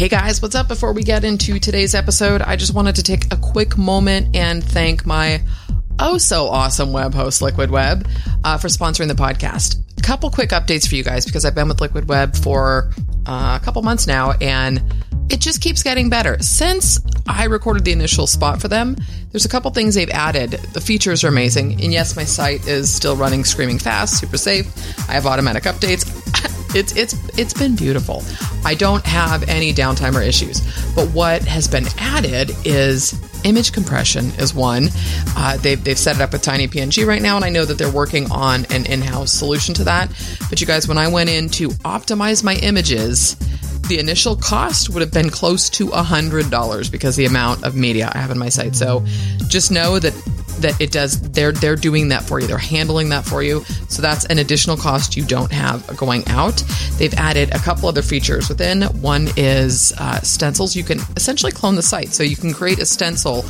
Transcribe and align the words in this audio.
Hey 0.00 0.08
guys, 0.08 0.40
what's 0.40 0.54
up? 0.54 0.66
Before 0.66 0.94
we 0.94 1.02
get 1.02 1.24
into 1.24 1.58
today's 1.58 1.94
episode, 1.94 2.40
I 2.40 2.56
just 2.56 2.72
wanted 2.72 2.94
to 2.94 3.02
take 3.02 3.30
a 3.34 3.36
quick 3.36 3.76
moment 3.76 4.34
and 4.34 4.64
thank 4.64 5.04
my 5.04 5.42
oh 5.98 6.16
so 6.16 6.46
awesome 6.46 6.94
web 6.94 7.12
host, 7.12 7.42
Liquid 7.42 7.70
Web, 7.70 8.08
uh, 8.42 8.56
for 8.56 8.68
sponsoring 8.68 9.08
the 9.08 9.14
podcast. 9.14 9.76
A 9.98 10.00
couple 10.00 10.30
quick 10.30 10.52
updates 10.52 10.88
for 10.88 10.94
you 10.94 11.04
guys 11.04 11.26
because 11.26 11.44
I've 11.44 11.54
been 11.54 11.68
with 11.68 11.82
Liquid 11.82 12.08
Web 12.08 12.34
for 12.34 12.92
uh, 13.26 13.58
a 13.60 13.62
couple 13.62 13.82
months 13.82 14.06
now 14.06 14.32
and 14.40 14.82
it 15.28 15.38
just 15.38 15.60
keeps 15.60 15.82
getting 15.82 16.08
better. 16.08 16.38
Since 16.40 16.98
I 17.28 17.44
recorded 17.44 17.84
the 17.84 17.92
initial 17.92 18.26
spot 18.26 18.58
for 18.58 18.68
them, 18.68 18.96
there's 19.32 19.44
a 19.44 19.50
couple 19.50 19.70
things 19.70 19.96
they've 19.96 20.08
added. 20.08 20.52
The 20.52 20.80
features 20.80 21.24
are 21.24 21.28
amazing. 21.28 21.72
And 21.72 21.92
yes, 21.92 22.16
my 22.16 22.24
site 22.24 22.66
is 22.66 22.90
still 22.90 23.16
running 23.16 23.44
screaming 23.44 23.78
fast, 23.78 24.18
super 24.18 24.38
safe. 24.38 24.66
I 25.10 25.12
have 25.12 25.26
automatic 25.26 25.64
updates. 25.64 26.46
it's 26.74 26.96
it's 26.96 27.14
it's 27.38 27.54
been 27.54 27.76
beautiful. 27.76 28.22
I 28.64 28.74
don't 28.74 29.04
have 29.04 29.48
any 29.48 29.72
downtime 29.72 30.14
or 30.14 30.22
issues. 30.22 30.60
But 30.94 31.08
what 31.08 31.42
has 31.42 31.68
been 31.68 31.86
added 31.98 32.50
is 32.64 33.18
image 33.44 33.72
compression 33.72 34.26
is 34.38 34.54
one. 34.54 34.88
Uh, 35.36 35.56
they've, 35.58 35.82
they've 35.82 35.98
set 35.98 36.16
it 36.16 36.22
up 36.22 36.32
with 36.32 36.42
Tiny 36.42 36.68
PNG 36.68 37.06
right 37.06 37.22
now, 37.22 37.36
and 37.36 37.44
I 37.44 37.48
know 37.48 37.64
that 37.64 37.78
they're 37.78 37.90
working 37.90 38.30
on 38.30 38.66
an 38.66 38.86
in 38.86 39.00
house 39.00 39.32
solution 39.32 39.74
to 39.76 39.84
that. 39.84 40.10
But 40.48 40.60
you 40.60 40.66
guys, 40.66 40.86
when 40.86 40.98
I 40.98 41.08
went 41.08 41.30
in 41.30 41.48
to 41.50 41.68
optimize 41.68 42.44
my 42.44 42.54
images, 42.56 43.36
the 43.88 43.98
initial 43.98 44.36
cost 44.36 44.90
would 44.90 45.00
have 45.00 45.12
been 45.12 45.30
close 45.30 45.68
to 45.70 45.88
$100 45.88 46.92
because 46.92 47.16
the 47.16 47.24
amount 47.24 47.64
of 47.64 47.74
media 47.74 48.10
I 48.12 48.18
have 48.18 48.30
on 48.30 48.38
my 48.38 48.48
site. 48.48 48.76
So 48.76 49.04
just 49.48 49.72
know 49.72 49.98
that 49.98 50.14
that 50.60 50.80
it 50.80 50.92
does 50.92 51.20
they're 51.32 51.52
they're 51.52 51.76
doing 51.76 52.08
that 52.08 52.22
for 52.22 52.40
you 52.40 52.46
they're 52.46 52.58
handling 52.58 53.08
that 53.08 53.24
for 53.24 53.42
you 53.42 53.64
so 53.88 54.02
that's 54.02 54.24
an 54.26 54.38
additional 54.38 54.76
cost 54.76 55.16
you 55.16 55.24
don't 55.24 55.52
have 55.52 55.86
going 55.96 56.26
out 56.28 56.62
they've 56.98 57.14
added 57.14 57.54
a 57.54 57.58
couple 57.58 57.88
other 57.88 58.02
features 58.02 58.48
within 58.48 58.82
one 59.00 59.28
is 59.36 59.92
uh, 59.98 60.20
stencils 60.20 60.76
you 60.76 60.84
can 60.84 60.98
essentially 61.16 61.52
clone 61.52 61.74
the 61.74 61.82
site 61.82 62.08
so 62.08 62.22
you 62.22 62.36
can 62.36 62.52
create 62.52 62.78
a 62.78 62.86
stencil 62.86 63.44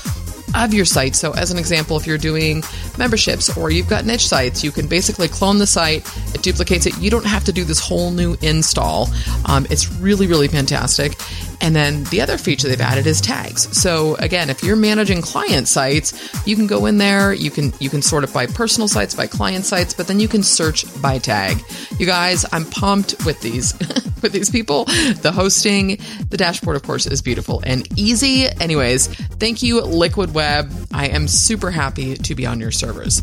of 0.55 0.75
your 0.75 0.85
site. 0.85 1.15
So, 1.15 1.33
as 1.33 1.51
an 1.51 1.59
example, 1.59 1.97
if 1.97 2.07
you're 2.07 2.19
doing 2.19 2.63
memberships 2.99 3.57
or 3.57 3.71
you've 3.71 3.89
got 3.89 4.05
niche 4.05 4.27
sites, 4.27 4.65
you 4.65 4.71
can 4.71 4.87
basically 4.87 5.29
clone 5.29 5.59
the 5.59 5.67
site, 5.67 6.07
it 6.35 6.43
duplicates 6.43 6.87
it. 6.87 6.99
You 6.99 7.11
don't 7.11 7.27
have 7.27 7.45
to 7.45 7.53
do 7.53 7.65
this 7.65 7.79
whole 7.79 8.11
new 8.11 8.37
install. 8.43 9.09
Um, 9.47 9.67
it's 9.71 9.93
really, 9.95 10.27
really 10.27 10.49
fantastic. 10.49 11.17
And 11.61 11.77
then 11.77 12.05
the 12.05 12.21
other 12.21 12.39
feature 12.39 12.69
they've 12.69 12.81
added 12.81 13.07
is 13.07 13.21
tags. 13.21 13.77
So 13.77 14.15
again, 14.17 14.51
if 14.51 14.63
you're 14.63 14.77
managing 14.77 15.23
client 15.23 15.69
sites, 15.69 16.13
you 16.47 16.57
can 16.57 16.67
go 16.67 16.87
in 16.87 16.99
there, 16.99 17.33
you 17.33 17.51
can 17.51 17.73
you 17.81 17.91
can 17.91 18.03
sort 18.03 18.25
it 18.25 18.33
by 18.33 18.47
personal 18.47 18.89
sites, 18.89 19.15
by 19.15 19.27
client 19.27 19.65
sites, 19.65 19.95
but 19.95 20.07
then 20.07 20.21
you 20.21 20.29
can 20.29 20.43
search 20.43 20.85
by 21.03 21.19
tag. 21.19 21.63
You 21.99 22.07
guys, 22.07 22.47
I'm 22.53 22.65
pumped 22.65 23.25
with 23.27 23.41
these 23.41 23.75
with 24.23 24.33
these 24.33 24.51
people. 24.51 24.85
The 24.85 25.33
hosting, 25.35 25.99
the 26.29 26.37
dashboard 26.37 26.77
of 26.77 26.83
course 26.83 27.07
is 27.07 27.23
beautiful 27.23 27.63
and 27.65 27.87
easy. 27.99 28.47
Anyways, 28.61 29.09
thank 29.09 29.63
you 29.63 29.81
Liquid 29.83 30.35
Web. 30.35 30.73
I 30.93 31.09
am 31.09 31.29
super 31.29 31.71
happy 31.71 32.17
to 32.17 32.35
be 32.35 32.47
on 32.47 32.61
your 32.61 32.71
servers. 32.71 33.23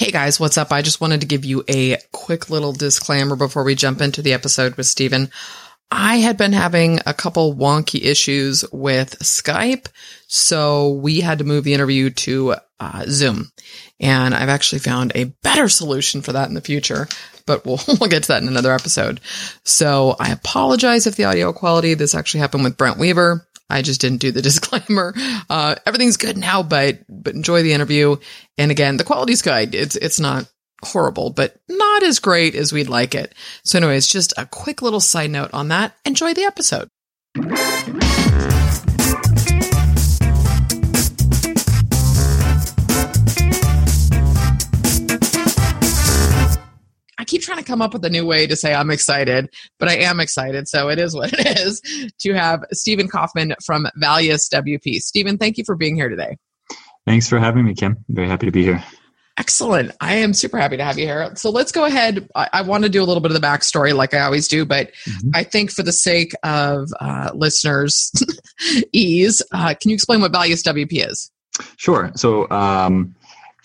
Hey 0.00 0.12
guys, 0.12 0.40
what's 0.40 0.56
up? 0.56 0.72
I 0.72 0.80
just 0.80 1.02
wanted 1.02 1.20
to 1.20 1.26
give 1.26 1.44
you 1.44 1.62
a 1.68 1.98
quick 2.10 2.48
little 2.48 2.72
disclaimer 2.72 3.36
before 3.36 3.64
we 3.64 3.74
jump 3.74 4.00
into 4.00 4.22
the 4.22 4.32
episode 4.32 4.76
with 4.76 4.86
Steven. 4.86 5.30
I 5.90 6.20
had 6.20 6.38
been 6.38 6.54
having 6.54 7.00
a 7.04 7.12
couple 7.12 7.54
wonky 7.54 8.02
issues 8.02 8.64
with 8.72 9.18
Skype, 9.18 9.88
so 10.26 10.88
we 10.88 11.20
had 11.20 11.36
to 11.40 11.44
move 11.44 11.64
the 11.64 11.74
interview 11.74 12.08
to 12.08 12.54
uh, 12.80 13.04
Zoom. 13.08 13.50
And 14.00 14.34
I've 14.34 14.48
actually 14.48 14.78
found 14.78 15.12
a 15.14 15.34
better 15.42 15.68
solution 15.68 16.22
for 16.22 16.32
that 16.32 16.48
in 16.48 16.54
the 16.54 16.62
future, 16.62 17.06
but 17.46 17.64
we'll, 17.64 17.80
we'll 18.00 18.10
get 18.10 18.22
to 18.24 18.28
that 18.28 18.42
in 18.42 18.48
another 18.48 18.72
episode. 18.72 19.20
So 19.64 20.16
I 20.18 20.30
apologize 20.30 21.06
if 21.06 21.16
the 21.16 21.24
audio 21.24 21.52
quality, 21.52 21.94
this 21.94 22.14
actually 22.14 22.40
happened 22.40 22.64
with 22.64 22.76
Brent 22.76 22.98
Weaver. 22.98 23.46
I 23.68 23.82
just 23.82 24.00
didn't 24.00 24.20
do 24.20 24.32
the 24.32 24.42
disclaimer. 24.50 25.14
Uh, 25.48 25.76
everything's 25.86 26.16
good 26.16 26.36
now, 26.36 26.62
but 26.62 27.00
but 27.08 27.34
enjoy 27.34 27.62
the 27.62 27.72
interview. 27.72 28.16
And 28.58 28.70
again, 28.70 28.96
the 28.96 29.04
quality's 29.04 29.42
good. 29.42 29.74
It's 29.74 29.96
it's 29.96 30.20
not 30.20 30.50
horrible, 30.82 31.30
but 31.30 31.56
not 31.68 32.02
as 32.02 32.18
great 32.18 32.54
as 32.54 32.72
we'd 32.72 32.88
like 32.88 33.14
it. 33.14 33.34
So, 33.64 33.78
anyways, 33.78 34.08
just 34.08 34.32
a 34.36 34.46
quick 34.46 34.82
little 34.82 35.00
side 35.00 35.30
note 35.30 35.50
on 35.52 35.68
that. 35.68 35.94
Enjoy 36.04 36.34
the 36.34 36.44
episode. 36.44 36.88
Keep 47.30 47.42
trying 47.42 47.58
to 47.58 47.64
come 47.64 47.80
up 47.80 47.92
with 47.92 48.04
a 48.04 48.10
new 48.10 48.26
way 48.26 48.48
to 48.48 48.56
say 48.56 48.74
I'm 48.74 48.90
excited, 48.90 49.54
but 49.78 49.88
I 49.88 49.98
am 49.98 50.18
excited. 50.18 50.66
So 50.66 50.88
it 50.88 50.98
is 50.98 51.14
what 51.14 51.32
it 51.32 51.58
is 51.60 51.80
to 52.18 52.34
have 52.34 52.64
Steven 52.72 53.06
Kaufman 53.06 53.54
from 53.64 53.86
Valius 54.02 54.52
WP. 54.52 54.96
Steven, 54.96 55.38
thank 55.38 55.56
you 55.56 55.62
for 55.64 55.76
being 55.76 55.94
here 55.94 56.08
today. 56.08 56.38
Thanks 57.06 57.28
for 57.28 57.38
having 57.38 57.64
me, 57.64 57.74
Kim. 57.74 58.04
very 58.08 58.26
happy 58.26 58.46
to 58.46 58.52
be 58.52 58.64
here. 58.64 58.82
Excellent. 59.36 59.92
I 60.00 60.16
am 60.16 60.34
super 60.34 60.58
happy 60.58 60.76
to 60.76 60.82
have 60.82 60.98
you 60.98 61.06
here. 61.06 61.30
So 61.36 61.50
let's 61.50 61.70
go 61.70 61.84
ahead. 61.84 62.28
I, 62.34 62.48
I 62.52 62.62
want 62.62 62.82
to 62.82 62.90
do 62.90 63.00
a 63.00 63.06
little 63.06 63.20
bit 63.20 63.30
of 63.30 63.40
the 63.40 63.46
backstory, 63.46 63.94
like 63.94 64.12
I 64.12 64.22
always 64.22 64.48
do, 64.48 64.64
but 64.64 64.88
mm-hmm. 65.08 65.30
I 65.32 65.44
think 65.44 65.70
for 65.70 65.84
the 65.84 65.92
sake 65.92 66.32
of 66.42 66.88
uh, 66.98 67.30
listeners' 67.32 68.10
ease, 68.92 69.40
uh, 69.52 69.74
can 69.80 69.90
you 69.90 69.94
explain 69.94 70.20
what 70.20 70.32
Valius 70.32 70.64
WP 70.64 71.08
is? 71.08 71.30
Sure. 71.76 72.10
So, 72.16 72.50
um, 72.50 73.14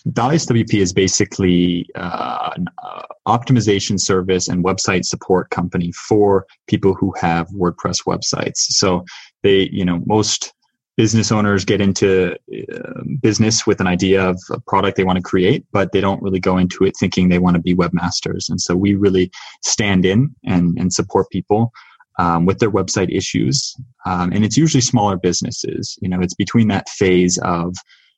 Valius 0.09 0.47
WP 0.47 0.79
is 0.79 0.93
basically 0.93 1.87
uh, 1.95 2.51
an 2.55 2.67
uh, 2.83 3.01
optimization 3.27 3.99
service 3.99 4.47
and 4.47 4.63
website 4.63 5.03
support 5.03 5.49
company 5.49 5.91
for 5.93 6.45
people 6.67 6.93
who 6.93 7.11
have 7.19 7.47
WordPress 7.49 8.05
websites. 8.05 8.57
So 8.57 9.03
they, 9.41 9.69
you 9.71 9.83
know, 9.83 10.01
most 10.05 10.53
business 10.95 11.31
owners 11.31 11.65
get 11.65 11.81
into 11.81 12.33
uh, 12.33 13.03
business 13.19 13.65
with 13.65 13.81
an 13.81 13.87
idea 13.87 14.29
of 14.29 14.39
a 14.51 14.59
product 14.61 14.95
they 14.95 15.03
want 15.03 15.17
to 15.17 15.23
create, 15.23 15.65
but 15.71 15.91
they 15.91 16.01
don't 16.01 16.21
really 16.21 16.39
go 16.39 16.57
into 16.57 16.85
it 16.85 16.93
thinking 16.97 17.27
they 17.27 17.39
want 17.39 17.55
to 17.55 17.61
be 17.61 17.75
webmasters. 17.75 18.47
And 18.47 18.61
so 18.61 18.75
we 18.75 18.95
really 18.95 19.31
stand 19.63 20.05
in 20.05 20.33
and, 20.45 20.77
and 20.79 20.93
support 20.93 21.29
people 21.31 21.71
um, 22.19 22.45
with 22.45 22.59
their 22.59 22.71
website 22.71 23.13
issues. 23.13 23.75
Um, 24.05 24.31
and 24.31 24.45
it's 24.45 24.55
usually 24.55 24.81
smaller 24.81 25.17
businesses. 25.17 25.97
You 26.01 26.09
know, 26.09 26.21
it's 26.21 26.35
between 26.35 26.69
that 26.69 26.87
phase 26.89 27.37
of, 27.39 27.75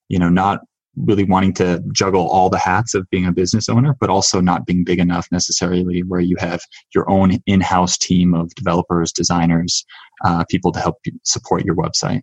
you 0.09 0.19
know, 0.19 0.29
not 0.29 0.59
really 0.97 1.23
wanting 1.23 1.53
to 1.53 1.83
juggle 1.93 2.27
all 2.27 2.49
the 2.49 2.57
hats 2.57 2.93
of 2.93 3.09
being 3.09 3.25
a 3.25 3.31
business 3.31 3.69
owner, 3.69 3.95
but 3.99 4.09
also 4.09 4.41
not 4.41 4.65
being 4.65 4.83
big 4.83 4.99
enough 4.99 5.27
necessarily 5.31 6.01
where 6.03 6.19
you 6.19 6.35
have 6.39 6.61
your 6.93 7.09
own 7.09 7.39
in-house 7.45 7.97
team 7.97 8.33
of 8.33 8.53
developers, 8.55 9.11
designers, 9.11 9.85
uh, 10.25 10.43
people 10.49 10.71
to 10.71 10.79
help 10.79 10.97
support 11.23 11.63
your 11.65 11.75
website. 11.75 12.21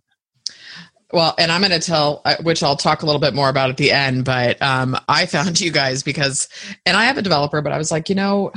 Well, 1.13 1.35
and 1.37 1.51
I'm 1.51 1.61
going 1.61 1.71
to 1.71 1.79
tell, 1.79 2.21
uh, 2.25 2.35
which 2.41 2.63
I'll 2.63 2.75
talk 2.75 3.03
a 3.03 3.05
little 3.05 3.21
bit 3.21 3.33
more 3.33 3.47
about 3.47 3.69
at 3.69 3.77
the 3.77 3.91
end, 3.91 4.25
but 4.25 4.61
um, 4.61 4.97
I 5.07 5.27
found 5.27 5.61
you 5.61 5.71
guys 5.71 6.03
because, 6.03 6.49
and 6.85 6.97
I 6.97 7.05
have 7.05 7.17
a 7.17 7.21
developer, 7.21 7.61
but 7.61 7.71
I 7.71 7.77
was 7.77 7.91
like, 7.91 8.09
you 8.09 8.15
know, 8.15 8.51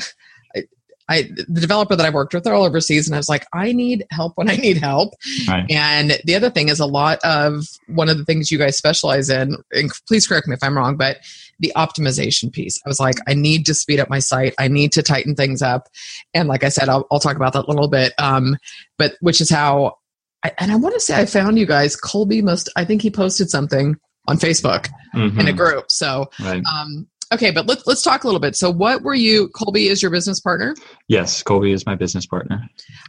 I 1.09 1.23
the 1.23 1.61
developer 1.61 1.97
that 1.97 2.05
I've 2.05 2.15
worked 2.15 2.35
with, 2.35 2.45
they're 2.45 2.55
all 2.55 2.65
overseas, 2.65 3.07
and 3.07 3.15
I 3.15 3.19
was 3.19 3.29
like, 3.29 3.47
I 3.53 3.73
need 3.73 4.07
help 4.11 4.33
when 4.37 4.51
I 4.51 4.57
need 4.57 4.77
help. 4.77 5.15
Right. 5.49 5.71
And 5.71 6.19
the 6.25 6.35
other 6.35 6.51
thing 6.51 6.69
is 6.69 6.81
a 6.81 6.87
lot 6.87 7.19
of 7.25 7.65
one 7.87 8.09
of 8.09 8.19
the 8.19 8.25
things 8.25 8.51
you 8.51 8.59
guys 8.59 8.77
specialize 8.77 9.31
in. 9.31 9.57
And 9.73 9.91
please 10.07 10.27
correct 10.27 10.47
me 10.47 10.55
if 10.55 10.63
I'm 10.63 10.77
wrong, 10.77 10.97
but 10.97 11.19
the 11.61 11.73
optimization 11.77 12.53
piece. 12.53 12.79
I 12.85 12.89
was 12.89 13.01
like, 13.01 13.17
I 13.27 13.35
need 13.35 13.67
to 13.67 13.75
speed 13.75 14.01
up 14.01 14.09
my 14.09 14.21
site. 14.21 14.55
I 14.59 14.69
need 14.69 14.93
to 14.93 15.03
tighten 15.03 15.35
things 15.35 15.63
up. 15.63 15.89
And 16.35 16.49
like 16.49 16.63
I 16.63 16.69
said, 16.69 16.89
I'll, 16.89 17.07
I'll 17.11 17.21
talk 17.21 17.37
about 17.37 17.53
that 17.55 17.65
a 17.65 17.71
little 17.71 17.89
bit. 17.89 18.13
Um, 18.19 18.57
but 18.97 19.15
which 19.21 19.41
is 19.41 19.51
how, 19.51 19.97
I, 20.45 20.53
and 20.59 20.71
I 20.71 20.77
want 20.77 20.95
to 20.95 21.01
say 21.01 21.21
I 21.21 21.27
found 21.27 21.59
you 21.59 21.67
guys. 21.67 21.97
Colby 21.97 22.43
must. 22.43 22.69
I 22.77 22.85
think 22.85 23.03
he 23.03 23.11
posted 23.11 23.51
something 23.51 23.97
on 24.29 24.37
Facebook 24.37 24.89
mm-hmm. 25.15 25.41
in 25.41 25.49
a 25.49 25.53
group. 25.53 25.91
So, 25.91 26.31
right. 26.41 26.63
um, 26.65 27.09
Okay, 27.33 27.51
but 27.51 27.67
let's 27.67 27.87
let's 27.87 28.03
talk 28.03 28.25
a 28.25 28.27
little 28.27 28.41
bit. 28.41 28.57
So, 28.57 28.71
what 28.71 29.03
were 29.03 29.15
you? 29.15 29.49
Colby 29.49 29.89
is 29.89 30.01
your 30.01 30.11
business 30.11 30.41
partner. 30.41 30.75
Yes, 31.09 31.43
Colby 31.43 31.73
is 31.73 31.85
my 31.85 31.95
business 31.95 32.27
partner. 32.27 32.63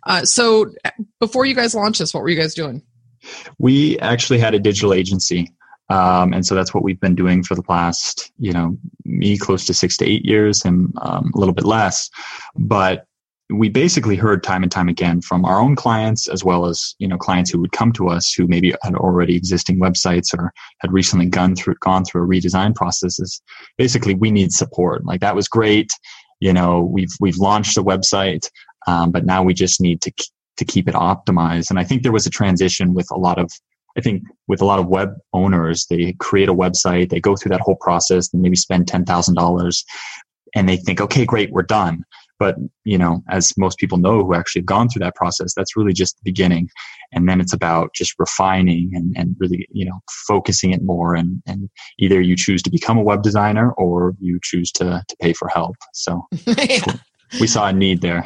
Uh, 0.06 0.25
so, 0.25 0.74
before 1.19 1.45
you 1.45 1.56
guys 1.56 1.74
launched 1.74 2.00
this, 2.00 2.13
what 2.13 2.21
were 2.24 2.30
you 2.30 2.39
guys 2.39 2.54
doing? 2.54 2.81
We 3.60 3.98
actually 4.00 4.39
had 4.39 4.54
a 4.54 4.60
digital 4.60 4.94
agency, 4.94 5.54
um, 5.89 6.33
and 6.33 6.45
so 6.45 6.54
that's 6.54 6.74
what 6.74 6.83
we've 6.83 7.00
been 7.00 7.16
doing 7.16 7.44
for 7.44 7.56
the 7.56 7.63
last, 7.69 8.31
you 8.38 8.51
know, 8.51 8.77
me 9.06 9.38
close 9.38 9.66
to 9.66 9.74
six 9.74 9.95
to 9.98 10.06
eight 10.06 10.25
years, 10.25 10.66
and 10.66 10.94
um, 11.01 11.31
a 11.33 11.39
little 11.39 11.54
bit 11.54 11.66
less. 11.66 12.10
But 12.56 13.06
we 13.51 13.68
basically 13.68 14.16
heard 14.16 14.44
time 14.44 14.62
and 14.62 14.72
time 14.72 14.88
again 14.88 15.22
from 15.22 15.44
our 15.44 15.60
own 15.60 15.75
clients 15.75 16.28
as 16.28 16.44
well 16.44 16.66
as 16.66 16.96
you 17.00 17.07
know 17.07 17.18
clients 17.18 17.50
who 17.50 17.60
would 17.60 17.72
come 17.72 17.92
to 17.94 18.07
us 18.07 18.31
who 18.34 18.48
maybe 18.48 18.74
had 18.84 18.96
already 18.96 19.36
existing 19.36 19.80
websites 19.80 20.34
or 20.38 20.54
had 20.80 20.92
recently 20.92 21.25
gone 21.25 21.56
through 21.56 21.75
gone 21.80 22.06
through 22.06 22.24
a 22.24 22.28
redesign 22.28 22.75
process 22.75 23.19
is 23.19 23.42
basically 23.78 24.13
we 24.13 24.30
need 24.30 24.51
support. 24.51 25.06
Like 25.06 25.22
that 25.22 25.36
was 25.36 25.48
great. 25.48 25.92
You 26.40 26.54
know 26.54 26.81
we've 26.81 27.12
we've 27.19 27.38
launched 27.38 27.78
a 27.78 27.84
website 27.84 28.50
um, 28.88 29.12
but 29.12 29.25
now 29.25 29.44
we 29.44 29.54
just 29.54 29.81
need 29.81 30.02
to 30.02 30.12
to 30.57 30.66
keep 30.66 30.88
it 30.88 30.95
optimized. 30.95 31.69
And 31.69 31.80
i 31.80 31.84
think 31.84 32.04
there 32.04 32.12
was 32.12 32.28
a 32.28 32.31
transition 32.31 32.94
with 32.94 33.07
a 33.12 33.18
lot 33.18 33.40
of 33.40 33.52
I 33.98 34.02
think 34.02 34.24
with 34.48 34.62
a 34.62 34.66
lot 34.66 34.80
of 34.80 34.88
web 34.88 35.16
owners, 35.34 35.88
they 35.90 36.13
create 36.19 36.48
a 36.48 36.54
website, 36.54 37.10
they 37.10 37.19
go 37.19 37.36
through 37.36 37.50
that 37.50 37.60
whole 37.60 37.75
process, 37.75 38.31
and 38.31 38.42
maybe 38.42 38.56
spend 38.56 38.88
ten 38.88 39.04
thousand 39.04 39.34
dollars, 39.34 39.84
and 40.56 40.69
they 40.69 40.78
think, 40.78 41.02
okay, 41.02 41.25
great, 41.25 41.52
we're 41.52 41.63
done. 41.63 42.06
But, 42.39 42.56
you 42.86 42.97
know, 42.97 43.21
as 43.30 43.53
most 43.57 43.77
people 43.77 43.97
know 43.97 44.24
who 44.24 44.33
actually 44.33 44.62
have 44.62 44.68
gone 44.68 44.89
through 44.89 45.01
that 45.01 45.15
process, 45.15 45.53
that's 45.53 45.75
really 45.75 45.94
just 45.94 46.15
the 46.15 46.21
beginning. 46.24 46.69
And 47.12 47.27
then 47.27 47.41
it's 47.41 47.53
about 47.53 47.94
just 47.94 48.13
refining 48.18 48.91
and, 48.94 49.15
and 49.18 49.36
really, 49.39 49.68
you 49.71 49.86
know, 49.86 50.00
focusing 50.27 50.71
it 50.71 50.81
more. 50.81 51.15
And, 51.15 51.41
and 51.45 51.69
either 52.00 52.21
you 52.21 52.36
choose 52.36 52.62
to 52.63 52.71
become 52.71 52.97
a 52.97 53.03
web 53.03 53.21
designer 53.21 53.71
or 53.74 54.15
you 54.19 54.39
choose 54.41 54.71
to, 54.74 55.03
to 55.07 55.15
pay 55.21 55.33
for 55.33 55.50
help. 55.50 55.75
So 55.94 56.25
yeah. 56.45 56.94
we 57.39 57.47
saw 57.47 57.68
a 57.68 57.74
need 57.74 58.01
there. 58.01 58.25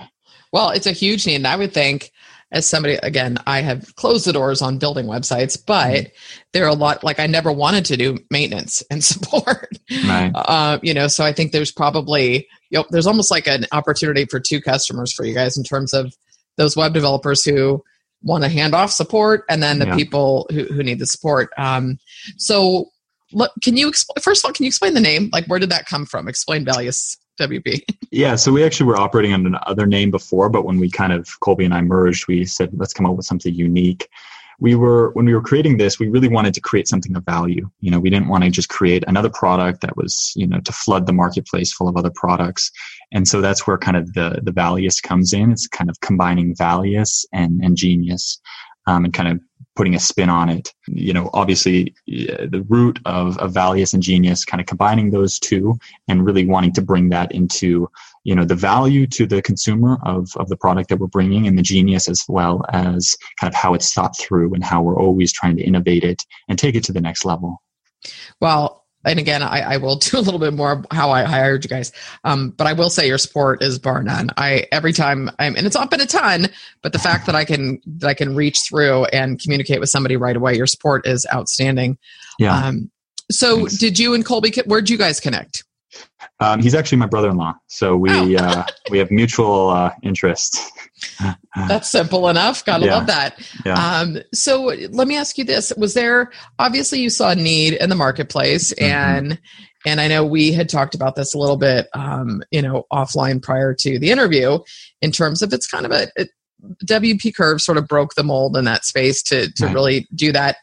Well, 0.52 0.70
it's 0.70 0.88
a 0.88 0.92
huge 0.92 1.26
need. 1.26 1.36
And 1.36 1.48
I 1.48 1.56
would 1.56 1.74
think, 1.74 2.12
as 2.54 2.66
somebody 2.66 2.96
again 3.04 3.38
i 3.46 3.62
have 3.62 3.94
closed 3.96 4.26
the 4.26 4.32
doors 4.32 4.62
on 4.62 4.78
building 4.78 5.06
websites 5.06 5.58
but 5.66 5.94
mm-hmm. 5.94 6.42
there 6.54 6.64
are 6.64 6.70
a 6.70 6.76
lot 6.76 7.04
like 7.04 7.20
i 7.20 7.28
never 7.28 7.52
wanted 7.52 7.84
to 7.84 7.98
do 7.98 8.18
maintenance 8.32 8.82
and 8.90 9.04
support 9.14 9.68
right. 10.06 10.32
uh, 10.36 10.80
you 10.82 10.94
know 10.94 11.08
so 11.08 11.26
i 11.26 11.34
think 11.34 11.52
there's 11.52 11.72
probably 11.72 12.48
you 12.70 12.80
know, 12.80 12.86
there's 12.90 13.08
almost 13.08 13.30
like 13.30 13.48
an 13.48 13.66
opportunity 13.72 14.26
for 14.26 14.40
two 14.40 14.62
customers 14.62 15.12
for 15.12 15.26
you 15.26 15.34
guys 15.34 15.58
in 15.58 15.64
terms 15.64 15.94
of 15.94 16.14
those 16.58 16.78
web 16.78 16.94
developers 16.94 17.44
who 17.44 17.84
want 18.22 18.44
to 18.44 18.50
hand 18.50 18.74
off 18.74 18.92
support 18.92 19.44
and 19.50 19.62
then 19.62 19.80
the 19.80 19.88
yeah. 19.88 19.96
people 19.96 20.48
who, 20.52 20.64
who 20.66 20.82
need 20.82 21.00
the 21.00 21.06
support 21.06 21.50
um, 21.58 21.98
so 22.38 22.86
look, 23.34 23.52
can 23.64 23.76
you 23.76 23.90
explain 23.90 24.22
first 24.22 24.44
of 24.44 24.50
all 24.50 24.54
can 24.54 24.64
you 24.64 24.70
explain 24.70 24.94
the 24.94 25.02
name 25.02 25.30
like 25.34 25.46
where 25.48 25.60
did 25.60 25.70
that 25.72 25.86
come 25.86 26.06
from 26.06 26.28
explain 26.28 26.64
Valius 26.64 27.18
WP. 27.40 27.82
yeah, 28.12 28.36
so 28.36 28.52
we 28.52 28.64
actually 28.64 28.86
were 28.86 28.98
operating 28.98 29.34
under 29.34 29.50
another 29.50 29.86
name 29.86 30.12
before, 30.12 30.50
but 30.50 30.66
when 30.66 30.80
we 30.80 30.90
kind 30.90 31.14
of 31.14 31.40
Colby 31.40 31.66
and 31.66 31.74
I 31.74 31.82
merged, 31.82 32.28
we 32.28 32.46
said 32.46 32.70
let's 32.74 32.94
come 32.94 33.06
up 33.06 33.16
with 33.16 33.26
something 33.26 33.54
unique. 33.54 34.08
We 34.60 34.76
were 34.76 35.10
when 35.12 35.26
we 35.26 35.34
were 35.34 35.42
creating 35.42 35.78
this, 35.78 36.00
we 36.00 36.10
really 36.10 36.28
wanted 36.28 36.54
to 36.54 36.62
create 36.62 36.88
something 36.88 37.16
of 37.16 37.26
value. 37.26 37.70
You 37.82 37.92
know, 37.92 38.00
we 38.00 38.10
didn't 38.10 38.28
want 38.28 38.44
to 38.44 38.52
just 38.52 38.70
create 38.70 39.04
another 39.08 39.30
product 39.30 39.82
that 39.82 39.98
was, 39.98 40.32
you 40.36 40.46
know, 40.46 40.60
to 40.62 40.72
flood 40.72 41.08
the 41.08 41.14
marketplace 41.14 41.74
full 41.74 41.88
of 41.88 41.98
other 41.98 42.12
products. 42.14 42.72
And 43.12 43.28
so 43.28 43.42
that's 43.42 43.66
where 43.66 43.78
kind 43.78 43.98
of 43.98 44.14
the 44.14 44.40
the 44.44 44.52
Valius 44.52 45.02
comes 45.02 45.34
in. 45.34 45.52
It's 45.52 45.68
kind 45.68 45.90
of 45.90 46.00
combining 46.02 46.56
Valius 46.56 47.26
and 47.34 47.64
and 47.64 47.76
genius. 47.76 48.40
Um, 48.86 49.06
and 49.06 49.14
kind 49.14 49.30
of 49.30 49.40
putting 49.76 49.96
a 49.96 50.00
spin 50.00 50.30
on 50.30 50.50
it. 50.50 50.74
You 50.88 51.14
know, 51.14 51.30
obviously 51.34 51.96
the 52.08 52.66
root 52.70 53.00
of, 53.06 53.38
of 53.40 53.54
Valius 53.54 53.94
and 53.94 54.04
Genius, 54.04 54.46
kind 54.46 54.62
of 54.62 54.68
combining 54.68 55.12
those 55.12 55.40
two 55.40 55.78
and 56.08 56.26
really 56.26 56.46
wanting 56.46 56.74
to 56.74 56.82
bring 56.82 57.10
that 57.10 57.32
into, 57.32 57.90
you 58.24 58.36
know, 58.36 58.46
the 58.46 58.56
value 58.56 59.08
to 59.08 59.26
the 59.26 59.42
consumer 59.42 59.98
of, 60.04 60.30
of 60.38 60.50
the 60.50 60.58
product 60.58 60.90
that 60.90 61.00
we're 61.00 61.08
bringing 61.08 61.48
and 61.48 61.58
the 61.58 61.64
genius 61.64 62.08
as 62.08 62.24
well 62.28 62.64
as 62.72 63.16
kind 63.40 63.52
of 63.52 63.56
how 63.56 63.74
it's 63.74 63.94
thought 63.94 64.18
through 64.18 64.54
and 64.54 64.64
how 64.64 64.82
we're 64.82 65.00
always 65.00 65.34
trying 65.34 65.58
to 65.58 65.64
innovate 65.64 66.04
it 66.04 66.24
and 66.48 66.60
take 66.60 66.76
it 66.76 66.84
to 66.84 66.94
the 66.94 67.02
next 67.02 67.26
level. 67.26 67.62
Well, 68.40 68.83
and 69.06 69.20
again, 69.20 69.44
I, 69.44 69.74
I, 69.74 69.78
will 69.78 69.96
do 69.98 70.18
a 70.18 70.22
little 70.22 70.40
bit 70.40 70.54
more 70.54 70.84
how 70.92 71.12
I 71.12 71.24
hired 71.24 71.64
you 71.64 71.70
guys. 71.70 71.92
Um, 72.24 72.52
but 72.52 72.68
I 72.68 72.74
will 72.74 72.90
say 72.90 73.08
your 73.08 73.18
support 73.18 73.62
is 73.62 73.80
bar 73.80 74.04
none. 74.04 74.30
I 74.38 74.66
every 74.72 74.94
time 74.94 75.30
I'm, 75.40 75.56
and 75.56 75.66
it's 75.66 75.76
not 75.76 75.92
been 75.92 76.02
a 76.02 76.06
ton, 76.06 76.48
but 76.82 76.94
the 76.94 77.00
fact 77.00 77.26
that 77.26 77.36
I 77.36 77.46
can 77.46 77.82
that 77.98 78.08
I 78.08 78.14
can 78.14 78.36
reach 78.36 78.62
through 78.62 79.06
and 79.06 79.40
communicate 79.40 79.80
with 79.80 79.90
somebody 79.90 80.18
right 80.18 80.36
away, 80.36 80.56
your 80.56 80.68
support 80.68 81.06
is 81.08 81.26
outstanding. 81.34 81.98
Yeah. 82.40 82.56
Um, 82.56 82.92
so, 83.32 83.58
Thanks. 83.58 83.78
did 83.78 84.00
you 84.00 84.14
and 84.14 84.26
Colby? 84.26 84.54
Where'd 84.66 84.90
you 84.90 84.98
guys 84.98 85.20
connect? 85.20 85.64
Um, 86.44 86.62
he's 86.62 86.76
actually 86.76 86.98
my 86.98 87.06
brother-in-law, 87.06 87.54
so 87.68 87.96
we 87.96 88.38
oh. 88.38 88.44
uh, 88.44 88.66
we 88.90 88.98
have 88.98 89.10
mutual 89.10 89.70
uh, 89.70 89.92
interests. 90.04 90.72
That's 91.56 91.90
simple 91.90 92.28
enough. 92.28 92.66
Gotta 92.66 92.86
yeah. 92.86 92.96
love 92.96 93.08
that. 93.08 93.40
Yeah. 93.66 93.76
Um, 93.76 94.18
so 94.34 94.74
let 94.92 95.08
me 95.08 95.16
ask 95.16 95.38
you 95.38 95.46
this: 95.46 95.72
Was 95.78 95.94
there 95.94 96.32
obviously 96.60 97.00
you 97.00 97.10
saw 97.10 97.32
a 97.32 97.36
need 97.36 97.76
in 97.76 97.90
the 97.90 97.96
marketplace, 97.96 98.74
mm-hmm. 98.74 98.84
and 98.84 99.40
and 99.86 100.02
I 100.02 100.10
know 100.10 100.26
we 100.26 100.52
had 100.52 100.68
talked 100.68 100.96
about 100.96 101.16
this 101.16 101.34
a 101.34 101.38
little 101.38 101.58
bit, 101.58 101.88
um, 101.94 102.44
you 102.52 102.62
know, 102.62 102.88
offline 102.92 103.42
prior 103.42 103.74
to 103.76 103.98
the 103.98 104.12
interview, 104.12 104.60
in 105.02 105.12
terms 105.14 105.42
of 105.42 105.54
it's 105.54 105.68
kind 105.68 105.86
of 105.86 105.94
a, 105.94 106.10
a 106.18 106.28
WP 106.86 107.36
Curve 107.36 107.62
sort 107.62 107.78
of 107.78 107.88
broke 107.88 108.16
the 108.16 108.24
mold 108.24 108.58
in 108.58 108.66
that 108.66 108.84
space 108.84 109.24
to 109.24 109.50
to 109.54 109.66
right. 109.66 109.74
really 109.74 110.08
do 110.14 110.34
that 110.34 110.58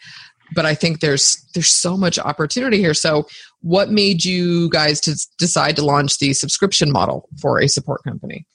but 0.55 0.67
I 0.67 0.75
think 0.75 1.00
there's 1.00 1.44
there's 1.55 1.70
so 1.70 1.97
much 1.97 2.19
opportunity 2.19 2.79
here. 2.79 2.94
So, 2.94 3.26
what 3.61 3.91
made 3.91 4.25
you 4.25 4.69
guys 4.70 5.00
to 5.02 5.17
decide 5.38 5.76
to 5.76 5.85
launch 5.85 6.19
the 6.19 6.32
subscription 6.32 6.93
model 6.93 7.29
for 7.41 7.61
a 7.61 7.69
support 7.69 8.02
company? 8.05 8.47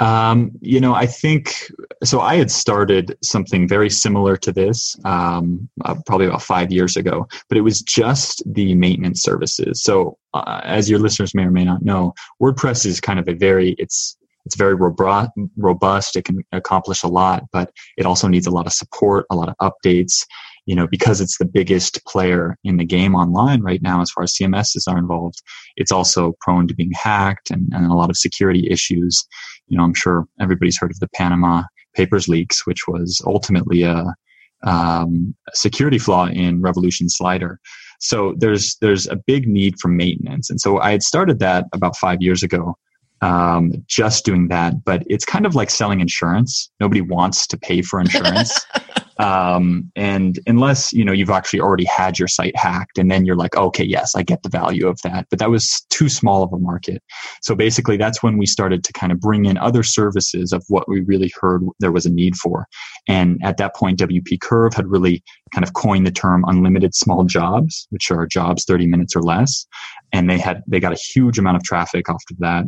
Um, 0.00 0.52
you 0.62 0.80
know, 0.80 0.94
I 0.94 1.04
think 1.04 1.70
so. 2.02 2.20
I 2.20 2.36
had 2.36 2.50
started 2.50 3.18
something 3.22 3.68
very 3.68 3.90
similar 3.90 4.36
to 4.38 4.50
this 4.50 4.96
um, 5.04 5.68
uh, 5.84 5.94
probably 6.06 6.26
about 6.26 6.42
five 6.42 6.72
years 6.72 6.96
ago, 6.96 7.28
but 7.50 7.58
it 7.58 7.60
was 7.60 7.82
just 7.82 8.42
the 8.46 8.74
maintenance 8.74 9.22
services. 9.22 9.82
So, 9.82 10.16
uh, 10.32 10.62
as 10.64 10.88
your 10.88 11.00
listeners 11.00 11.34
may 11.34 11.44
or 11.44 11.50
may 11.50 11.64
not 11.64 11.82
know, 11.82 12.14
WordPress 12.40 12.86
is 12.86 12.98
kind 12.98 13.18
of 13.18 13.28
a 13.28 13.34
very 13.34 13.74
it's 13.78 14.16
it's 14.46 14.56
very 14.56 14.74
robust. 14.74 16.16
It 16.16 16.24
can 16.24 16.42
accomplish 16.52 17.02
a 17.02 17.08
lot, 17.08 17.44
but 17.52 17.70
it 17.98 18.06
also 18.06 18.26
needs 18.26 18.46
a 18.46 18.50
lot 18.50 18.66
of 18.66 18.72
support, 18.72 19.26
a 19.30 19.36
lot 19.36 19.50
of 19.50 19.56
updates 19.58 20.24
you 20.70 20.76
know, 20.76 20.86
because 20.86 21.20
it's 21.20 21.36
the 21.36 21.44
biggest 21.44 21.98
player 22.06 22.56
in 22.62 22.76
the 22.76 22.84
game 22.84 23.16
online 23.16 23.60
right 23.60 23.82
now, 23.82 24.00
as 24.02 24.12
far 24.12 24.22
as 24.22 24.34
CMSs 24.34 24.86
are 24.86 24.98
involved, 24.98 25.42
it's 25.74 25.90
also 25.90 26.36
prone 26.40 26.68
to 26.68 26.74
being 26.74 26.92
hacked 26.92 27.50
and, 27.50 27.68
and 27.72 27.86
a 27.86 27.94
lot 27.94 28.08
of 28.08 28.16
security 28.16 28.68
issues. 28.70 29.26
You 29.66 29.76
know, 29.76 29.82
I'm 29.82 29.94
sure 29.94 30.28
everybody's 30.40 30.78
heard 30.78 30.92
of 30.92 31.00
the 31.00 31.08
Panama 31.12 31.64
Papers 31.96 32.28
leaks, 32.28 32.68
which 32.68 32.86
was 32.86 33.20
ultimately 33.26 33.82
a, 33.82 34.14
um, 34.62 35.34
security 35.54 35.98
flaw 35.98 36.28
in 36.28 36.62
Revolution 36.62 37.08
Slider. 37.08 37.58
So 37.98 38.36
there's 38.38 38.76
there's 38.80 39.08
a 39.08 39.16
big 39.16 39.48
need 39.48 39.74
for 39.80 39.88
maintenance, 39.88 40.50
and 40.50 40.60
so 40.60 40.78
I 40.78 40.92
had 40.92 41.02
started 41.02 41.40
that 41.40 41.64
about 41.72 41.96
five 41.96 42.22
years 42.22 42.44
ago 42.44 42.76
um, 43.22 43.72
just 43.86 44.24
doing 44.24 44.48
that. 44.48 44.84
But 44.84 45.02
it's 45.08 45.24
kind 45.24 45.46
of 45.46 45.54
like 45.54 45.70
selling 45.70 46.00
insurance. 46.00 46.70
Nobody 46.80 47.00
wants 47.00 47.46
to 47.48 47.58
pay 47.58 47.82
for 47.82 48.00
insurance. 48.00 48.64
Um, 49.20 49.92
and 49.96 50.38
unless 50.46 50.94
you 50.94 51.04
know 51.04 51.12
you've 51.12 51.30
actually 51.30 51.60
already 51.60 51.84
had 51.84 52.18
your 52.18 52.26
site 52.26 52.56
hacked, 52.56 52.96
and 52.96 53.10
then 53.10 53.26
you're 53.26 53.36
like, 53.36 53.54
okay, 53.54 53.84
yes, 53.84 54.14
I 54.14 54.22
get 54.22 54.42
the 54.42 54.48
value 54.48 54.88
of 54.88 54.98
that. 55.04 55.26
But 55.28 55.38
that 55.40 55.50
was 55.50 55.84
too 55.90 56.08
small 56.08 56.42
of 56.42 56.52
a 56.54 56.58
market. 56.58 57.02
So 57.42 57.54
basically, 57.54 57.98
that's 57.98 58.22
when 58.22 58.38
we 58.38 58.46
started 58.46 58.82
to 58.82 58.92
kind 58.94 59.12
of 59.12 59.20
bring 59.20 59.44
in 59.44 59.58
other 59.58 59.82
services 59.82 60.52
of 60.52 60.64
what 60.68 60.88
we 60.88 61.02
really 61.02 61.30
heard 61.38 61.62
there 61.80 61.92
was 61.92 62.06
a 62.06 62.10
need 62.10 62.34
for. 62.36 62.66
And 63.08 63.38
at 63.42 63.58
that 63.58 63.76
point, 63.76 63.98
WP 63.98 64.40
Curve 64.40 64.72
had 64.72 64.86
really 64.86 65.22
kind 65.52 65.64
of 65.64 65.74
coined 65.74 66.06
the 66.06 66.12
term 66.12 66.44
unlimited 66.46 66.94
small 66.94 67.24
jobs, 67.24 67.86
which 67.90 68.10
are 68.10 68.26
jobs 68.26 68.64
30 68.64 68.86
minutes 68.86 69.14
or 69.14 69.22
less. 69.22 69.66
And 70.12 70.30
they 70.30 70.38
had 70.38 70.62
they 70.66 70.80
got 70.80 70.92
a 70.92 71.02
huge 71.14 71.38
amount 71.38 71.58
of 71.58 71.62
traffic 71.62 72.06
after 72.08 72.34
that. 72.38 72.64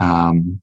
Um, 0.00 0.62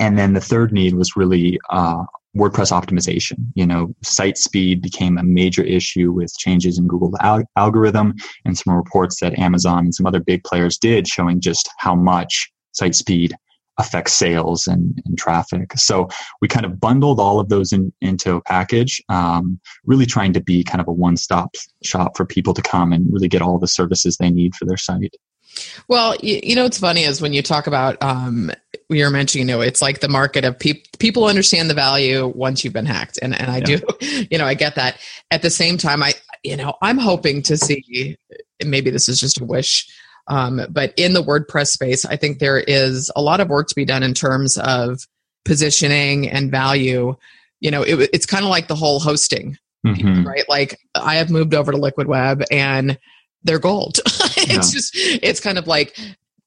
and 0.00 0.18
then 0.18 0.32
the 0.32 0.40
third 0.40 0.72
need 0.72 0.94
was 0.94 1.16
really 1.16 1.60
uh, 1.70 2.02
WordPress 2.36 2.72
optimization. 2.72 3.38
You 3.54 3.66
know, 3.66 3.94
site 4.02 4.38
speed 4.38 4.80
became 4.82 5.18
a 5.18 5.22
major 5.22 5.62
issue 5.62 6.12
with 6.12 6.36
changes 6.38 6.78
in 6.78 6.86
Google 6.86 7.12
al- 7.20 7.44
algorithm 7.56 8.14
and 8.44 8.56
some 8.56 8.74
reports 8.74 9.20
that 9.20 9.38
Amazon 9.38 9.80
and 9.84 9.94
some 9.94 10.06
other 10.06 10.20
big 10.20 10.42
players 10.44 10.78
did 10.78 11.06
showing 11.06 11.40
just 11.40 11.68
how 11.78 11.94
much 11.94 12.50
site 12.72 12.94
speed 12.94 13.34
affects 13.78 14.12
sales 14.12 14.66
and, 14.66 15.00
and 15.06 15.18
traffic. 15.18 15.72
So 15.76 16.08
we 16.40 16.48
kind 16.48 16.66
of 16.66 16.78
bundled 16.78 17.18
all 17.18 17.40
of 17.40 17.48
those 17.48 17.72
in, 17.72 17.92
into 18.00 18.36
a 18.36 18.42
package, 18.42 19.02
um, 19.08 19.58
really 19.84 20.06
trying 20.06 20.32
to 20.34 20.42
be 20.42 20.62
kind 20.62 20.80
of 20.80 20.88
a 20.88 20.92
one-stop 20.92 21.54
shop 21.82 22.16
for 22.16 22.26
people 22.26 22.54
to 22.54 22.62
come 22.62 22.92
and 22.92 23.06
really 23.10 23.28
get 23.28 23.42
all 23.42 23.58
the 23.58 23.66
services 23.66 24.16
they 24.16 24.30
need 24.30 24.54
for 24.54 24.66
their 24.66 24.76
site. 24.76 25.14
Well, 25.88 26.16
you, 26.22 26.40
you 26.42 26.56
know, 26.56 26.64
what's 26.64 26.78
funny 26.78 27.04
is 27.04 27.20
when 27.20 27.32
you 27.32 27.42
talk 27.42 27.66
about, 27.66 28.02
um, 28.02 28.50
you're 28.88 29.10
mentioning, 29.10 29.48
you 29.48 29.54
know, 29.54 29.60
it's 29.60 29.82
like 29.82 30.00
the 30.00 30.08
market 30.08 30.44
of 30.44 30.58
people, 30.58 30.82
people 30.98 31.24
understand 31.24 31.68
the 31.70 31.74
value 31.74 32.26
once 32.28 32.64
you've 32.64 32.72
been 32.72 32.86
hacked. 32.86 33.18
And, 33.20 33.38
and 33.38 33.50
I 33.50 33.58
yeah. 33.58 33.78
do, 34.00 34.26
you 34.30 34.38
know, 34.38 34.46
I 34.46 34.54
get 34.54 34.74
that. 34.76 34.98
At 35.30 35.42
the 35.42 35.50
same 35.50 35.78
time, 35.78 36.02
I, 36.02 36.14
you 36.42 36.56
know, 36.56 36.74
I'm 36.82 36.98
hoping 36.98 37.42
to 37.42 37.56
see, 37.56 38.16
maybe 38.64 38.90
this 38.90 39.08
is 39.08 39.18
just 39.20 39.40
a 39.40 39.44
wish, 39.44 39.88
um, 40.28 40.60
but 40.70 40.92
in 40.96 41.14
the 41.14 41.22
WordPress 41.22 41.68
space, 41.68 42.04
I 42.04 42.16
think 42.16 42.38
there 42.38 42.58
is 42.58 43.10
a 43.16 43.22
lot 43.22 43.40
of 43.40 43.48
work 43.48 43.68
to 43.68 43.74
be 43.74 43.84
done 43.84 44.02
in 44.02 44.14
terms 44.14 44.56
of 44.56 45.06
positioning 45.44 46.28
and 46.28 46.50
value. 46.50 47.16
You 47.60 47.70
know, 47.70 47.82
it, 47.82 48.10
it's 48.12 48.26
kind 48.26 48.44
of 48.44 48.50
like 48.50 48.68
the 48.68 48.74
whole 48.74 49.00
hosting, 49.00 49.58
mm-hmm. 49.86 50.26
right? 50.26 50.48
Like 50.48 50.78
I 50.94 51.16
have 51.16 51.30
moved 51.30 51.54
over 51.54 51.72
to 51.72 51.78
Liquid 51.78 52.06
Web 52.06 52.42
and 52.50 52.98
they're 53.44 53.58
gold. 53.58 53.98
it's 54.06 54.48
yeah. 54.48 54.56
just 54.60 54.90
it's 54.94 55.40
kind 55.40 55.58
of 55.58 55.66
like 55.66 55.96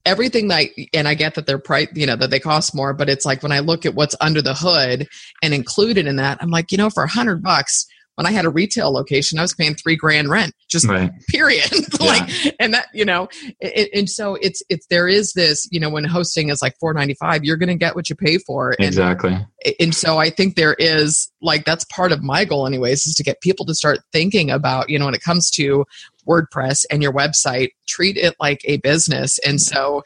everything 0.05 0.47
that 0.49 0.55
I, 0.55 0.87
and 0.93 1.07
I 1.07 1.15
get 1.15 1.35
that 1.35 1.47
they're 1.47 1.57
price, 1.57 1.87
you 1.95 2.05
know, 2.05 2.15
that 2.15 2.29
they 2.29 2.39
cost 2.39 2.75
more, 2.75 2.93
but 2.93 3.09
it's 3.09 3.25
like 3.25 3.41
when 3.41 3.51
I 3.51 3.59
look 3.59 3.85
at 3.85 3.95
what's 3.95 4.15
under 4.21 4.41
the 4.41 4.53
hood 4.53 5.07
and 5.41 5.53
included 5.53 6.07
in 6.07 6.17
that, 6.17 6.37
I'm 6.41 6.51
like, 6.51 6.71
you 6.71 6.77
know, 6.77 6.89
for 6.89 7.03
a 7.03 7.09
hundred 7.09 7.41
bucks, 7.41 7.87
when 8.15 8.25
I 8.25 8.31
had 8.31 8.45
a 8.45 8.49
retail 8.49 8.91
location, 8.91 9.39
I 9.39 9.41
was 9.41 9.53
paying 9.53 9.75
three 9.75 9.97
grand 9.97 10.29
rent, 10.29 10.53
just 10.69 10.87
right. 10.87 11.11
period. 11.27 11.69
like, 11.99 12.45
yeah. 12.45 12.51
and 12.59 12.73
that, 12.73 12.87
you 12.93 13.03
know, 13.03 13.27
it, 13.59 13.89
and 13.93 14.09
so 14.09 14.35
it's, 14.35 14.63
it's, 14.69 14.87
there 14.87 15.07
is 15.07 15.33
this, 15.33 15.67
you 15.69 15.81
know, 15.81 15.89
when 15.89 16.05
hosting 16.05 16.49
is 16.49 16.61
like 16.61 16.75
495, 16.79 17.43
you're 17.43 17.57
going 17.57 17.67
to 17.67 17.75
get 17.75 17.93
what 17.93 18.09
you 18.09 18.15
pay 18.15 18.37
for. 18.37 18.73
And, 18.79 18.87
exactly. 18.87 19.37
And 19.81 19.93
so 19.93 20.17
I 20.17 20.29
think 20.29 20.55
there 20.55 20.75
is 20.75 21.29
like, 21.41 21.65
that's 21.65 21.83
part 21.85 22.13
of 22.13 22.23
my 22.23 22.45
goal 22.45 22.65
anyways, 22.65 23.05
is 23.05 23.15
to 23.15 23.23
get 23.23 23.41
people 23.41 23.65
to 23.65 23.75
start 23.75 23.99
thinking 24.13 24.49
about, 24.49 24.89
you 24.89 24.97
know, 24.97 25.05
when 25.05 25.15
it 25.15 25.21
comes 25.21 25.51
to 25.51 25.83
WordPress 26.27 26.85
and 26.91 27.01
your 27.01 27.13
website, 27.13 27.69
treat 27.87 28.17
it 28.17 28.35
like 28.39 28.61
a 28.65 28.77
business. 28.77 29.39
And 29.39 29.61
so, 29.61 30.03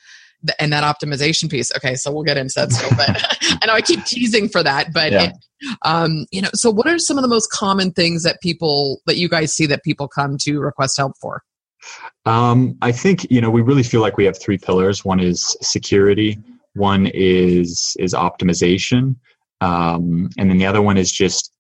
and 0.60 0.72
that 0.72 0.84
optimization 0.84 1.50
piece. 1.50 1.72
Okay, 1.76 1.96
so 1.96 2.12
we'll 2.12 2.24
get 2.24 2.38
into 2.38 2.54
that 2.56 2.72
still, 2.72 2.90
but 2.96 3.10
I 3.62 3.66
know 3.66 3.74
I 3.74 3.82
keep 3.82 4.06
teasing 4.06 4.48
for 4.48 4.64
that, 4.64 4.94
but 4.94 5.12
yeah. 5.12 5.24
it, 5.24 5.34
um, 5.84 6.26
you 6.32 6.42
know, 6.42 6.50
so 6.54 6.72
what 6.72 6.88
are 6.88 6.98
some 6.98 7.18
of 7.18 7.24
the 7.24 7.28
most 7.28 7.52
common 7.52 7.92
things 7.92 8.24
that 8.24 8.40
people 8.42 9.02
that 9.06 9.18
you 9.18 9.28
guys 9.28 9.54
see 9.54 9.66
that 9.66 9.84
people 9.84 10.08
come 10.08 10.38
to 10.42 10.60
request 10.60 10.98
help 10.98 11.14
for? 11.20 11.44
Um, 12.26 12.78
I 12.82 12.92
think 12.92 13.30
you 13.30 13.42
know 13.42 13.50
we 13.50 13.62
really 13.62 13.84
feel 13.84 14.02
like 14.02 14.18
we 14.18 14.26
have 14.26 14.40
three 14.40 14.58
pillars. 14.58 15.04
One 15.04 15.20
is 15.20 15.56
security, 15.62 16.38
one 16.74 17.08
is 17.14 17.96
is 18.00 18.14
optimization, 18.14 19.16
um, 19.62 20.30
and 20.38 20.50
then 20.50 20.58
the 20.58 20.66
other 20.66 20.82
one 20.82 20.98
is 20.98 21.12
just 21.12 21.54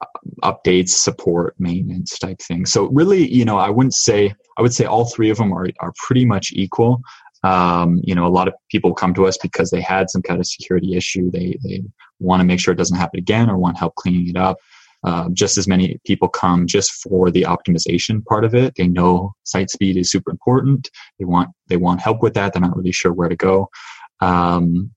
updates, 0.44 0.90
support, 0.90 1.56
maintenance 1.60 2.18
type 2.18 2.40
thing. 2.40 2.66
So 2.66 2.86
really, 2.86 3.30
you 3.32 3.44
know, 3.44 3.58
I 3.58 3.70
wouldn't 3.70 3.94
say 3.94 4.34
I 4.58 4.62
would 4.62 4.74
say 4.74 4.86
all 4.86 5.06
three 5.06 5.30
of 5.30 5.38
them 5.38 5.54
are 5.54 5.68
are 5.82 5.94
pretty 5.98 6.26
much 6.26 6.52
equal. 6.54 7.02
Um, 7.44 8.02
you 8.04 8.16
know, 8.16 8.26
a 8.26 8.30
lot 8.30 8.48
of 8.48 8.54
people 8.70 8.94
come 8.94 9.14
to 9.14 9.26
us 9.26 9.38
because 9.38 9.70
they 9.70 9.82
had 9.82 10.10
some 10.10 10.22
kind 10.22 10.40
of 10.40 10.48
security 10.48 10.96
issue. 10.96 11.30
They 11.32 11.58
they 11.64 11.84
want 12.20 12.42
to 12.42 12.46
make 12.46 12.60
sure 12.60 12.74
it 12.74 12.78
doesn't 12.78 12.98
happen 12.98 13.20
again 13.20 13.50
or 13.50 13.58
want 13.58 13.78
help 13.78 13.96
cleaning 13.96 14.30
it 14.30 14.38
up. 14.38 14.58
Uh, 15.06 15.30
just 15.32 15.58
as 15.58 15.66
many 15.66 15.98
people 16.06 16.28
come 16.28 16.68
just 16.68 16.92
for 16.92 17.32
the 17.32 17.44
optimization 17.44 18.24
part 18.26 18.44
of 18.44 18.54
it. 18.54 18.76
They 18.76 18.88
know 18.88 19.34
site 19.44 19.70
speed 19.70 19.96
is 19.96 20.12
super 20.12 20.30
important. 20.30 20.90
They 21.20 21.26
want 21.26 21.50
they 21.68 21.78
want 21.78 22.02
help 22.02 22.22
with 22.22 22.34
that. 22.34 22.54
They're 22.54 22.62
not 22.62 22.76
really 22.76 22.92
sure 22.92 23.14
where 23.14 23.30
to 23.30 23.36
go. 23.36 23.70
Um, 24.22 24.92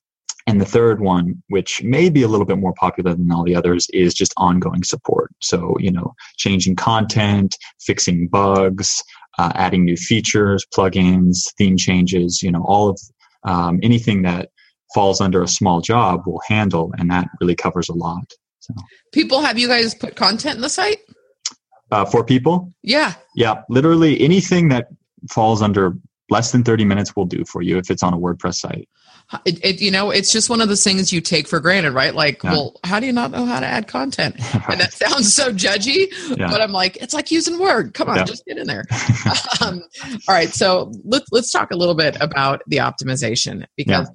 and 0.47 0.61
the 0.61 0.67
third 0.67 1.01
one, 1.01 1.43
which 1.49 1.83
may 1.83 2.11
be 2.11 2.23
a 2.23 2.29
little 2.29 2.47
bit 2.47 2.59
more 2.59 2.75
popular 2.75 3.15
than 3.15 3.31
all 3.31 3.45
the 3.45 3.55
others, 3.55 3.89
is 3.93 4.15
just 4.15 4.33
ongoing 4.37 4.83
support. 4.83 5.31
So, 5.41 5.77
you 5.79 5.91
know, 5.91 6.15
changing 6.37 6.77
content, 6.77 7.57
fixing 7.81 8.29
bugs, 8.29 9.03
uh, 9.39 9.53
adding 9.55 9.85
new 9.85 9.97
features, 9.97 10.67
plugins, 10.75 11.53
theme 11.57 11.77
changes, 11.77 12.43
you 12.43 12.51
know, 12.51 12.65
all 12.67 12.89
of 12.89 13.01
um, 13.45 13.81
anything 13.83 14.23
that 14.23 14.51
falls 14.95 15.21
under 15.21 15.43
a 15.43 15.49
small 15.49 15.81
job 15.81 16.23
will 16.27 16.43
handle, 16.47 16.93
and 16.99 17.11
that 17.11 17.29
really 17.41 17.55
covers 17.55 17.89
a 17.89 17.95
lot. 17.95 18.25
So. 18.61 18.75
People, 19.13 19.41
have 19.41 19.59
you 19.59 19.69
guys 19.69 19.95
put 19.95 20.17
content 20.17 20.57
in 20.57 20.61
the 20.61 20.69
site? 20.69 21.01
Uh, 21.91 22.05
for 22.05 22.25
people? 22.25 22.73
Yeah. 22.83 23.15
Yeah, 23.35 23.63
literally 23.69 24.21
anything 24.21 24.69
that 24.69 24.89
falls 25.31 25.63
under 25.63 25.95
less 26.31 26.53
than 26.53 26.65
30 26.65 26.85
minutes 26.85 27.15
will 27.15 27.27
do 27.27 27.45
for 27.45 27.63
you 27.63 27.77
if 27.77 27.91
it's 27.91 28.03
on 28.03 28.15
a 28.15 28.19
WordPress 28.19 28.55
site. 28.55 28.89
It, 29.45 29.65
it, 29.65 29.81
you 29.81 29.91
know, 29.91 30.11
it's 30.11 30.31
just 30.31 30.51
one 30.51 30.61
of 30.61 30.69
those 30.69 30.85
things 30.85 31.13
you 31.13 31.21
take 31.21 31.49
for 31.49 31.61
granted, 31.61 31.93
right? 31.93 32.15
Like, 32.15 32.43
yeah. 32.43 32.53
well, 32.53 32.81
how 32.85 33.01
do 33.01 33.07
you 33.07 33.13
not 33.13 33.31
know 33.31 33.45
how 33.45 33.61
to 33.61 33.67
add 33.67 33.89
content? 33.89 34.37
And 34.69 34.81
that 34.81 34.93
sounds 34.93 35.35
so 35.35 35.53
judgy, 35.53 36.07
yeah. 36.37 36.49
but 36.49 36.61
I'm 36.61 36.73
like, 36.73 36.97
it's 36.97 37.13
like 37.13 37.31
using 37.31 37.59
Word. 37.59 37.95
Come 37.95 38.09
on, 38.09 38.17
yeah. 38.17 38.25
just 38.25 38.45
get 38.47 38.57
in 38.57 38.67
there. 38.67 38.85
um, 39.61 39.83
all 40.29 40.35
right, 40.35 40.49
so 40.51 40.93
let's 41.05 41.27
let's 41.33 41.51
talk 41.51 41.73
a 41.73 41.77
little 41.77 41.95
bit 41.95 42.17
about 42.21 42.63
the 42.69 42.79
optimization 42.79 43.67
because 43.77 44.09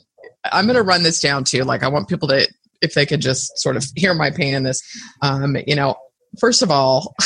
I'm 0.45 0.65
going 0.65 0.77
to 0.77 0.83
run 0.83 1.03
this 1.03 1.19
down 1.19 1.43
too. 1.43 1.63
Like, 1.63 1.83
I 1.83 1.89
want 1.89 2.07
people 2.07 2.27
to, 2.29 2.47
if 2.81 2.93
they 2.93 3.05
could 3.05 3.21
just 3.21 3.57
sort 3.59 3.75
of 3.77 3.85
hear 3.95 4.13
my 4.13 4.31
pain 4.31 4.53
in 4.53 4.63
this. 4.63 4.81
Um, 5.21 5.57
you 5.67 5.75
know, 5.75 5.95
first 6.39 6.61
of 6.61 6.71
all. 6.71 7.15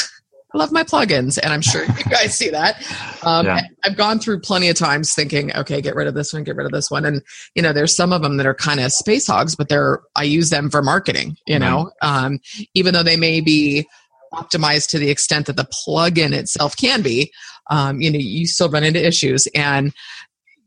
I 0.54 0.58
love 0.58 0.72
my 0.72 0.84
plugins, 0.84 1.40
and 1.42 1.54
I'm 1.54 1.62
sure 1.62 1.86
you 1.86 2.04
guys 2.10 2.38
see 2.38 2.50
that. 2.50 2.76
Um, 3.24 3.46
yeah. 3.46 3.62
I've 3.86 3.96
gone 3.96 4.20
through 4.20 4.42
plenty 4.42 4.68
of 4.70 4.76
times 4.76 5.14
thinking, 5.14 5.56
okay, 5.56 5.82
get 5.82 5.96
rid 5.96 6.08
of 6.08 6.14
this 6.14 6.34
one, 6.34 6.44
get 6.44 6.56
rid 6.56 6.66
of 6.66 6.72
this 6.72 6.92
one, 6.92 7.06
and 7.06 7.22
you 7.56 7.62
know, 7.62 7.74
there's 7.74 7.96
some 7.96 8.12
of 8.12 8.22
them 8.22 8.38
that 8.38 8.46
are 8.46 8.54
kind 8.54 8.80
of 8.80 8.92
space 8.92 9.28
hogs, 9.28 9.56
but 9.56 9.70
they're 9.70 10.02
I 10.16 10.24
use 10.24 10.50
them 10.50 10.70
for 10.70 10.82
marketing. 10.82 11.38
You 11.48 11.60
know, 11.60 11.92
um, 12.02 12.40
even 12.74 12.94
though 12.94 13.04
they 13.04 13.18
may 13.18 13.42
be 13.42 13.88
optimized 14.34 14.90
to 14.90 15.00
the 15.00 15.10
extent 15.10 15.46
that 15.46 15.56
the 15.56 15.68
plugin 15.88 16.34
itself 16.34 16.76
can 16.78 17.02
be, 17.02 17.32
um, 17.70 18.02
you 18.02 18.10
know, 18.12 18.20
you 18.20 18.48
still 18.48 18.70
run 18.70 18.84
into 18.84 19.06
issues, 19.06 19.48
and 19.56 19.94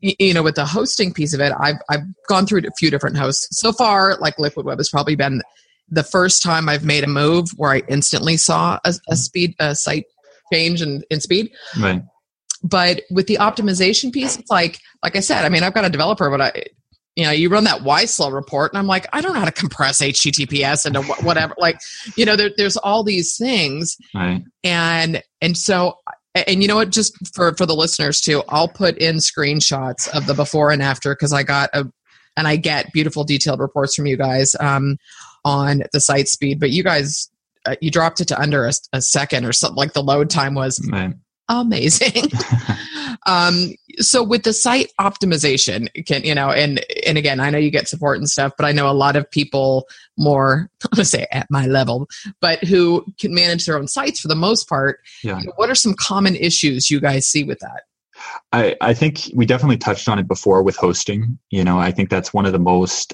you 0.01 0.35
know, 0.35 0.43
with 0.43 0.55
the 0.55 0.67
hosting 0.67 1.13
piece 1.13 1.35
of 1.35 1.41
it, 1.41 1.53
I've 1.59 1.77
I've 1.89 2.03
gone 2.29 2.47
through 2.47 2.61
a 2.61 2.71
few 2.79 2.91
different 2.91 3.17
hosts 3.17 3.59
so 3.59 3.73
far. 3.73 4.17
Like 4.19 4.39
Liquid 4.39 4.67
Web 4.67 4.79
has 4.79 4.91
probably 4.91 5.17
been 5.17 5.43
the 5.89 6.03
first 6.03 6.43
time 6.43 6.69
I've 6.69 6.85
made 6.85 7.05
a 7.05 7.09
move 7.09 7.51
where 7.57 7.73
I 7.73 7.83
instantly 7.89 8.37
saw 8.37 8.79
a, 8.85 8.95
a 9.09 9.17
speed 9.17 9.55
a 9.59 9.75
site 9.75 10.07
change 10.53 10.83
in, 10.83 11.03
in 11.11 11.21
speed. 11.21 11.51
Right. 11.79 12.03
But 12.63 13.03
with 13.11 13.27
the 13.27 13.37
optimization 13.37 14.13
piece, 14.13 14.39
it's 14.39 14.51
like 14.51 14.79
like 15.03 15.17
I 15.17 15.21
said, 15.21 15.45
I 15.45 15.49
mean 15.49 15.63
I've 15.63 15.75
got 15.75 15.85
a 15.85 15.91
developer, 15.91 16.31
but 16.31 16.41
I 16.41 16.65
you 17.17 17.25
know, 17.25 17.31
you 17.31 17.49
run 17.49 17.65
that 17.65 17.83
YSlow 17.83 18.33
report, 18.33 18.73
and 18.73 18.79
I'm 18.79 18.87
like, 18.87 19.07
I 19.13 19.21
don't 19.21 19.35
know 19.35 19.39
how 19.39 19.45
to 19.45 19.53
compress 19.53 20.01
HTTPS 20.01 20.87
into 20.87 21.03
whatever. 21.25 21.55
like, 21.59 21.79
you 22.17 22.25
know, 22.25 22.35
there, 22.35 22.51
there's 22.57 22.77
all 22.77 23.05
these 23.05 23.37
things, 23.37 23.97
right. 24.15 24.43
and 24.65 25.23
and 25.41 25.57
so, 25.57 25.99
and 26.35 26.61
you 26.61 26.69
know 26.69 26.77
what? 26.77 26.91
Just 26.91 27.15
for 27.35 27.55
for 27.55 27.67
the 27.67 27.75
listeners 27.75 28.21
too, 28.21 28.43
I'll 28.49 28.69
put 28.69 28.99
in 28.99 29.17
screenshots 29.17 30.09
of 30.09 30.27
the 30.27 30.35
before 30.35 30.73
and 30.73 30.83
after 30.83 31.15
because 31.15 31.33
I 31.33 31.45
got 31.45 31.71
a, 31.73 31.87
and 32.37 32.49
I 32.49 32.57
get 32.57 32.93
beautiful 32.93 33.23
detailed 33.23 33.61
reports 33.61 33.95
from 33.95 34.07
you 34.07 34.17
guys. 34.17 34.57
Um, 34.59 34.97
on 35.45 35.83
the 35.93 36.01
site 36.01 36.29
speed, 36.29 36.61
but 36.61 36.71
you 36.71 36.83
guys, 36.83 37.31
uh, 37.67 37.77
you 37.81 37.91
dropped 37.91 38.21
it 38.21 38.29
to 38.29 38.41
under 38.41 38.67
a, 38.67 38.73
a, 38.93 39.01
second 39.01 39.45
or 39.45 39.53
something. 39.53 39.77
Like 39.77 39.93
the 39.93 40.03
load 40.03 40.31
time 40.31 40.55
was 40.55 40.87
right. 40.91 41.15
amazing. 41.49 42.31
um, 43.27 43.75
so 43.99 44.23
with 44.23 44.43
the 44.43 44.53
site 44.53 44.91
optimization, 45.01 45.89
can 46.07 46.25
you 46.25 46.35
know, 46.35 46.51
and 46.51 46.85
and 47.07 47.19
again, 47.19 47.41
I 47.41 47.51
know 47.51 47.59
you 47.59 47.71
get 47.71 47.89
support 47.89 48.19
and 48.19 48.29
stuff, 48.29 48.53
but 48.57 48.65
I 48.65 48.73
know 48.73 48.91
a 48.91 48.93
lot 48.93 49.17
of 49.17 49.31
people 49.31 49.87
more, 50.17 50.71
I'm 50.85 50.97
gonna 50.97 51.05
say 51.05 51.27
at 51.31 51.51
my 51.51 51.67
level, 51.67 52.09
but 52.41 52.63
who 52.65 53.05
can 53.19 53.35
manage 53.35 53.67
their 53.67 53.79
own 53.79 53.89
sites 53.89 54.21
for 54.21 54.29
the 54.29 54.35
most 54.35 54.69
part. 54.69 55.01
Yeah. 55.23 55.39
You 55.39 55.47
know, 55.47 55.53
what 55.57 55.71
are 55.71 55.75
some 55.75 55.95
common 55.95 56.37
issues 56.37 56.91
you 56.91 57.01
guys 57.01 57.27
see 57.27 57.45
with 57.45 57.61
that? 57.61 57.83
I, 58.53 58.77
I 58.81 58.95
think 58.95 59.31
we 59.35 59.47
definitely 59.47 59.77
touched 59.77 60.09
on 60.09 60.19
it 60.19 60.29
before 60.29 60.63
with 60.63 60.77
hosting. 60.77 61.39
You 61.51 61.65
know, 61.65 61.79
I 61.79 61.91
think 61.91 62.11
that's 62.11 62.33
one 62.33 62.47
of 62.47 62.53
the 62.53 62.59
most 62.59 63.13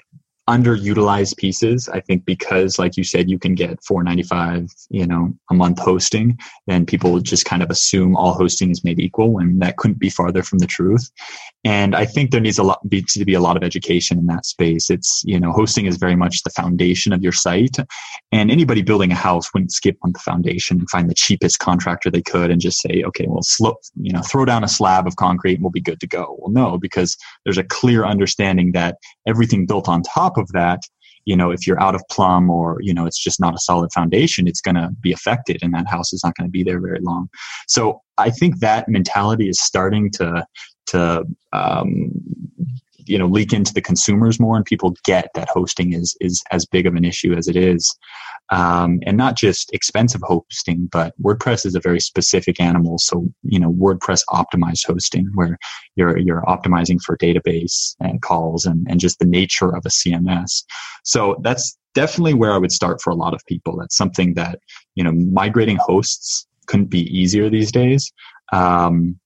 underutilized 0.55 1.37
pieces. 1.37 1.89
I 1.89 2.01
think 2.01 2.25
because, 2.25 2.79
like 2.79 2.97
you 2.97 3.05
said, 3.05 3.31
you 3.31 3.39
can 3.39 3.55
get 3.55 3.83
four 3.85 4.03
ninety 4.03 4.23
five, 4.23 4.67
you 4.89 5.07
know, 5.07 5.33
a 5.51 5.55
month 5.55 5.79
hosting, 5.79 6.39
then 6.67 6.87
people 6.87 7.21
just 7.21 7.45
kind 7.45 7.63
of 7.63 7.71
assume 7.71 8.17
all 8.17 8.35
hosting 8.35 8.71
is 8.71 8.85
made 8.85 8.99
equal, 8.99 9.33
when 9.33 9.59
that 9.61 9.77
couldn't 9.77 9.99
be 9.99 10.11
farther 10.11 10.43
from 10.43 10.59
the 10.59 10.67
truth. 10.67 11.11
And 11.65 11.95
I 11.95 12.07
think 12.07 12.31
there 12.31 12.41
needs 12.41 12.59
a 12.59 12.63
lot 12.63 12.81
to 12.91 13.25
be 13.25 13.35
a 13.35 13.41
lot 13.41 13.57
of 13.57 13.63
education 13.63 14.19
in 14.19 14.27
that 14.27 14.47
space. 14.47 14.91
It's 14.91 15.23
you 15.25 15.39
know, 15.39 15.53
hosting 15.53 15.87
is 15.87 15.97
very 15.97 16.17
much 16.17 16.43
the 16.43 16.51
foundation 16.51 17.13
of 17.13 17.23
your 17.23 17.33
site, 17.33 17.77
and 18.33 18.51
anybody 18.51 18.83
building 18.83 19.13
a 19.13 19.15
house 19.15 19.53
wouldn't 19.53 19.73
skip 19.73 19.97
on 20.03 20.13
the 20.13 20.19
foundation 20.19 20.79
and 20.79 20.91
find 20.91 21.09
the 21.09 21.15
cheapest 21.15 21.59
contractor 21.59 22.11
they 22.11 22.23
could 22.23 22.51
and 22.51 22.61
just 22.61 22.81
say, 22.81 23.03
okay, 23.05 23.27
well, 23.29 23.43
slow, 23.43 23.77
you 24.01 24.13
know, 24.13 24.23
throw 24.23 24.45
down 24.45 24.65
a 24.65 24.69
slab 24.69 25.07
of 25.07 25.17
concrete 25.17 25.55
and 25.55 25.63
we'll 25.63 25.71
be 25.71 25.81
good 25.81 26.01
to 26.01 26.07
go. 26.07 26.37
Well, 26.39 26.51
no, 26.51 26.79
because 26.79 27.17
there's 27.45 27.59
a 27.59 27.65
clear 27.65 28.05
understanding 28.05 28.73
that 28.73 28.97
everything 29.27 29.67
built 29.67 29.89
on 29.89 30.03
top 30.03 30.39
that 30.49 30.81
you 31.25 31.37
know 31.37 31.51
if 31.51 31.67
you're 31.67 31.81
out 31.81 31.95
of 31.95 32.03
plumb 32.11 32.51
or 32.51 32.79
you 32.81 32.95
know 32.95 33.07
it's 33.07 33.23
just 33.23 33.41
not 33.41 33.55
a 33.55 33.59
solid 33.59 33.93
foundation 33.93 34.49
it's 34.49 34.61
going 34.61 34.75
to 34.75 34.91
be 35.01 35.13
affected 35.13 35.59
and 35.63 35.75
that 35.75 35.87
house 35.87 36.13
is 36.13 36.23
not 36.25 36.35
going 36.37 36.49
to 36.49 36.53
be 36.53 36.63
there 36.63 36.81
very 36.81 37.01
long. 37.01 37.29
So 37.67 38.01
i 38.19 38.31
think 38.31 38.59
that 38.61 38.89
mentality 38.89 39.49
is 39.49 39.61
starting 39.61 40.11
to 40.13 40.45
to 40.87 41.25
um, 41.53 42.11
you 43.11 43.19
know 43.19 43.27
leak 43.27 43.53
into 43.53 43.75
the 43.75 43.83
consumers 43.83 44.41
more 44.41 44.57
and 44.57 44.65
people 44.65 44.95
get 45.05 45.29
that 45.35 45.49
hosting 45.49 45.93
is 45.93 46.17
is 46.21 46.43
as 46.51 46.65
big 46.65 46.87
of 46.87 46.95
an 46.95 47.05
issue 47.05 47.35
as 47.35 47.49
it 47.49 47.57
is 47.57 47.97
um, 48.51 48.99
and 49.07 49.17
not 49.17 49.37
just 49.37 49.73
expensive 49.73 50.23
hosting, 50.25 50.89
but 50.91 51.15
WordPress 51.23 51.65
is 51.65 51.77
a 51.77 51.81
very 51.81 52.01
specific 52.01 52.61
animal. 52.61 52.99
So, 52.99 53.29
you 53.45 53.61
know, 53.61 53.73
WordPress 53.73 54.25
optimized 54.29 54.87
hosting 54.87 55.31
where 55.35 55.57
you're, 55.95 56.19
you're 56.19 56.43
optimizing 56.43 57.01
for 57.01 57.17
database 57.17 57.95
and 58.01 58.21
calls 58.21 58.67
and, 58.67 58.87
and 58.91 58.99
just 58.99 59.21
the 59.21 59.25
nature 59.25 59.75
of 59.75 59.87
a 59.87 59.89
CMS. 59.89 60.65
So 61.05 61.37
that's 61.43 61.79
definitely 61.95 62.35
where 62.35 62.53
I 62.53 62.59
would 62.59 62.73
start 62.73 63.01
for 63.01 63.11
a 63.11 63.17
lot 63.17 63.35
of 63.35 63.47
people. 63.47 63.77
That's 63.79 63.97
something 63.97 64.35
that, 64.35 64.59
you 64.97 65.05
know, 65.05 65.13
migrating 65.13 65.79
hosts 65.81 66.47
couldn't 66.67 66.91
be 66.91 67.03
easier 67.17 67.51
these 67.51 67.71
days. 67.71 68.13
Um, 68.53 69.21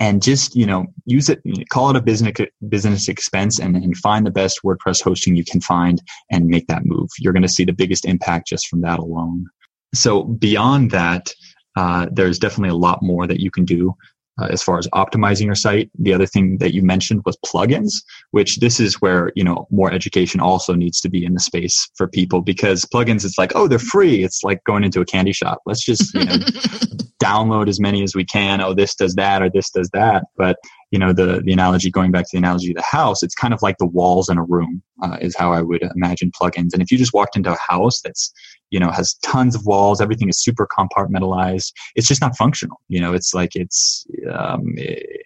and 0.00 0.22
just 0.22 0.54
you 0.54 0.66
know 0.66 0.86
use 1.06 1.28
it 1.28 1.40
call 1.70 1.90
it 1.90 1.96
a 1.96 2.02
business 2.02 2.32
business 2.68 3.08
expense 3.08 3.58
and, 3.58 3.76
and 3.76 3.96
find 3.96 4.26
the 4.26 4.30
best 4.30 4.60
wordpress 4.64 5.02
hosting 5.02 5.36
you 5.36 5.44
can 5.44 5.60
find 5.60 6.02
and 6.30 6.46
make 6.46 6.66
that 6.68 6.84
move. 6.84 7.08
You're 7.18 7.32
going 7.32 7.42
to 7.42 7.48
see 7.48 7.64
the 7.64 7.72
biggest 7.72 8.04
impact 8.04 8.48
just 8.48 8.68
from 8.68 8.80
that 8.82 8.98
alone. 8.98 9.46
So 9.94 10.24
beyond 10.24 10.90
that 10.90 11.32
uh, 11.76 12.06
there's 12.10 12.38
definitely 12.38 12.70
a 12.70 12.74
lot 12.74 13.02
more 13.02 13.26
that 13.26 13.40
you 13.40 13.50
can 13.50 13.64
do 13.64 13.94
uh, 14.38 14.46
as 14.50 14.62
far 14.62 14.78
as 14.78 14.86
optimizing 14.88 15.46
your 15.46 15.54
site. 15.54 15.90
The 15.98 16.12
other 16.12 16.26
thing 16.26 16.58
that 16.58 16.74
you 16.74 16.82
mentioned 16.82 17.22
was 17.24 17.36
plugins, 17.44 17.92
which 18.30 18.56
this 18.56 18.80
is 18.80 19.00
where 19.00 19.32
you 19.34 19.44
know 19.44 19.66
more 19.70 19.92
education 19.92 20.40
also 20.40 20.74
needs 20.74 21.00
to 21.00 21.08
be 21.08 21.24
in 21.24 21.34
the 21.34 21.40
space 21.40 21.88
for 21.96 22.08
people 22.08 22.40
because 22.40 22.84
plugins 22.84 23.24
it's 23.24 23.38
like 23.38 23.52
oh 23.54 23.68
they're 23.68 23.78
free. 23.78 24.22
It's 24.22 24.42
like 24.44 24.62
going 24.64 24.84
into 24.84 25.00
a 25.00 25.04
candy 25.04 25.32
shop. 25.32 25.60
Let's 25.66 25.84
just 25.84 26.14
you 26.14 26.24
know 26.24 26.32
download 27.22 27.68
as 27.68 27.80
many 27.80 28.02
as 28.02 28.14
we 28.14 28.24
can. 28.24 28.60
Oh 28.60 28.74
this 28.74 28.94
does 28.94 29.14
that 29.14 29.42
or 29.42 29.50
this 29.50 29.70
does 29.70 29.90
that. 29.90 30.24
But 30.36 30.56
you 30.90 30.98
know 30.98 31.12
the 31.12 31.42
the 31.44 31.52
analogy 31.52 31.90
going 31.90 32.10
back 32.10 32.24
to 32.24 32.30
the 32.32 32.38
analogy 32.38 32.70
of 32.70 32.76
the 32.76 32.82
house, 32.82 33.22
it's 33.22 33.34
kind 33.34 33.52
of 33.52 33.62
like 33.62 33.76
the 33.78 33.86
walls 33.86 34.28
in 34.28 34.38
a 34.38 34.44
room 34.44 34.82
uh, 35.02 35.18
is 35.20 35.36
how 35.36 35.52
I 35.52 35.62
would 35.62 35.82
imagine 35.94 36.30
plugins. 36.30 36.72
And 36.72 36.82
if 36.82 36.90
you 36.90 36.98
just 36.98 37.12
walked 37.12 37.36
into 37.36 37.52
a 37.52 37.58
house 37.58 38.00
that's 38.00 38.32
you 38.70 38.78
know 38.78 38.90
has 38.90 39.14
tons 39.22 39.54
of 39.54 39.64
walls 39.64 40.00
everything 40.00 40.28
is 40.28 40.42
super 40.42 40.66
compartmentalized 40.66 41.72
it's 41.94 42.06
just 42.06 42.20
not 42.20 42.36
functional 42.36 42.80
you 42.88 43.00
know 43.00 43.14
it's 43.14 43.34
like 43.34 43.56
it's 43.56 44.06
um, 44.30 44.74
it, 44.76 45.22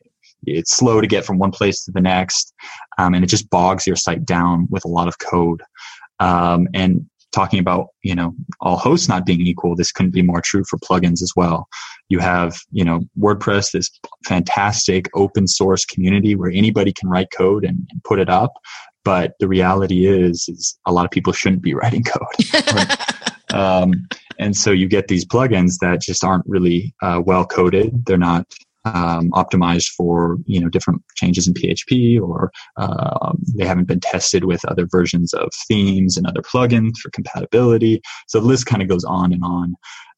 it's 0.47 0.76
slow 0.76 1.00
to 1.00 1.07
get 1.07 1.25
from 1.25 1.38
one 1.38 1.50
place 1.50 1.85
to 1.85 1.92
the 1.92 2.00
next 2.00 2.52
um, 2.99 3.14
and 3.14 3.25
it 3.25 3.28
just 3.28 3.50
bogs 3.50 3.87
your 3.87 3.97
site 3.97 4.25
down 4.25 4.66
with 4.71 4.85
a 4.85 4.88
lot 4.88 5.09
of 5.09 5.19
code 5.19 5.62
um, 6.21 6.69
and 6.75 7.04
talking 7.33 7.59
about 7.59 7.89
you 8.03 8.15
know 8.15 8.35
all 8.61 8.77
hosts 8.77 9.09
not 9.09 9.27
being 9.27 9.41
equal 9.41 9.75
this 9.75 9.93
couldn't 9.93 10.12
be 10.12 10.23
more 10.23 10.41
true 10.41 10.62
for 10.69 10.79
plugins 10.79 11.23
as 11.23 11.33
well 11.37 11.67
you 12.09 12.19
have 12.19 12.59
you 12.71 12.85
know 12.85 13.01
wordpress 13.19 13.73
this 13.73 13.91
fantastic 14.27 15.09
open 15.15 15.47
source 15.47 15.85
community 15.85 16.35
where 16.35 16.51
anybody 16.51 16.93
can 16.93 17.09
write 17.09 17.29
code 17.37 17.65
and, 17.65 17.87
and 17.91 18.05
put 18.05 18.19
it 18.19 18.29
up 18.29 18.53
but 19.05 19.33
the 19.41 19.49
reality 19.49 20.07
is 20.07 20.47
is 20.49 20.79
a 20.87 20.93
lot 20.93 21.05
of 21.05 21.11
people 21.11 21.33
shouldn't 21.33 21.62
be 21.62 21.75
writing 21.83 22.05
code 22.05 22.53
Um, 23.53 24.09
and 24.39 24.57
so 24.57 24.71
you 24.71 24.89
get 24.89 25.09
these 25.09 25.25
plugins 25.25 25.79
that 25.81 26.01
just 26.01 26.25
aren't 26.25 26.45
really 26.47 26.95
uh, 27.03 27.23
well 27.25 27.45
coded. 27.45 28.05
They're 28.07 28.19
not 28.19 28.47
um, 28.85 29.31
optimized 29.31 29.89
for 29.97 30.39
you 30.47 30.61
know 30.61 30.69
different 30.69 31.03
changes 31.17 31.47
in 31.47 31.55
PHP, 31.55 32.21
or 32.21 32.51
uh, 32.77 33.33
they 33.55 33.67
haven't 33.67 33.87
been 33.87 34.01
tested 34.01 34.45
with 34.45 34.65
other 34.67 34.87
versions 34.87 35.33
of 35.35 35.49
themes 35.69 36.17
and 36.17 36.27
other 36.27 36.43
plugins 36.43 36.97
for 37.01 37.11
compatibility. 37.11 38.01
So 38.29 38.41
the 38.41 38.47
list 38.47 38.67
kind 38.67 38.83
of 38.83 38.89
goes 38.89 39.05
on 39.05 39.33
and 39.33 39.45
on. 39.45 39.75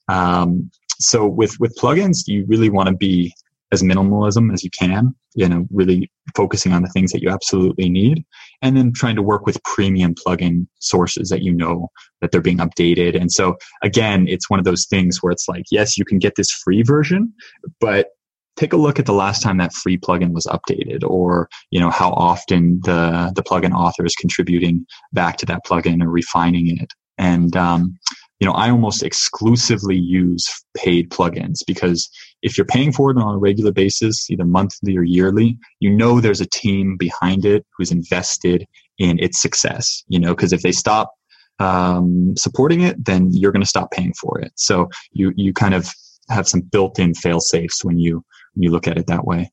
Um, 0.09 0.71
so 0.99 1.27
with 1.27 1.59
with 1.61 1.77
plugins, 1.77 2.27
you 2.27 2.45
really 2.47 2.71
want 2.71 2.89
to 2.89 2.97
be 2.97 3.35
as 3.73 3.83
minimalism 3.83 4.53
as 4.53 4.63
you 4.63 4.71
can, 4.71 5.15
you 5.35 5.49
know, 5.49 5.67
really 5.71 6.11
focusing 6.37 6.73
on 6.73 6.83
the 6.83 6.89
things 6.91 7.11
that 7.11 7.21
you 7.21 7.29
absolutely 7.29 7.89
need, 7.89 8.25
and 8.63 8.77
then 8.77 8.93
trying 8.93 9.17
to 9.17 9.23
work 9.23 9.45
with 9.47 9.63
premium 9.65 10.15
plugin 10.15 10.67
sources 10.79 11.29
that 11.29 11.43
you 11.43 11.53
know 11.53 11.89
that 12.21 12.31
they're 12.31 12.41
being 12.41 12.59
updated. 12.59 13.21
And 13.21 13.31
so 13.31 13.57
again, 13.83 14.27
it's 14.29 14.49
one 14.49 14.59
of 14.59 14.65
those 14.65 14.87
things 14.87 15.23
where 15.23 15.33
it's 15.33 15.49
like, 15.49 15.65
yes, 15.71 15.99
you 15.99 16.05
can 16.05 16.19
get 16.19 16.37
this 16.37 16.51
free 16.51 16.83
version, 16.83 17.33
but 17.81 18.09
take 18.57 18.73
a 18.73 18.77
look 18.77 18.99
at 18.99 19.07
the 19.07 19.13
last 19.13 19.43
time 19.43 19.59
that 19.59 19.73
free 19.73 19.99
plugin 19.99 20.33
was 20.33 20.47
updated 20.47 21.03
or 21.05 21.49
you 21.71 21.81
know 21.81 21.91
how 21.91 22.11
often 22.13 22.81
the 22.85 23.33
the 23.35 23.43
plugin 23.43 23.75
author 23.75 24.05
is 24.05 24.15
contributing 24.15 24.87
back 25.13 25.37
to 25.37 25.47
that 25.47 25.61
plugin 25.67 26.03
or 26.03 26.09
refining 26.09 26.79
it 26.79 26.93
and 27.19 27.57
um, 27.57 27.97
you 28.41 28.47
know 28.47 28.53
i 28.53 28.71
almost 28.71 29.03
exclusively 29.03 29.97
use 29.97 30.47
paid 30.77 31.11
plugins 31.11 31.59
because 31.67 32.09
if 32.45 32.59
you're 32.59 32.67
paying 32.67 32.93
for 32.93 33.11
it 33.11 33.17
on 33.17 33.35
a 33.35 33.39
regular 33.39 33.73
basis, 33.73 34.31
either 34.31 34.45
monthly 34.45 34.97
or 34.97 35.03
yearly, 35.03 35.59
you 35.81 35.91
know 35.91 36.21
there's 36.21 36.43
a 36.43 36.47
team 36.47 36.97
behind 36.99 37.47
it 37.47 37.65
who's 37.77 37.91
invested 37.91 38.67
in 38.99 39.19
its 39.19 39.41
success. 39.41 40.05
You 40.09 40.21
know, 40.21 40.35
because 40.35 40.53
if 40.53 40.61
they 40.61 40.71
stop 40.71 41.11
um, 41.59 42.35
supporting 42.37 42.83
it, 42.83 43.03
then 43.03 43.31
you're 43.33 43.51
going 43.51 43.63
to 43.63 43.69
stop 43.69 43.91
paying 43.91 44.13
for 44.21 44.39
it. 44.41 44.53
So 44.57 44.91
you 45.13 45.33
you 45.37 45.55
kind 45.55 45.75
of 45.75 45.91
have 46.29 46.47
some 46.47 46.61
built-in 46.61 47.15
fail 47.15 47.41
safes 47.41 47.83
when 47.83 47.99
you 47.99 48.23
you 48.55 48.71
look 48.71 48.87
at 48.87 48.99
it 48.99 49.07
that 49.07 49.25
way. 49.25 49.53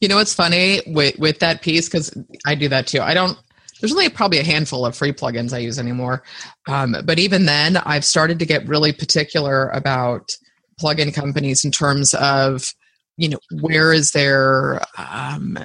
You 0.00 0.08
know 0.08 0.16
what's 0.16 0.34
funny 0.34 0.82
with 0.86 1.18
with 1.18 1.38
that 1.38 1.62
piece 1.62 1.88
because 1.88 2.16
I 2.46 2.54
do 2.54 2.68
that 2.68 2.86
too. 2.86 3.00
I 3.00 3.14
don't. 3.14 3.38
There's 3.80 3.92
only 3.92 4.08
probably 4.08 4.38
a 4.38 4.44
handful 4.44 4.86
of 4.86 4.96
free 4.96 5.12
plugins 5.12 5.52
I 5.52 5.58
use 5.58 5.78
anymore, 5.78 6.22
um, 6.68 6.96
but 7.04 7.18
even 7.18 7.46
then, 7.46 7.76
I've 7.76 8.04
started 8.04 8.38
to 8.38 8.46
get 8.46 8.66
really 8.66 8.92
particular 8.92 9.68
about 9.70 10.36
plugin 10.80 11.14
companies 11.14 11.64
in 11.64 11.70
terms 11.70 12.14
of 12.14 12.72
you 13.16 13.28
know 13.28 13.38
where 13.60 13.92
is 13.92 14.10
their 14.10 14.80
um, 14.98 15.58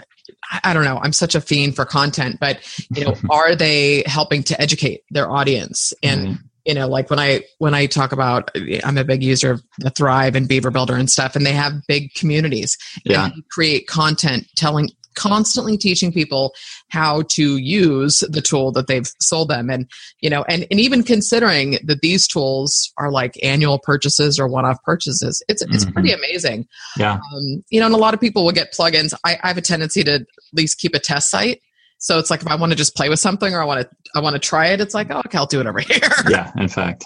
I 0.63 0.73
don't 0.73 0.83
know. 0.83 0.99
I'm 1.01 1.13
such 1.13 1.35
a 1.35 1.41
fiend 1.41 1.75
for 1.75 1.85
content, 1.85 2.37
but 2.39 2.59
you 2.95 3.05
know, 3.05 3.15
are 3.29 3.55
they 3.55 4.03
helping 4.05 4.43
to 4.43 4.61
educate 4.61 5.01
their 5.11 5.29
audience? 5.29 5.93
And 6.03 6.27
mm-hmm. 6.27 6.45
You 6.69 6.75
know, 6.75 6.87
like 6.87 7.09
when 7.09 7.17
I 7.17 7.43
when 7.57 7.73
I 7.73 7.87
talk 7.87 8.11
about, 8.11 8.51
I'm 8.83 8.99
a 8.99 9.03
big 9.03 9.23
user 9.23 9.49
of 9.49 9.63
the 9.79 9.89
Thrive 9.89 10.35
and 10.35 10.47
Beaver 10.47 10.69
Builder 10.69 10.95
and 10.95 11.09
stuff, 11.09 11.35
and 11.35 11.43
they 11.43 11.51
have 11.51 11.73
big 11.87 12.13
communities. 12.13 12.77
Yeah. 13.03 13.31
create 13.49 13.87
content 13.87 14.45
telling 14.55 14.91
constantly 15.15 15.77
teaching 15.79 16.13
people 16.13 16.53
how 16.89 17.23
to 17.23 17.57
use 17.57 18.19
the 18.29 18.39
tool 18.39 18.71
that 18.71 18.85
they've 18.85 19.09
sold 19.19 19.49
them 19.49 19.69
and 19.71 19.89
you 20.21 20.29
know 20.29 20.45
and, 20.47 20.67
and 20.69 20.79
even 20.79 21.01
considering 21.01 21.79
that 21.83 22.01
these 22.01 22.27
tools 22.27 22.93
are 22.97 23.11
like 23.11 23.33
annual 23.43 23.79
purchases 23.79 24.39
or 24.39 24.47
one-off 24.47 24.81
purchases 24.83 25.43
it's 25.49 25.63
it's 25.63 25.83
mm-hmm. 25.83 25.93
pretty 25.93 26.11
amazing 26.13 26.65
yeah 26.95 27.15
um, 27.33 27.63
you 27.69 27.79
know 27.79 27.87
and 27.87 27.95
a 27.95 27.97
lot 27.97 28.13
of 28.13 28.21
people 28.21 28.45
will 28.45 28.53
get 28.53 28.71
plugins 28.71 29.13
I, 29.25 29.37
I 29.43 29.47
have 29.47 29.57
a 29.57 29.61
tendency 29.61 30.03
to 30.03 30.13
at 30.13 30.21
least 30.53 30.77
keep 30.77 30.93
a 30.93 30.99
test 30.99 31.31
site 31.31 31.59
so 31.99 32.17
it's 32.17 32.29
like 32.29 32.41
if 32.41 32.47
i 32.47 32.55
want 32.55 32.71
to 32.71 32.75
just 32.75 32.95
play 32.95 33.09
with 33.09 33.19
something 33.19 33.53
or 33.53 33.61
i 33.61 33.65
want 33.65 33.81
to 33.81 33.89
i 34.15 34.19
want 34.19 34.33
to 34.33 34.39
try 34.39 34.67
it 34.67 34.81
it's 34.81 34.93
like 34.93 35.07
oh 35.11 35.19
okay 35.25 35.37
i'll 35.37 35.45
do 35.45 35.59
it 35.59 35.67
over 35.67 35.79
here 35.79 35.99
yeah 36.29 36.51
in 36.57 36.67
fact 36.67 37.05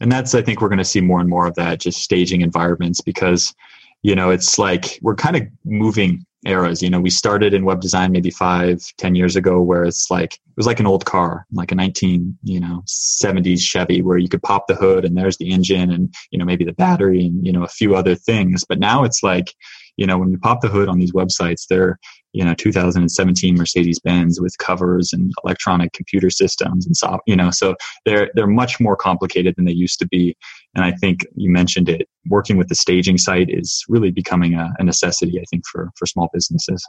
and 0.00 0.10
that's 0.10 0.34
i 0.34 0.42
think 0.42 0.60
we're 0.60 0.68
going 0.68 0.78
to 0.78 0.84
see 0.84 1.00
more 1.00 1.20
and 1.20 1.28
more 1.28 1.46
of 1.46 1.54
that 1.54 1.80
just 1.80 2.02
staging 2.02 2.40
environments 2.40 3.00
because 3.00 3.54
you 4.02 4.14
know 4.14 4.30
it's 4.30 4.58
like 4.58 4.98
we're 5.02 5.14
kind 5.14 5.36
of 5.36 5.42
moving 5.64 6.24
eras. 6.46 6.82
You 6.82 6.90
know, 6.90 7.00
we 7.00 7.10
started 7.10 7.52
in 7.52 7.64
web 7.64 7.80
design 7.80 8.12
maybe 8.12 8.30
five, 8.30 8.82
ten 8.96 9.14
years 9.14 9.36
ago, 9.36 9.60
where 9.60 9.84
it's 9.84 10.10
like 10.10 10.34
it 10.34 10.56
was 10.56 10.66
like 10.66 10.80
an 10.80 10.86
old 10.86 11.04
car, 11.04 11.46
like 11.52 11.72
a 11.72 11.74
nineteen, 11.74 12.38
you 12.42 12.60
know, 12.60 12.82
seventies 12.86 13.62
Chevy, 13.62 14.02
where 14.02 14.18
you 14.18 14.28
could 14.28 14.42
pop 14.42 14.66
the 14.66 14.74
hood 14.74 15.04
and 15.04 15.16
there's 15.16 15.36
the 15.36 15.50
engine 15.50 15.90
and 15.90 16.14
you 16.30 16.38
know 16.38 16.44
maybe 16.44 16.64
the 16.64 16.72
battery 16.72 17.26
and 17.26 17.44
you 17.44 17.52
know 17.52 17.64
a 17.64 17.68
few 17.68 17.94
other 17.94 18.14
things. 18.14 18.64
But 18.64 18.78
now 18.78 19.04
it's 19.04 19.22
like, 19.22 19.54
you 20.00 20.06
know, 20.06 20.18
when 20.18 20.30
you 20.30 20.38
pop 20.38 20.62
the 20.62 20.68
hood 20.68 20.88
on 20.88 20.98
these 20.98 21.12
websites, 21.12 21.66
they're 21.68 21.98
you 22.32 22.44
know 22.44 22.54
2017 22.54 23.56
Mercedes 23.56 23.98
Benz 24.00 24.40
with 24.40 24.56
covers 24.58 25.12
and 25.12 25.32
electronic 25.44 25.92
computer 25.92 26.30
systems 26.30 26.86
and 26.86 26.96
so 26.96 27.18
you 27.26 27.34
know 27.34 27.50
so 27.50 27.74
they're 28.06 28.30
they're 28.34 28.46
much 28.46 28.78
more 28.78 28.94
complicated 28.94 29.54
than 29.56 29.64
they 29.64 29.72
used 29.72 29.98
to 29.98 30.06
be 30.06 30.36
and 30.76 30.84
I 30.84 30.92
think 30.92 31.26
you 31.34 31.50
mentioned 31.50 31.88
it 31.88 32.08
working 32.28 32.56
with 32.56 32.68
the 32.68 32.76
staging 32.76 33.18
site 33.18 33.50
is 33.50 33.84
really 33.88 34.12
becoming 34.12 34.54
a, 34.54 34.72
a 34.78 34.84
necessity 34.84 35.40
I 35.40 35.44
think 35.50 35.64
for 35.66 35.90
for 35.96 36.06
small 36.06 36.30
businesses. 36.32 36.86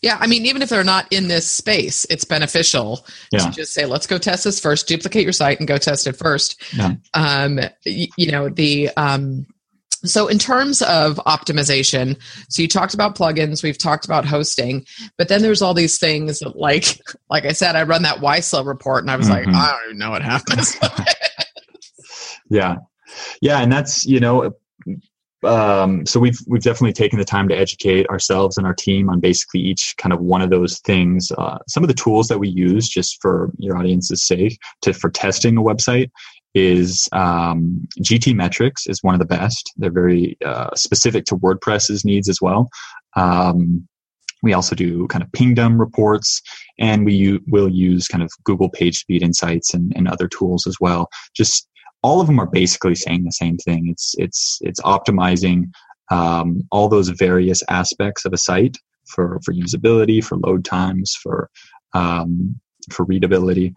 Yeah, 0.00 0.16
I 0.20 0.26
mean, 0.26 0.46
even 0.46 0.62
if 0.62 0.70
they're 0.70 0.84
not 0.84 1.12
in 1.12 1.28
this 1.28 1.50
space, 1.50 2.06
it's 2.08 2.24
beneficial 2.24 3.04
yeah. 3.30 3.40
to 3.40 3.50
just 3.50 3.74
say, 3.74 3.84
"Let's 3.84 4.06
go 4.06 4.16
test 4.16 4.44
this 4.44 4.58
first. 4.58 4.88
Duplicate 4.88 5.22
your 5.22 5.34
site 5.34 5.58
and 5.58 5.68
go 5.68 5.76
test 5.76 6.06
it 6.06 6.14
first. 6.14 6.62
Yeah. 6.74 6.94
Um, 7.12 7.60
you, 7.84 8.06
you 8.16 8.32
know, 8.32 8.48
the 8.48 8.88
um, 8.96 9.46
so, 10.10 10.28
in 10.28 10.38
terms 10.38 10.82
of 10.82 11.16
optimization, 11.26 12.20
so 12.48 12.62
you 12.62 12.68
talked 12.68 12.94
about 12.94 13.16
plugins, 13.16 13.62
we've 13.62 13.78
talked 13.78 14.04
about 14.04 14.24
hosting, 14.24 14.86
but 15.18 15.28
then 15.28 15.42
there's 15.42 15.62
all 15.62 15.74
these 15.74 15.98
things 15.98 16.40
that, 16.40 16.56
like, 16.56 17.00
like 17.30 17.44
I 17.44 17.52
said, 17.52 17.76
I 17.76 17.84
run 17.84 18.02
that 18.02 18.18
YSlow 18.18 18.66
report, 18.66 19.02
and 19.04 19.10
I 19.10 19.16
was 19.16 19.28
mm-hmm. 19.28 19.50
like, 19.50 19.56
I 19.56 19.72
don't 19.72 19.84
even 19.86 19.98
know 19.98 20.10
what 20.10 20.22
happens. 20.22 20.76
yeah, 22.50 22.76
yeah, 23.40 23.60
and 23.60 23.72
that's 23.72 24.04
you 24.04 24.20
know, 24.20 24.52
um, 25.44 26.06
so 26.06 26.18
we've 26.18 26.38
we've 26.46 26.62
definitely 26.62 26.92
taken 26.92 27.18
the 27.18 27.24
time 27.24 27.48
to 27.48 27.56
educate 27.56 28.08
ourselves 28.08 28.56
and 28.56 28.66
our 28.66 28.74
team 28.74 29.08
on 29.08 29.20
basically 29.20 29.60
each 29.60 29.94
kind 29.96 30.12
of 30.12 30.20
one 30.20 30.42
of 30.42 30.50
those 30.50 30.80
things. 30.80 31.30
Uh, 31.36 31.58
some 31.68 31.84
of 31.84 31.88
the 31.88 31.94
tools 31.94 32.28
that 32.28 32.38
we 32.38 32.48
use, 32.48 32.88
just 32.88 33.20
for 33.20 33.50
your 33.58 33.76
audience's 33.76 34.24
sake, 34.24 34.58
to 34.82 34.92
for 34.92 35.10
testing 35.10 35.56
a 35.56 35.62
website 35.62 36.10
is 36.56 37.06
um, 37.12 37.86
Metrics 38.28 38.86
is 38.86 39.02
one 39.02 39.14
of 39.14 39.18
the 39.18 39.26
best. 39.26 39.70
They're 39.76 39.92
very 39.92 40.38
uh, 40.44 40.74
specific 40.74 41.26
to 41.26 41.36
WordPress's 41.36 42.02
needs 42.02 42.30
as 42.30 42.40
well. 42.40 42.70
Um, 43.14 43.86
we 44.42 44.54
also 44.54 44.74
do 44.74 45.06
kind 45.08 45.22
of 45.22 45.30
Pingdom 45.32 45.78
reports, 45.78 46.40
and 46.78 47.04
we 47.04 47.14
u- 47.14 47.42
will 47.46 47.68
use 47.68 48.08
kind 48.08 48.22
of 48.22 48.30
Google 48.44 48.70
Page 48.70 48.96
Speed 48.96 49.22
Insights 49.22 49.74
and, 49.74 49.92
and 49.96 50.08
other 50.08 50.28
tools 50.28 50.66
as 50.66 50.76
well. 50.80 51.08
Just 51.34 51.68
all 52.02 52.22
of 52.22 52.26
them 52.26 52.40
are 52.40 52.46
basically 52.46 52.94
saying 52.94 53.24
the 53.24 53.32
same 53.32 53.58
thing. 53.58 53.88
It's 53.90 54.14
it's 54.16 54.58
it's 54.62 54.80
optimizing 54.80 55.64
um, 56.10 56.62
all 56.72 56.88
those 56.88 57.08
various 57.10 57.62
aspects 57.68 58.24
of 58.24 58.32
a 58.32 58.38
site 58.38 58.78
for 59.08 59.40
for 59.44 59.52
usability, 59.52 60.24
for 60.24 60.38
load 60.38 60.64
times, 60.64 61.14
for 61.22 61.50
um, 61.92 62.58
for 62.90 63.04
readability. 63.04 63.74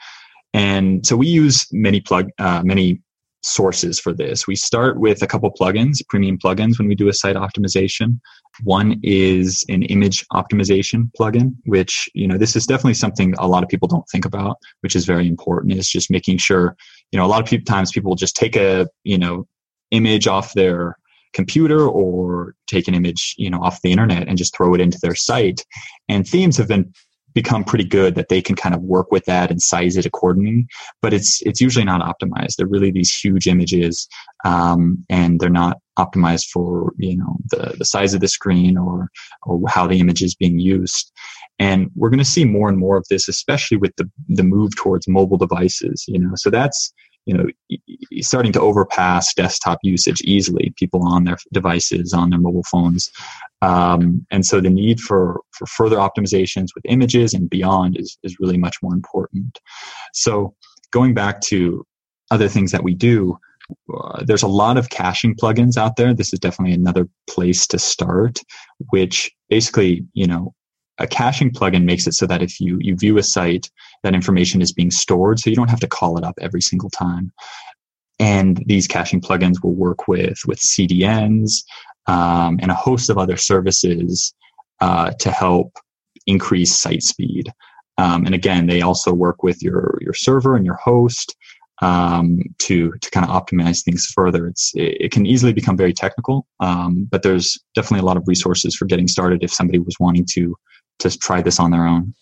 And 0.54 1.06
so 1.06 1.16
we 1.16 1.28
use 1.28 1.68
many 1.72 2.02
plug 2.02 2.30
uh, 2.40 2.62
many 2.64 3.02
sources 3.42 4.00
for 4.00 4.14
this. 4.14 4.48
We 4.48 4.56
start 4.56 5.00
with 5.00 5.22
a 5.22 5.28
couple 5.28 5.52
plugins, 5.52 6.00
premium 6.10 6.38
plugins 6.38 6.78
when 6.78 6.88
we 6.88 6.96
do 6.96 7.08
a 7.08 7.14
site 7.14 7.36
optimization. 7.36 8.20
One 8.64 9.00
is 9.02 9.64
an 9.70 9.84
image 9.84 10.26
optimization 10.34 11.10
plugin, 11.18 11.56
which, 11.66 12.10
you 12.14 12.28
know, 12.28 12.38
this 12.38 12.56
is 12.56 12.66
definitely 12.66 12.96
something 12.96 13.34
a 13.38 13.48
lot 13.48 13.64
of 13.64 13.70
people 13.70 13.88
don't 13.88 14.08
think 14.12 14.26
about, 14.26 14.58
which 14.82 14.96
is 14.96 15.06
very 15.06 15.28
important 15.28 15.74
is 15.74 15.90
just 15.90 16.12
making 16.12 16.38
sure, 16.38 16.76
you 17.12 17.18
know, 17.18 17.26
a 17.26 17.28
lot 17.28 17.52
of 17.52 17.66
times 17.66 17.92
people 17.92 18.10
will 18.12 18.16
just 18.16 18.36
take 18.36 18.56
a, 18.56 18.88
you 19.04 19.18
know, 19.18 19.48
image 19.92 20.28
off 20.28 20.54
their 20.54 20.98
computer 21.34 21.88
or 21.88 22.56
take 22.68 22.88
an 22.88 22.96
image, 22.96 23.36
you 23.38 23.50
know, 23.50 23.62
off 23.62 23.82
the 23.82 23.92
internet 23.92 24.28
and 24.28 24.38
just 24.38 24.56
throw 24.56 24.74
it 24.74 24.82
into 24.82 25.00
their 25.02 25.16
site. 25.16 25.64
And 26.10 26.28
themes 26.28 26.58
have 26.58 26.68
been 26.68 26.92
become 27.34 27.64
pretty 27.64 27.84
good 27.84 28.16
that 28.16 28.30
they 28.30 28.42
can 28.42 28.56
kind 28.56 28.76
of 28.76 28.82
work 28.82 29.12
with 29.12 29.26
that 29.26 29.52
and 29.52 29.62
size 29.62 29.98
it 29.98 30.06
accordingly. 30.06 30.68
But 31.02 31.14
it's 31.14 31.42
it's 31.44 31.62
usually 31.62 31.86
not 31.86 32.02
optimized. 32.02 32.56
They're 32.58 32.68
really 32.68 32.92
these 32.92 33.14
huge 33.14 33.48
images, 33.48 34.08
um, 34.46 35.06
and 35.10 35.40
they're 35.40 35.50
not 35.50 35.78
optimized 35.98 36.46
for 36.52 36.94
you 36.98 37.18
know 37.18 37.38
the 37.52 37.76
the 37.78 37.86
size 37.86 38.14
of 38.14 38.22
the 38.22 38.28
screen 38.28 38.78
or 38.78 39.10
or 39.44 39.62
how 39.68 39.88
the 39.88 40.00
image 40.00 40.22
is 40.22 40.36
being 40.36 40.60
used. 40.60 41.12
And 41.62 41.92
we're 41.96 42.10
going 42.10 42.20
to 42.20 42.26
see 42.26 42.46
more 42.46 42.70
and 42.70 42.78
more 42.78 42.96
of 42.96 43.06
this, 43.10 43.28
especially 43.28 43.78
with 43.78 43.96
the 43.98 44.10
the 44.28 44.44
move 44.44 44.76
towards 44.76 45.08
mobile 45.08 45.38
devices. 45.38 46.06
You 46.08 46.20
know, 46.20 46.32
so 46.36 46.50
that's 46.50 46.94
you 47.26 47.34
know 47.34 47.46
starting 48.22 48.52
to 48.54 48.62
overpass 48.62 49.34
desktop 49.34 49.80
usage 49.84 50.22
easily 50.22 50.74
people 50.78 51.06
on 51.08 51.24
their 51.26 51.38
devices 51.54 52.14
on 52.14 52.30
their 52.30 52.40
mobile 52.40 52.64
phones. 52.64 53.12
Um, 53.62 54.26
and 54.32 54.46
so 54.46 54.62
the 54.62 54.70
need 54.70 55.00
for 55.00 55.42
for 55.52 55.66
further 55.66 55.98
optimizations 55.98 56.70
with 56.76 56.86
images 56.86 57.34
and 57.34 57.50
beyond 57.50 57.98
is 57.98 58.18
is 58.24 58.38
really 58.40 58.58
much 58.58 58.78
more 58.82 58.94
important. 58.94 59.60
So 60.14 60.56
going 60.92 61.14
back 61.14 61.42
to 61.42 61.86
other 62.32 62.48
things 62.48 62.72
that 62.72 62.84
we 62.84 62.94
do 62.94 63.38
uh, 63.96 64.24
there's 64.26 64.42
a 64.42 64.48
lot 64.48 64.78
of 64.78 64.90
caching 64.90 65.36
plugins 65.36 65.78
out 65.78 65.96
there. 65.96 66.12
This 66.12 66.34
is 66.34 66.40
definitely 66.40 66.74
another 66.74 67.08
place 67.30 67.68
to 67.68 67.78
start 67.78 68.40
which 68.90 69.32
basically 69.50 70.06
you 70.14 70.26
know 70.26 70.54
a 71.00 71.08
caching 71.08 71.50
plugin 71.50 71.84
makes 71.84 72.08
it 72.08 72.14
so 72.14 72.26
that 72.28 72.42
if 72.42 72.60
you, 72.60 72.78
you 72.82 72.96
view 72.96 73.18
a 73.18 73.24
site, 73.24 73.70
that 74.04 74.14
information 74.14 74.62
is 74.62 74.72
being 74.72 74.92
stored, 74.92 75.40
so 75.40 75.50
you 75.50 75.56
don't 75.56 75.70
have 75.70 75.80
to 75.80 75.88
call 75.88 76.18
it 76.18 76.24
up 76.24 76.36
every 76.42 76.62
single 76.62 76.90
time. 76.90 77.32
And 78.20 78.62
these 78.66 78.88
caching 78.88 79.22
plugins 79.22 79.64
will 79.64 79.74
work 79.74 80.08
with, 80.08 80.40
with 80.46 80.60
CDNs 80.60 81.64
um, 82.08 82.60
and 82.62 82.70
a 82.70 82.76
host 82.76 83.10
of 83.10 83.18
other 83.18 83.38
services 83.38 84.34
uh, 84.82 85.12
to 85.20 85.32
help 85.32 85.72
increase 86.28 86.76
site 86.76 87.04
speed. 87.04 87.52
Um, 87.98 88.26
and 88.26 88.36
again, 88.36 88.68
they 88.68 88.82
also 88.82 89.14
work 89.14 89.44
with 89.44 89.62
your, 89.64 89.98
your 90.02 90.14
server 90.14 90.56
and 90.56 90.66
your 90.66 90.76
host 90.76 91.36
um, 91.82 92.42
to 92.60 92.92
to 92.92 93.12
kind 93.12 93.26
of 93.26 93.32
optimize 93.32 93.84
things 93.84 94.06
further. 94.08 94.48
It's 94.48 94.74
it, 94.76 94.98
it 95.00 95.12
can 95.12 95.26
easily 95.26 95.54
become 95.54 95.78
very 95.78 95.94
technical, 95.94 96.46
um, 96.60 97.08
but 97.10 97.24
there's 97.24 97.58
definitely 97.74 98.02
a 98.02 98.06
lot 98.06 98.18
of 98.18 98.28
resources 98.28 98.76
for 98.76 98.86
getting 98.86 99.08
started 99.08 99.44
if 99.44 99.54
somebody 99.54 99.80
was 99.80 99.96
wanting 100.00 100.26
to 100.32 100.56
to 101.00 101.18
try 101.18 101.42
this 101.42 101.60
on 101.60 101.72
their 101.72 101.86
own. 101.86 102.14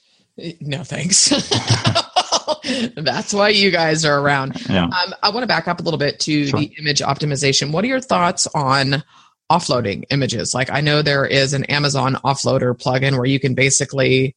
No, 0.62 0.84
thanks. 0.84 1.30
That's 2.96 3.34
why 3.34 3.50
you 3.50 3.72
guys 3.72 4.06
are 4.06 4.20
around. 4.20 4.62
Yeah. 4.70 4.86
Um, 4.86 5.14
I 5.24 5.30
want 5.30 5.44
to 5.44 5.48
back 5.48 5.68
up 5.68 5.80
a 5.80 5.84
little 5.84 5.98
bit 5.98 6.20
to 6.22 6.48
Sure. 6.48 6.60
the 6.60 6.72
image 6.80 7.00
optimization. 7.00 7.72
What 7.72 7.84
are 7.84 7.88
your 7.88 8.00
thoughts 8.02 8.48
on 8.54 9.04
offloading 9.52 10.04
images? 10.12 10.54
Like, 10.54 10.70
I 10.70 10.82
know 10.82 11.02
there 11.02 11.26
is 11.26 11.54
an 11.54 11.64
Amazon 11.66 12.16
offloader 12.26 12.78
plugin 12.80 13.14
where 13.16 13.26
you 13.26 13.40
can 13.40 13.54
basically, 13.56 14.36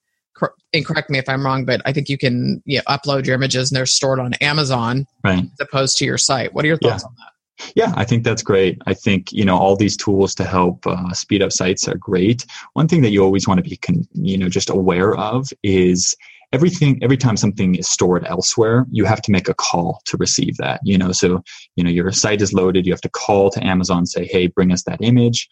and 0.72 0.86
correct 0.86 1.10
me 1.10 1.18
if 1.18 1.28
I'm 1.28 1.44
wrong, 1.44 1.64
but 1.64 1.82
I 1.84 1.92
think 1.92 2.08
you 2.08 2.16
can 2.18 2.62
you 2.64 2.78
know, 2.78 2.82
upload 2.88 3.26
your 3.26 3.34
images 3.34 3.70
and 3.70 3.76
they're 3.76 3.86
stored 3.86 4.20
on 4.20 4.34
Amazon 4.34 5.06
Right. 5.24 5.44
as 5.44 5.60
opposed 5.60 5.98
to 5.98 6.04
your 6.04 6.18
site. 6.18 6.54
What 6.54 6.64
are 6.64 6.68
your 6.68 6.78
thoughts 6.78 7.02
Yeah. 7.02 7.08
on 7.08 7.14
that? 7.18 7.29
Yeah, 7.74 7.92
I 7.96 8.04
think 8.04 8.24
that's 8.24 8.42
great. 8.42 8.80
I 8.86 8.94
think 8.94 9.32
you 9.32 9.44
know 9.44 9.56
all 9.56 9.76
these 9.76 9.96
tools 9.96 10.34
to 10.36 10.44
help 10.44 10.86
uh, 10.86 11.12
speed 11.12 11.42
up 11.42 11.52
sites 11.52 11.88
are 11.88 11.96
great. 11.96 12.46
One 12.74 12.88
thing 12.88 13.02
that 13.02 13.10
you 13.10 13.22
always 13.22 13.46
want 13.46 13.58
to 13.62 13.68
be, 13.68 13.76
con- 13.76 14.08
you 14.14 14.38
know, 14.38 14.48
just 14.48 14.70
aware 14.70 15.14
of 15.16 15.48
is 15.62 16.16
everything. 16.52 17.02
Every 17.02 17.16
time 17.16 17.36
something 17.36 17.74
is 17.74 17.88
stored 17.88 18.24
elsewhere, 18.26 18.86
you 18.90 19.04
have 19.04 19.22
to 19.22 19.32
make 19.32 19.48
a 19.48 19.54
call 19.54 20.00
to 20.06 20.16
receive 20.16 20.56
that. 20.56 20.80
You 20.84 20.98
know, 20.98 21.12
so 21.12 21.42
you 21.76 21.84
know 21.84 21.90
your 21.90 22.12
site 22.12 22.42
is 22.42 22.52
loaded, 22.52 22.86
you 22.86 22.92
have 22.92 23.00
to 23.02 23.10
call 23.10 23.50
to 23.50 23.64
Amazon, 23.64 24.06
say, 24.06 24.26
"Hey, 24.26 24.46
bring 24.46 24.72
us 24.72 24.82
that 24.84 25.02
image." 25.02 25.48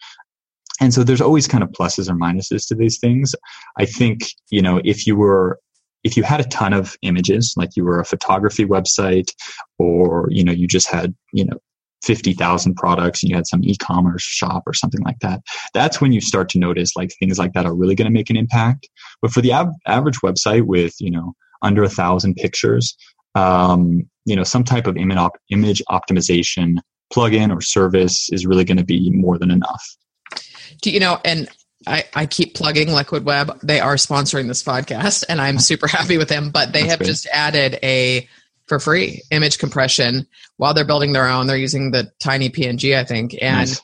And 0.81 0.93
so 0.93 1.03
there's 1.03 1.21
always 1.21 1.47
kind 1.47 1.63
of 1.63 1.71
pluses 1.71 2.09
or 2.09 2.15
minuses 2.15 2.67
to 2.67 2.75
these 2.75 2.99
things. 2.99 3.35
I 3.77 3.85
think 3.85 4.21
you 4.49 4.61
know 4.61 4.81
if 4.83 5.05
you 5.07 5.15
were 5.15 5.59
if 6.03 6.15
you 6.15 6.23
had 6.23 6.39
a 6.39 6.45
ton 6.45 6.73
of 6.73 6.95
images, 7.01 7.53
like 7.57 7.75
you 7.75 7.83
were 7.83 7.99
a 7.99 8.05
photography 8.05 8.65
website, 8.65 9.31
or 9.77 10.27
you 10.31 10.43
know 10.43 10.51
you 10.51 10.67
just 10.67 10.87
had 10.87 11.13
you 11.33 11.45
know 11.45 11.59
50,000 12.03 12.75
products 12.75 13.21
and 13.21 13.29
you 13.29 13.35
had 13.35 13.47
some 13.47 13.63
e-commerce 13.63 14.23
shop 14.23 14.63
or 14.65 14.73
something 14.73 15.01
like 15.01 15.19
that. 15.19 15.41
That's 15.73 15.99
when 15.99 16.11
you 16.11 16.21
start 16.21 16.49
to 16.49 16.59
notice 16.59 16.95
like 16.95 17.11
things 17.19 17.37
like 17.37 17.53
that 17.53 17.65
are 17.65 17.75
really 17.75 17.95
going 17.95 18.07
to 18.07 18.13
make 18.13 18.29
an 18.29 18.37
impact. 18.37 18.89
But 19.21 19.31
for 19.31 19.41
the 19.41 19.53
av- 19.53 19.73
average 19.87 20.19
website 20.19 20.63
with, 20.63 20.93
you 20.99 21.11
know, 21.11 21.33
under 21.61 21.83
a 21.83 21.89
thousand 21.89 22.35
pictures, 22.35 22.95
um, 23.35 24.09
you 24.25 24.35
know, 24.35 24.43
some 24.43 24.63
type 24.63 24.87
of 24.87 24.97
image, 24.97 25.17
op- 25.17 25.37
image 25.49 25.81
optimization 25.89 26.77
plugin 27.13 27.55
or 27.55 27.61
service 27.61 28.29
is 28.31 28.45
really 28.45 28.63
going 28.63 28.77
to 28.77 28.85
be 28.85 29.09
more 29.11 29.37
than 29.37 29.51
enough. 29.51 29.83
Do 30.81 30.91
you 30.91 30.99
know, 30.99 31.19
and 31.25 31.49
I, 31.87 32.05
I 32.13 32.25
keep 32.25 32.55
plugging 32.55 32.91
Liquid 32.91 33.25
Web. 33.25 33.59
They 33.61 33.79
are 33.79 33.95
sponsoring 33.95 34.47
this 34.47 34.63
podcast, 34.63 35.23
and 35.29 35.39
I'm 35.41 35.59
super 35.59 35.87
happy 35.87 36.17
with 36.17 36.29
them. 36.29 36.49
But 36.51 36.73
they 36.73 36.81
That's 36.81 36.91
have 36.91 36.99
great. 36.99 37.07
just 37.07 37.27
added 37.27 37.79
a 37.83 38.27
for 38.69 38.79
free 38.79 39.21
image 39.31 39.57
compression 39.57 40.25
while 40.57 40.73
they're 40.73 40.85
building 40.85 41.11
their 41.13 41.27
own. 41.27 41.47
They're 41.47 41.57
using 41.57 41.91
the 41.91 42.09
tiny 42.19 42.49
PNG, 42.49 42.95
I 42.97 43.03
think, 43.03 43.33
and 43.41 43.57
Nice. 43.69 43.81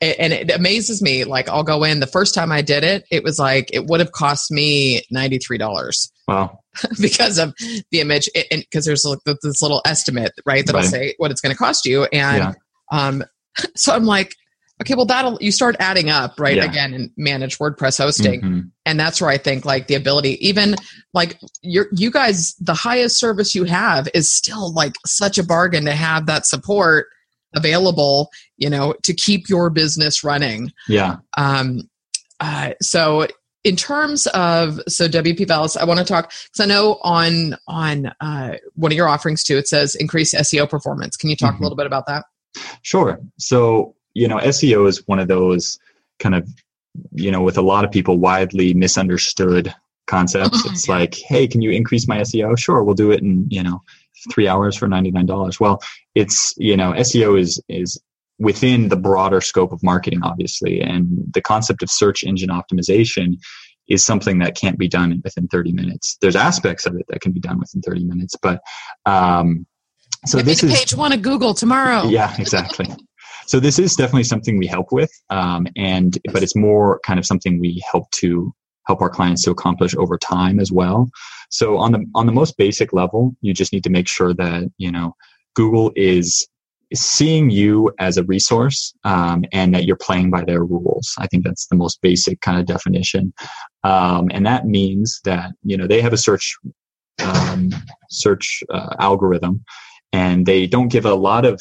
it, 0.00 0.16
and 0.18 0.32
it 0.32 0.50
amazes 0.50 1.00
me. 1.00 1.24
Like 1.24 1.48
I'll 1.48 1.62
go 1.62 1.84
in. 1.84 2.00
The 2.00 2.06
first 2.06 2.34
time 2.34 2.52
I 2.52 2.60
did 2.60 2.84
it, 2.84 3.04
it 3.10 3.22
was 3.22 3.38
like 3.38 3.70
it 3.72 3.86
would 3.86 4.00
have 4.00 4.12
cost 4.12 4.50
me 4.50 5.02
ninety 5.10 5.38
three 5.38 5.56
dollars 5.58 6.10
Wow. 6.28 6.58
because 7.00 7.38
of 7.38 7.54
the 7.90 8.00
image, 8.00 8.28
because 8.50 8.84
there's 8.84 9.04
like 9.04 9.18
this 9.42 9.62
little 9.62 9.80
estimate, 9.86 10.32
right? 10.44 10.66
That'll 10.66 10.80
Right. 10.82 10.90
say 10.90 11.14
what 11.18 11.30
it's 11.30 11.40
going 11.40 11.52
to 11.54 11.58
cost 11.58 11.86
you, 11.86 12.04
and 12.04 12.38
Yeah. 12.38 12.52
um, 12.92 13.22
so 13.76 13.94
I'm 13.94 14.04
like, 14.04 14.34
okay, 14.80 14.94
well 14.94 15.06
that'll 15.06 15.38
you 15.40 15.52
start 15.52 15.76
adding 15.78 16.10
up, 16.10 16.38
right? 16.38 16.56
Yeah. 16.56 16.64
Again, 16.64 16.94
and 16.94 17.10
manage 17.16 17.58
WordPress 17.58 17.98
hosting, 17.98 18.40
Mhm. 18.42 18.70
and 18.86 18.98
that's 18.98 19.20
where 19.20 19.30
I 19.30 19.38
think 19.38 19.64
like 19.64 19.86
the 19.86 19.94
ability, 19.94 20.44
even 20.46 20.74
like 21.12 21.38
you're 21.62 21.86
you 21.92 22.10
guys, 22.10 22.54
the 22.60 22.74
highest 22.74 23.18
service 23.18 23.54
you 23.54 23.64
have 23.64 24.08
is 24.14 24.32
still 24.32 24.72
like 24.72 24.92
such 25.06 25.38
a 25.38 25.42
bargain 25.44 25.84
to 25.84 25.92
have 25.92 26.26
that 26.26 26.46
support 26.46 27.06
available, 27.54 28.30
you 28.56 28.68
know, 28.68 28.94
to 29.04 29.14
keep 29.14 29.48
your 29.48 29.70
business 29.70 30.24
running. 30.24 30.72
Yeah. 30.88 31.16
Um, 31.36 31.88
uh, 32.40 32.72
so 32.82 33.28
in 33.62 33.76
terms 33.76 34.26
of 34.28 34.80
so 34.88 35.08
WP 35.08 35.46
Valius, 35.46 35.76
I 35.76 35.84
want 35.84 35.98
to 36.00 36.04
talk 36.04 36.30
because 36.52 36.60
I 36.60 36.66
know 36.66 36.98
on 37.02 37.56
on 37.68 38.12
uh, 38.20 38.54
one 38.74 38.92
of 38.92 38.96
your 38.96 39.08
offerings 39.08 39.42
too, 39.44 39.56
it 39.56 39.68
says 39.68 39.94
increase 39.94 40.34
SEO 40.34 40.68
performance. 40.68 41.16
Can 41.16 41.30
you 41.30 41.36
talk 41.36 41.54
Mhm. 41.54 41.60
a 41.60 41.62
little 41.62 41.76
bit 41.76 41.86
about 41.86 42.06
that? 42.08 42.24
Sure. 42.82 43.18
So, 43.38 43.94
you 44.14 44.28
know, 44.28 44.38
SEO 44.38 44.88
is 44.88 45.02
one 45.06 45.18
of 45.18 45.28
those 45.28 45.78
kind 46.18 46.34
of, 46.34 46.48
you 47.12 47.30
know, 47.30 47.42
with 47.42 47.58
a 47.58 47.62
lot 47.62 47.84
of 47.84 47.90
people 47.90 48.18
widely 48.18 48.72
misunderstood 48.72 49.74
concepts. 50.06 50.64
It's 50.66 50.88
like, 50.88 51.14
hey, 51.14 51.46
can 51.48 51.60
you 51.60 51.70
increase 51.70 52.06
my 52.06 52.20
SEO? 52.20 52.58
Sure, 52.58 52.82
we'll 52.82 52.94
do 52.94 53.10
it 53.10 53.20
in, 53.20 53.46
you 53.50 53.62
know, 53.62 53.80
three 54.32 54.48
hours 54.48 54.76
for 54.76 54.86
$99. 54.86 55.60
Well, 55.60 55.82
it's, 56.14 56.54
you 56.56 56.76
know, 56.76 56.92
SEO 56.92 57.38
is, 57.38 57.60
is 57.68 58.00
within 58.38 58.88
the 58.88 58.96
broader 58.96 59.40
scope 59.40 59.72
of 59.72 59.82
marketing, 59.82 60.20
obviously. 60.22 60.80
And 60.80 61.08
the 61.32 61.42
concept 61.42 61.82
of 61.82 61.90
search 61.90 62.22
engine 62.24 62.50
optimization 62.50 63.38
is 63.88 64.04
something 64.04 64.38
that 64.38 64.56
can't 64.56 64.78
be 64.78 64.88
done 64.88 65.20
within 65.24 65.48
30 65.48 65.72
minutes. 65.72 66.16
There's 66.20 66.36
aspects 66.36 66.86
of 66.86 66.94
it 66.96 67.04
that 67.08 67.20
can 67.20 67.32
be 67.32 67.40
done 67.40 67.58
within 67.58 67.82
30 67.82 68.04
minutes, 68.04 68.34
but, 68.40 68.60
um, 69.04 69.66
so 70.26 70.38
Get 70.38 70.46
this 70.46 70.62
is 70.62 70.72
page 70.74 70.94
one 70.94 71.12
of 71.12 71.20
Google 71.20 71.52
tomorrow. 71.52 72.04
yeah 72.08 72.34
exactly 72.38 72.86
so 73.46 73.60
this 73.60 73.78
is 73.78 73.96
definitely 73.96 74.24
something 74.24 74.58
we 74.58 74.66
help 74.66 74.92
with 74.92 75.10
um, 75.30 75.66
and 75.76 76.18
but 76.32 76.42
it's 76.42 76.56
more 76.56 77.00
kind 77.06 77.18
of 77.18 77.26
something 77.26 77.60
we 77.60 77.82
help 77.90 78.10
to 78.12 78.52
help 78.86 79.00
our 79.00 79.10
clients 79.10 79.42
to 79.42 79.50
accomplish 79.50 79.94
over 79.96 80.18
time 80.18 80.60
as 80.60 80.70
well. 80.70 81.08
So 81.50 81.78
on 81.78 81.92
the 81.92 82.04
on 82.14 82.26
the 82.26 82.32
most 82.32 82.56
basic 82.56 82.92
level 82.92 83.34
you 83.40 83.54
just 83.54 83.72
need 83.72 83.84
to 83.84 83.90
make 83.90 84.08
sure 84.08 84.34
that 84.34 84.70
you 84.78 84.90
know 84.90 85.14
google 85.54 85.92
is 85.96 86.46
seeing 86.92 87.50
you 87.50 87.92
as 87.98 88.16
a 88.16 88.24
resource 88.24 88.94
um, 89.04 89.44
and 89.52 89.74
that 89.74 89.84
you're 89.84 89.96
playing 89.96 90.30
by 90.30 90.44
their 90.44 90.64
rules. 90.64 91.14
I 91.18 91.26
think 91.26 91.44
that's 91.44 91.66
the 91.66 91.76
most 91.76 92.00
basic 92.02 92.40
kind 92.40 92.58
of 92.58 92.66
definition. 92.66 93.32
Um, 93.82 94.28
and 94.32 94.46
that 94.46 94.66
means 94.66 95.20
that 95.24 95.52
you 95.62 95.76
know 95.76 95.86
they 95.86 96.00
have 96.00 96.12
a 96.12 96.18
search 96.18 96.56
um, 97.22 97.70
search 98.10 98.62
uh, 98.70 98.94
algorithm 98.98 99.64
and 100.12 100.46
they 100.46 100.66
don't 100.66 100.88
give 100.88 101.06
a 101.06 101.14
lot 101.14 101.44
of 101.44 101.60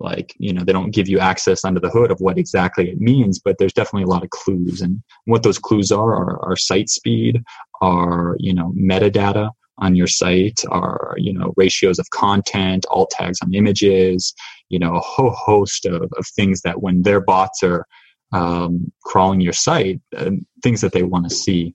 like 0.00 0.34
you 0.38 0.52
know 0.52 0.64
they 0.64 0.72
don't 0.72 0.90
give 0.90 1.08
you 1.08 1.18
access 1.18 1.64
under 1.64 1.78
the 1.78 1.90
hood 1.90 2.10
of 2.10 2.20
what 2.20 2.38
exactly 2.38 2.90
it 2.90 3.00
means 3.00 3.38
but 3.38 3.58
there's 3.58 3.72
definitely 3.72 4.04
a 4.04 4.06
lot 4.06 4.24
of 4.24 4.30
clues. 4.30 4.80
And 4.80 5.02
what 5.26 5.42
those 5.42 5.58
clues 5.58 5.92
are 5.92 6.14
are, 6.14 6.42
are 6.44 6.56
site 6.56 6.88
speed 6.88 7.42
are 7.80 8.36
you 8.38 8.54
know 8.54 8.72
metadata 8.76 9.50
on 9.78 9.94
your 9.94 10.06
site 10.06 10.60
are 10.70 11.14
you 11.16 11.32
know 11.32 11.52
ratios 11.56 11.98
of 11.98 12.08
content 12.10 12.86
alt 12.90 13.10
tags 13.10 13.38
on 13.42 13.54
images 13.54 14.34
you 14.68 14.78
know 14.78 14.94
a 14.96 15.00
whole 15.00 15.30
host 15.30 15.86
of, 15.86 16.10
of 16.16 16.26
things 16.28 16.62
that 16.62 16.82
when 16.82 17.02
their 17.02 17.20
bots 17.20 17.62
are 17.62 17.86
um, 18.32 18.92
crawling 19.04 19.40
your 19.40 19.52
site 19.52 20.00
uh, 20.16 20.30
things 20.62 20.80
that 20.80 20.92
they 20.92 21.02
want 21.02 21.28
to 21.28 21.34
see. 21.34 21.74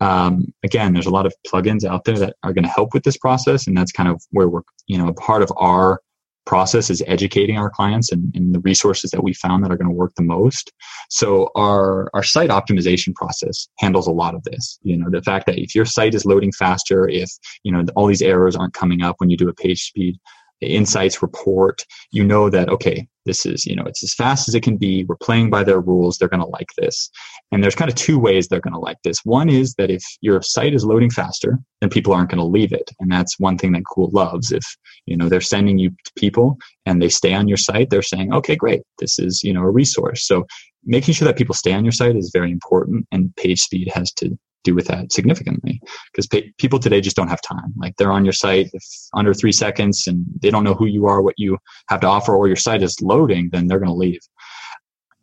Um, 0.00 0.52
again 0.64 0.92
there's 0.92 1.06
a 1.06 1.10
lot 1.10 1.26
of 1.26 1.34
plugins 1.46 1.84
out 1.84 2.04
there 2.04 2.18
that 2.18 2.34
are 2.42 2.52
going 2.52 2.64
to 2.64 2.70
help 2.70 2.92
with 2.92 3.04
this 3.04 3.16
process 3.16 3.68
and 3.68 3.76
that's 3.76 3.92
kind 3.92 4.08
of 4.08 4.20
where 4.30 4.48
we're 4.48 4.62
you 4.88 4.98
know 4.98 5.06
a 5.06 5.14
part 5.14 5.42
of 5.42 5.52
our 5.56 6.00
process 6.44 6.90
is 6.90 7.02
educating 7.06 7.56
our 7.56 7.70
clients 7.70 8.10
and, 8.10 8.34
and 8.34 8.54
the 8.54 8.60
resources 8.60 9.10
that 9.10 9.22
we 9.22 9.32
found 9.34 9.64
that 9.64 9.70
are 9.70 9.76
going 9.76 9.88
to 9.88 9.94
work 9.94 10.12
the 10.16 10.22
most. 10.22 10.72
So 11.08 11.50
our 11.54 12.10
our 12.14 12.22
site 12.22 12.50
optimization 12.50 13.14
process 13.14 13.68
handles 13.78 14.06
a 14.06 14.12
lot 14.12 14.34
of 14.34 14.42
this. 14.44 14.78
You 14.82 14.96
know, 14.96 15.10
the 15.10 15.22
fact 15.22 15.46
that 15.46 15.58
if 15.58 15.74
your 15.74 15.84
site 15.84 16.14
is 16.14 16.24
loading 16.24 16.52
faster, 16.52 17.08
if 17.08 17.30
you 17.62 17.72
know 17.72 17.84
all 17.96 18.06
these 18.06 18.22
errors 18.22 18.56
aren't 18.56 18.74
coming 18.74 19.02
up 19.02 19.16
when 19.18 19.30
you 19.30 19.36
do 19.36 19.48
a 19.48 19.54
page 19.54 19.82
speed 19.82 20.18
insights 20.66 21.22
report, 21.22 21.84
you 22.10 22.24
know 22.24 22.50
that, 22.50 22.68
okay, 22.68 23.06
this 23.24 23.46
is, 23.46 23.64
you 23.66 23.76
know, 23.76 23.84
it's 23.84 24.02
as 24.02 24.14
fast 24.14 24.48
as 24.48 24.54
it 24.54 24.62
can 24.62 24.76
be. 24.76 25.04
We're 25.04 25.16
playing 25.16 25.50
by 25.50 25.62
their 25.62 25.80
rules. 25.80 26.18
They're 26.18 26.28
going 26.28 26.42
to 26.42 26.46
like 26.46 26.70
this. 26.76 27.10
And 27.52 27.62
there's 27.62 27.74
kind 27.74 27.90
of 27.90 27.94
two 27.94 28.18
ways 28.18 28.48
they're 28.48 28.60
going 28.60 28.74
to 28.74 28.80
like 28.80 28.98
this. 29.04 29.18
One 29.24 29.48
is 29.48 29.74
that 29.74 29.90
if 29.90 30.02
your 30.20 30.42
site 30.42 30.74
is 30.74 30.84
loading 30.84 31.10
faster, 31.10 31.58
then 31.80 31.90
people 31.90 32.12
aren't 32.12 32.30
going 32.30 32.38
to 32.40 32.44
leave 32.44 32.72
it. 32.72 32.90
And 32.98 33.10
that's 33.10 33.38
one 33.38 33.58
thing 33.58 33.72
that 33.72 33.84
Google 33.84 34.10
loves. 34.10 34.50
If, 34.50 34.64
you 35.06 35.16
know, 35.16 35.28
they're 35.28 35.40
sending 35.40 35.78
you 35.78 35.90
people 36.16 36.58
and 36.84 37.00
they 37.00 37.08
stay 37.08 37.34
on 37.34 37.48
your 37.48 37.56
site, 37.56 37.90
they're 37.90 38.02
saying, 38.02 38.32
okay, 38.32 38.56
great. 38.56 38.82
This 38.98 39.18
is, 39.18 39.42
you 39.44 39.52
know, 39.52 39.62
a 39.62 39.70
resource. 39.70 40.26
So 40.26 40.46
making 40.84 41.14
sure 41.14 41.26
that 41.26 41.36
people 41.38 41.54
stay 41.54 41.72
on 41.72 41.84
your 41.84 41.92
site 41.92 42.16
is 42.16 42.30
very 42.32 42.50
important 42.50 43.06
and 43.12 43.34
page 43.36 43.60
speed 43.60 43.90
has 43.94 44.12
to 44.14 44.36
do 44.64 44.74
with 44.74 44.86
that 44.86 45.12
significantly 45.12 45.80
because 46.12 46.28
people 46.58 46.78
today 46.78 47.00
just 47.00 47.16
don't 47.16 47.28
have 47.28 47.42
time 47.42 47.72
like 47.76 47.94
they're 47.96 48.12
on 48.12 48.24
your 48.24 48.32
site 48.32 48.70
if 48.72 48.84
under 49.14 49.34
three 49.34 49.52
seconds 49.52 50.06
and 50.06 50.24
they 50.40 50.50
don't 50.50 50.64
know 50.64 50.74
who 50.74 50.86
you 50.86 51.06
are 51.06 51.22
what 51.22 51.34
you 51.36 51.58
have 51.88 52.00
to 52.00 52.06
offer 52.06 52.34
or 52.34 52.46
your 52.46 52.56
site 52.56 52.82
is 52.82 53.00
loading 53.00 53.48
then 53.52 53.66
they're 53.66 53.80
going 53.80 53.88
to 53.88 53.94
leave 53.94 54.20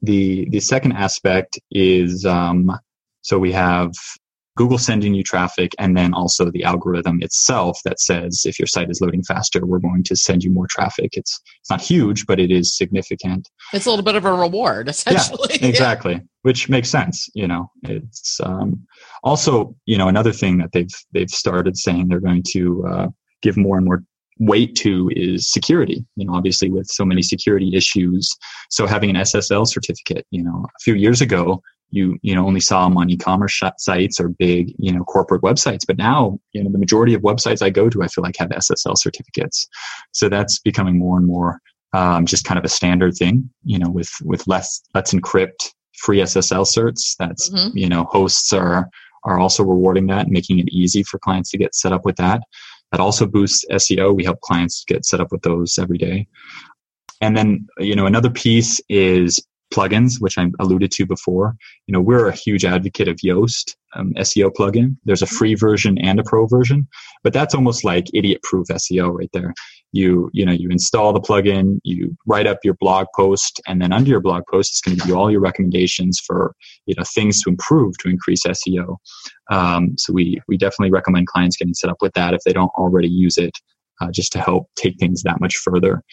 the 0.01 0.47
the 0.49 0.59
second 0.59 0.93
aspect 0.93 1.59
is 1.71 2.25
um, 2.25 2.71
so 3.21 3.37
we 3.37 3.51
have 3.51 3.91
Google 4.59 4.77
sending 4.77 5.13
you 5.13 5.23
traffic 5.23 5.71
and 5.79 5.95
then 5.95 6.13
also 6.13 6.51
the 6.51 6.63
algorithm 6.65 7.21
itself 7.21 7.79
that 7.85 7.99
says 7.99 8.43
if 8.45 8.59
your 8.59 8.67
site 8.67 8.89
is 8.89 8.99
loading 8.99 9.23
faster, 9.23 9.65
we're 9.65 9.79
going 9.79 10.03
to 10.03 10.17
send 10.17 10.43
you 10.43 10.51
more 10.51 10.67
traffic. 10.69 11.11
It's 11.13 11.39
it's 11.61 11.69
not 11.69 11.81
huge, 11.81 12.25
but 12.25 12.39
it 12.39 12.51
is 12.51 12.75
significant. 12.75 13.47
It's 13.71 13.85
a 13.85 13.89
little 13.89 14.03
bit 14.03 14.15
of 14.15 14.25
a 14.25 14.33
reward, 14.33 14.89
essentially. 14.89 15.57
Yeah, 15.61 15.65
exactly. 15.67 16.13
Yeah. 16.13 16.19
Which 16.43 16.69
makes 16.69 16.89
sense. 16.89 17.27
You 17.33 17.47
know, 17.47 17.69
it's 17.83 18.39
um, 18.41 18.85
also 19.23 19.75
you 19.85 19.97
know 19.97 20.07
another 20.07 20.31
thing 20.31 20.57
that 20.59 20.71
they've 20.71 20.93
they've 21.13 21.29
started 21.29 21.77
saying 21.77 22.07
they're 22.07 22.19
going 22.19 22.43
to 22.51 22.85
uh, 22.87 23.07
give 23.41 23.57
more 23.57 23.77
and 23.77 23.85
more 23.85 24.03
weight 24.39 24.73
to 24.73 25.11
is 25.15 25.51
security 25.51 26.05
you 26.15 26.25
know 26.25 26.33
obviously 26.33 26.69
with 26.69 26.87
so 26.87 27.05
many 27.05 27.21
security 27.21 27.75
issues. 27.75 28.33
So 28.69 28.87
having 28.87 29.09
an 29.09 29.17
ssl 29.17 29.67
certificate 29.67 30.25
you 30.31 30.43
know 30.43 30.65
a 30.65 30.79
few 30.81 30.95
years 30.95 31.21
ago 31.21 31.61
you 31.91 32.17
you 32.21 32.33
know 32.33 32.45
only 32.45 32.59
saw 32.59 32.87
them 32.87 32.97
on 32.97 33.09
e-commerce 33.09 33.61
sites 33.77 34.19
or 34.19 34.29
big 34.29 34.73
you 34.77 34.91
know 34.91 35.03
corporate 35.03 35.41
websites. 35.41 35.81
But 35.85 35.97
now 35.97 36.39
you 36.53 36.63
know 36.63 36.71
the 36.71 36.77
majority 36.77 37.13
of 37.13 37.21
websites 37.21 37.61
i 37.61 37.69
go 37.69 37.89
to 37.89 38.01
i 38.01 38.07
feel 38.07 38.23
like 38.23 38.37
have 38.37 38.49
ssl 38.49 38.97
certificates. 38.97 39.67
So 40.13 40.29
that's 40.29 40.59
becoming 40.59 40.97
more 40.97 41.17
and 41.17 41.27
more 41.27 41.59
um, 41.93 42.25
just 42.25 42.45
kind 42.45 42.59
of 42.59 42.63
a 42.63 42.69
standard 42.69 43.15
thing 43.15 43.49
you 43.65 43.77
know 43.77 43.89
with 43.89 44.11
with 44.23 44.47
less 44.47 44.81
let's 44.93 45.13
encrypt 45.13 45.73
free 45.99 46.19
ssl 46.19 46.65
certs 46.65 47.15
that's 47.17 47.49
mm-hmm. 47.49 47.77
you 47.77 47.87
know 47.87 48.03
hosts 48.05 48.53
are 48.53 48.89
are 49.25 49.39
also 49.39 49.63
rewarding 49.63 50.07
that 50.07 50.23
and 50.23 50.31
making 50.31 50.59
it 50.59 50.69
easy 50.69 51.03
for 51.03 51.19
clients 51.19 51.51
to 51.51 51.57
get 51.57 51.75
set 51.75 51.91
up 51.91 52.05
with 52.05 52.15
that 52.15 52.41
that 52.91 52.99
also 52.99 53.25
boosts 53.25 53.65
seo 53.73 54.15
we 54.15 54.23
help 54.23 54.39
clients 54.41 54.83
get 54.87 55.05
set 55.05 55.19
up 55.19 55.31
with 55.31 55.41
those 55.41 55.77
every 55.77 55.97
day 55.97 56.27
and 57.21 57.35
then 57.35 57.67
you 57.79 57.95
know 57.95 58.05
another 58.05 58.29
piece 58.29 58.79
is 58.89 59.39
plugins, 59.73 60.19
which 60.19 60.37
I 60.37 60.49
alluded 60.59 60.91
to 60.91 61.05
before. 61.05 61.55
You 61.87 61.93
know, 61.93 62.01
we're 62.01 62.27
a 62.27 62.35
huge 62.35 62.65
advocate 62.65 63.07
of 63.07 63.17
Yoast 63.17 63.75
um, 63.95 64.13
SEO 64.15 64.51
plugin. 64.51 64.97
There's 65.05 65.21
a 65.21 65.27
free 65.27 65.55
version 65.55 65.97
and 65.99 66.19
a 66.19 66.23
pro 66.23 66.47
version, 66.47 66.87
but 67.23 67.33
that's 67.33 67.55
almost 67.55 67.83
like 67.83 68.07
idiot-proof 68.13 68.67
SEO 68.67 69.13
right 69.13 69.29
there. 69.33 69.53
You 69.91 70.29
you 70.33 70.45
know 70.45 70.51
you 70.51 70.69
install 70.69 71.13
the 71.13 71.21
plugin, 71.21 71.79
you 71.83 72.15
write 72.27 72.47
up 72.47 72.59
your 72.63 72.75
blog 72.75 73.07
post, 73.15 73.61
and 73.67 73.81
then 73.81 73.91
under 73.91 74.09
your 74.09 74.19
blog 74.19 74.43
post, 74.49 74.71
it's 74.71 74.81
going 74.81 74.95
to 74.95 75.01
give 75.01 75.09
you 75.09 75.15
all 75.15 75.31
your 75.31 75.41
recommendations 75.41 76.19
for 76.25 76.53
you 76.85 76.95
know 76.97 77.03
things 77.03 77.41
to 77.43 77.49
improve 77.49 77.97
to 77.99 78.09
increase 78.09 78.43
SEO. 78.45 78.97
Um, 79.51 79.95
so 79.97 80.13
we 80.13 80.41
we 80.47 80.57
definitely 80.57 80.91
recommend 80.91 81.27
clients 81.27 81.57
getting 81.57 81.73
set 81.73 81.89
up 81.89 81.97
with 82.01 82.13
that 82.13 82.33
if 82.33 82.41
they 82.45 82.53
don't 82.53 82.71
already 82.77 83.09
use 83.09 83.37
it, 83.37 83.57
uh, 84.01 84.11
just 84.11 84.31
to 84.33 84.39
help 84.39 84.67
take 84.75 84.97
things 84.99 85.23
that 85.23 85.41
much 85.41 85.57
further. 85.57 86.03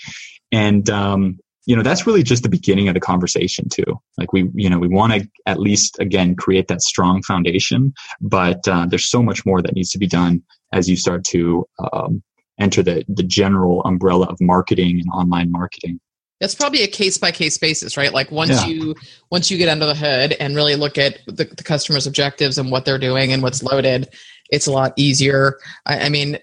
And 0.53 0.89
um, 0.89 1.39
you 1.67 1.75
know 1.75 1.83
that's 1.83 2.07
really 2.07 2.23
just 2.23 2.43
the 2.45 2.49
beginning 2.49 2.89
of 2.89 2.95
the 2.95 3.01
conversation 3.01 3.69
too 3.69 4.01
like 4.17 4.33
we 4.33 4.49
you 4.55 4.71
know 4.71 4.79
we 4.79 4.89
want 4.89 5.12
to 5.12 5.29
at 5.45 5.61
least 5.61 5.99
again 5.99 6.35
create 6.35 6.69
that 6.69 6.81
strong 6.81 7.23
foundation 7.23 7.93
but 8.21 8.67
uh, 8.69 8.87
there's 8.87 9.11
so 9.11 9.23
much 9.23 9.45
more 9.45 9.61
that 9.61 9.75
needs 9.75 9.91
to 9.91 9.99
be 9.99 10.07
done 10.07 10.43
as 10.73 10.89
you 10.89 10.97
start 10.97 11.25
to 11.25 11.67
um, 11.93 12.23
enter 12.59 12.83
the 12.83 13.05
the 13.09 13.23
general 13.23 13.83
umbrella 13.85 14.27
of 14.27 14.40
marketing 14.40 15.01
and 15.01 15.09
online 15.12 15.51
marketing 15.51 16.01
that's 16.40 16.55
probably 16.55 16.83
a 16.83 16.88
case 16.88 17.19
by 17.19 17.31
case 17.31 17.59
basis 17.59 17.97
right 17.97 18.12
like 18.12 18.31
once 18.31 18.51
yeah. 18.51 18.66
you 18.66 18.95
once 19.31 19.51
you 19.51 19.59
get 19.59 19.69
under 19.69 19.87
the 19.87 19.95
hood 19.95 20.33
and 20.35 20.55
really 20.55 20.77
look 20.77 20.99
at 20.99 21.19
the, 21.27 21.45
the, 21.45 21.62
customer's 21.64 22.07
objectives 22.07 22.59
and 22.59 22.71
what 22.71 22.85
they're 22.85 22.99
doing 22.99 23.33
and 23.33 23.42
what's 23.42 23.62
loaded 23.62 24.09
it's 24.51 24.66
a 24.66 24.73
lot 24.73 24.92
easier 24.97 25.59
i, 25.87 26.01
I 26.01 26.09
mean 26.09 26.38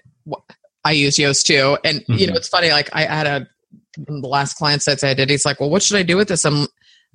I 0.84 0.92
use 0.92 1.16
Yoast 1.16 1.44
too. 1.44 1.78
And, 1.84 2.00
mm-hmm. 2.00 2.14
you 2.14 2.26
know, 2.26 2.34
it's 2.34 2.48
funny, 2.48 2.70
like 2.70 2.90
I 2.92 3.02
had 3.02 3.26
a 3.26 3.46
the 3.96 4.26
last 4.26 4.54
client 4.54 4.82
sites 4.82 5.04
I 5.04 5.14
did, 5.14 5.30
he's 5.30 5.44
like, 5.44 5.60
well, 5.60 5.70
what 5.70 5.82
should 5.82 5.96
I 5.96 6.02
do 6.02 6.16
with 6.16 6.28
this? 6.28 6.44
I'm, 6.44 6.66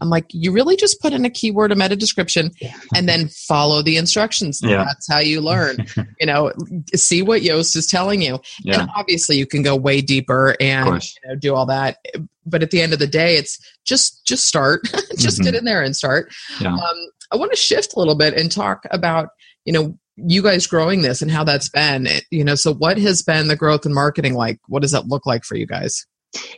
I'm 0.02 0.10
like, 0.10 0.26
you 0.30 0.52
really 0.52 0.76
just 0.76 1.02
put 1.02 1.14
in 1.14 1.26
a 1.26 1.30
keyword, 1.30 1.72
a 1.72 1.76
meta 1.76 1.96
description, 1.96 2.52
and 2.96 3.08
then 3.08 3.28
follow 3.28 3.82
the 3.82 3.98
instructions. 3.98 4.62
Yeah. 4.64 4.84
That's 4.86 5.10
how 5.10 5.20
you 5.20 5.42
learn. 5.42 5.86
you 6.20 6.26
know, 6.26 6.52
see 6.96 7.22
what 7.22 7.42
Yoast 7.42 7.76
is 7.76 7.88
telling 7.88 8.22
you. 8.22 8.40
Yeah. 8.64 8.82
And 8.82 8.90
obviously, 8.96 9.38
you 9.38 9.46
can 9.46 9.62
go 9.62 9.76
way 9.76 10.02
deeper 10.02 10.56
and 10.60 11.04
you 11.04 11.30
know, 11.30 11.36
do 11.36 11.56
all 11.56 11.66
that. 11.66 11.98
But 12.46 12.64
at 12.64 12.72
the 12.72 12.82
end 12.82 12.94
of 12.94 13.00
the 13.00 13.08
day, 13.08 13.36
it's 13.36 13.60
just 13.86 14.26
just 14.26 14.48
start, 14.48 14.84
just 15.18 15.38
mm-hmm. 15.38 15.44
get 15.44 15.56
in 15.56 15.66
there 15.66 15.82
and 15.82 15.96
start. 15.96 16.34
Yeah. 16.60 16.74
Um, 16.74 16.98
I 17.32 17.36
want 17.36 17.52
to 17.52 17.58
shift 17.58 17.94
a 17.96 18.00
little 18.00 18.16
bit 18.16 18.34
and 18.34 18.52
talk 18.52 18.86
about 18.92 19.30
you 19.66 19.74
know 19.74 19.98
you 20.16 20.42
guys 20.42 20.68
growing 20.68 21.02
this 21.02 21.22
and 21.22 21.32
how 21.32 21.44
that's 21.44 21.70
been. 21.70 22.08
You 22.32 22.44
know, 22.44 22.56
so 22.56 22.74
what 22.74 22.98
has 22.98 23.22
been 23.22 23.48
the 23.48 23.56
growth 23.56 23.86
in 23.86 23.94
marketing 23.94 24.34
like? 24.34 24.60
What 24.68 24.82
does 24.82 24.92
that 24.92 25.08
look 25.08 25.26
like 25.26 25.44
for 25.44 25.56
you 25.56 25.66
guys? 25.66 26.06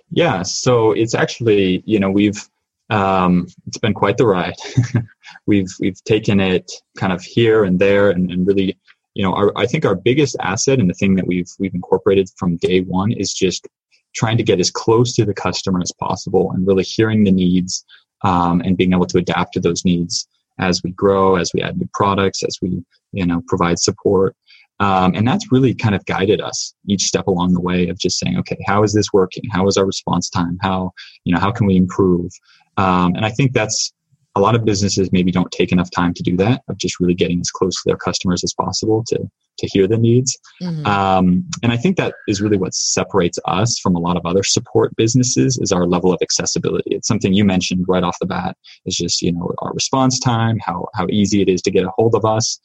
Yeah, 0.10 0.44
so 0.44 0.92
it's 0.92 1.16
actually 1.16 1.84
you 1.86 2.00
know 2.00 2.10
we've 2.10 2.48
um, 2.92 3.48
it's 3.68 3.78
been 3.78 3.94
quite 3.94 4.18
the 4.18 4.28
ride. 4.28 4.56
we've 5.48 5.72
we've 5.80 6.04
taken 6.04 6.40
it 6.40 6.72
kind 6.98 7.14
of 7.14 7.24
here 7.24 7.64
and 7.64 7.80
there, 7.80 8.12
and, 8.12 8.30
and 8.30 8.46
really 8.46 8.78
you 9.14 9.24
know 9.24 9.34
our, 9.34 9.52
I 9.58 9.66
think 9.66 9.86
our 9.86 9.96
biggest 9.96 10.36
asset 10.42 10.80
and 10.80 10.90
the 10.90 10.94
thing 10.94 11.16
that 11.16 11.26
we've 11.26 11.50
we've 11.58 11.74
incorporated 11.74 12.30
from 12.38 12.58
day 12.58 12.82
one 12.82 13.12
is 13.14 13.34
just 13.34 13.68
trying 14.14 14.38
to 14.38 14.44
get 14.44 14.60
as 14.60 14.70
close 14.70 15.16
to 15.16 15.26
the 15.26 15.34
customer 15.34 15.80
as 15.82 15.94
possible 15.94 16.52
and 16.52 16.68
really 16.68 16.84
hearing 16.84 17.24
the 17.24 17.32
needs 17.32 17.86
um, 18.24 18.62
and 18.62 18.76
being 18.76 18.92
able 18.92 19.06
to 19.06 19.18
adapt 19.18 19.54
to 19.54 19.62
those 19.62 19.86
needs 19.86 20.28
as 20.60 20.84
we 20.84 20.92
grow, 20.92 21.38
as 21.38 21.52
we 21.54 21.62
add 21.62 21.78
new 21.78 21.90
products, 21.94 22.44
as 22.44 22.58
we 22.62 22.84
you 23.14 23.26
know 23.26 23.42
provide 23.48 23.80
support. 23.80 24.36
Um, 24.82 25.14
and 25.14 25.28
that's 25.28 25.52
really 25.52 25.76
kind 25.76 25.94
of 25.94 26.04
guided 26.06 26.42
us 26.42 26.74
each 26.88 27.04
step 27.04 27.28
along 27.28 27.54
the 27.54 27.62
way 27.62 27.88
of 27.88 28.00
just 28.00 28.18
saying, 28.18 28.40
okay, 28.40 28.58
how 28.66 28.82
is 28.82 28.94
this 28.94 29.14
working? 29.14 29.44
How 29.52 29.68
is 29.68 29.78
our 29.78 29.86
response 29.86 30.28
time? 30.28 30.58
How, 30.60 30.92
you 31.24 31.32
know, 31.32 31.40
how 31.40 31.52
can 31.52 31.68
we 31.68 31.76
improve? 31.76 32.32
Um, 32.78 33.16
and 33.16 33.26
I 33.26 33.30
think 33.30 33.54
that's 33.54 33.94
a 34.36 34.40
lot 34.40 34.56
of 34.56 34.64
businesses 34.64 35.12
maybe 35.12 35.32
don't 35.32 35.52
take 35.52 35.72
enough 35.72 35.92
time 35.92 36.14
to 36.14 36.24
do 36.24 36.38
that 36.38 36.62
of 36.70 36.78
just 36.78 37.00
really 37.00 37.14
getting 37.14 37.40
as 37.40 37.52
close 37.52 37.76
to 37.76 37.82
their 37.86 37.98
customers 37.98 38.44
as 38.44 38.54
possible 38.54 39.04
to 39.08 39.20
to 39.60 39.68
hear 39.68 39.88
the 39.88 39.98
needs 39.98 40.40
mm-hmm. 40.62 40.86
um, 40.86 41.44
and 41.62 41.74
i 41.74 41.78
think 41.78 41.98
that 41.98 42.14
is 42.28 42.42
really 42.42 42.58
what 42.58 42.74
separates 42.74 43.38
us 43.46 43.78
from 43.80 43.96
a 43.96 44.00
lot 44.00 44.16
of 44.16 44.26
other 44.26 44.44
support 44.44 44.96
businesses 44.96 45.58
is 45.62 45.72
our 45.72 45.86
level 45.86 46.14
of 46.14 46.20
accessibility 46.22 46.96
it's 46.96 47.08
something 47.08 47.34
you 47.34 47.44
mentioned 47.44 47.84
right 47.88 48.04
off 48.04 48.18
the 48.22 48.26
bat 48.26 48.56
is 48.86 48.96
just 48.96 49.22
you 49.22 49.32
know 49.32 49.54
our 49.60 49.74
response 49.74 50.20
time 50.20 50.58
how 50.66 50.88
how 50.96 51.06
easy 51.10 51.42
it 51.42 51.50
is 51.50 51.62
to 51.62 51.70
get 51.70 51.84
a 51.84 51.92
hold 51.98 52.16
of 52.16 52.24
us 52.24 52.60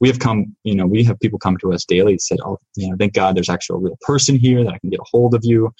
we 0.00 0.08
have 0.08 0.18
come, 0.18 0.56
you 0.64 0.74
know, 0.74 0.86
we 0.86 1.04
have 1.04 1.20
people 1.20 1.38
come 1.38 1.58
to 1.58 1.72
us 1.72 1.84
daily 1.84 2.12
and 2.12 2.22
said, 2.22 2.38
oh, 2.42 2.58
you 2.74 2.88
know, 2.88 2.96
thank 2.98 3.12
God 3.12 3.36
there's 3.36 3.50
actually 3.50 3.76
a 3.76 3.80
real 3.80 3.98
person 4.00 4.36
here 4.36 4.64
that 4.64 4.72
I 4.72 4.78
can 4.78 4.88
get 4.88 4.98
a 4.98 5.04
hold 5.10 5.34
of 5.34 5.44
you. 5.44 5.72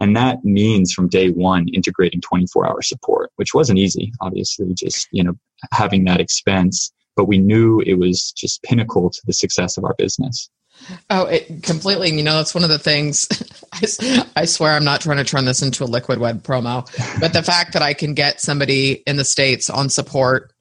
And 0.00 0.16
that 0.16 0.44
means 0.44 0.92
from 0.92 1.08
day 1.08 1.30
one, 1.30 1.68
integrating 1.68 2.20
24 2.20 2.68
hour 2.68 2.82
support, 2.82 3.30
which 3.36 3.54
wasn't 3.54 3.78
easy, 3.78 4.12
obviously, 4.20 4.72
just, 4.74 5.08
you 5.10 5.24
know, 5.24 5.34
having 5.72 6.04
that 6.04 6.20
expense. 6.20 6.92
But 7.16 7.24
we 7.24 7.38
knew 7.38 7.80
it 7.80 7.94
was 7.94 8.30
just 8.32 8.62
pinnacle 8.62 9.10
to 9.10 9.20
the 9.26 9.32
success 9.32 9.76
of 9.76 9.84
our 9.84 9.94
business. 9.98 10.48
Oh, 11.10 11.24
it 11.26 11.64
completely. 11.64 12.14
You 12.16 12.22
know, 12.22 12.36
that's 12.36 12.54
one 12.54 12.62
of 12.62 12.70
the 12.70 12.78
things. 12.78 13.26
I, 13.72 14.24
I, 14.36 14.44
swear 14.44 14.72
I'm 14.72 14.84
not 14.84 15.00
trying 15.00 15.16
to 15.16 15.24
turn 15.24 15.44
this 15.44 15.60
into 15.60 15.82
a 15.82 15.86
Liquid 15.86 16.20
Web 16.20 16.44
promo, 16.44 16.86
but 17.20 17.32
the 17.32 17.42
fact 17.42 17.72
that 17.72 17.82
I 17.82 17.94
can 17.94 18.14
get 18.14 18.40
somebody 18.40 19.02
in 19.06 19.16
the 19.16 19.24
States 19.24 19.68
on 19.68 19.88
support 19.88 20.52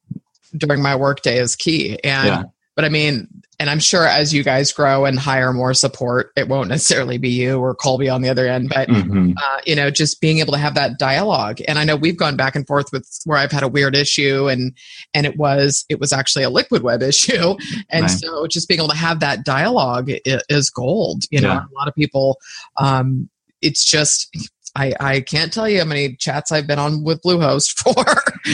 during 0.55 0.81
my 0.81 0.95
workday 0.95 1.37
is 1.37 1.55
key. 1.55 1.99
And 2.03 2.27
yeah. 2.27 2.43
But 2.75 2.85
I 2.85 2.89
mean, 2.89 3.27
and 3.59 3.69
I'm 3.69 3.79
sure 3.79 4.05
as 4.05 4.33
you 4.33 4.43
guys 4.43 4.71
grow 4.71 5.05
and 5.05 5.17
hire 5.17 5.51
more 5.51 5.73
support, 5.73 6.31
it 6.35 6.47
won't 6.47 6.69
necessarily 6.69 7.17
be 7.17 7.29
you 7.29 7.59
or 7.59 7.73
Colby 7.73 8.07
on 8.07 8.21
the 8.21 8.29
other 8.29 8.47
end, 8.47 8.69
but 8.69 8.87
mm-hmm. 8.87 9.31
uh, 9.35 9.59
you 9.65 9.75
know, 9.75 9.89
just 9.89 10.21
being 10.21 10.39
able 10.39 10.53
to 10.53 10.59
have 10.59 10.75
that 10.75 10.99
dialogue. 10.99 11.59
And 11.67 11.79
I 11.79 11.83
know 11.83 11.95
we've 11.95 12.17
gone 12.17 12.35
back 12.35 12.55
and 12.55 12.67
forth 12.67 12.91
with 12.91 13.09
where 13.25 13.37
I've 13.37 13.51
had 13.51 13.63
a 13.63 13.67
weird 13.67 13.95
issue, 13.95 14.47
and 14.47 14.73
and 15.13 15.25
it 15.25 15.37
was 15.37 15.85
it 15.89 15.99
was 15.99 16.13
actually 16.13 16.43
a 16.43 16.49
Liquid 16.49 16.83
Web 16.83 17.01
issue, 17.01 17.55
and 17.89 18.03
right. 18.03 18.11
so 18.11 18.45
just 18.45 18.67
being 18.67 18.79
able 18.79 18.89
to 18.89 18.97
have 18.97 19.19
that 19.21 19.43
dialogue 19.43 20.09
is, 20.25 20.69
gold. 20.69 21.23
You 21.31 21.41
know, 21.41 21.53
yeah. 21.53 21.61
a 21.61 21.75
lot 21.75 21.87
of 21.87 21.95
people, 21.95 22.37
um, 22.77 23.29
it's 23.61 23.83
just 23.83 24.35
I, 24.75 24.93
I 24.99 25.21
can't 25.21 25.51
tell 25.51 25.67
you 25.67 25.79
how 25.79 25.85
many 25.85 26.15
chats 26.15 26.51
I've 26.51 26.67
been 26.67 26.77
on 26.77 27.03
with 27.03 27.21
Bluehost 27.23 27.77
for, 27.79 27.93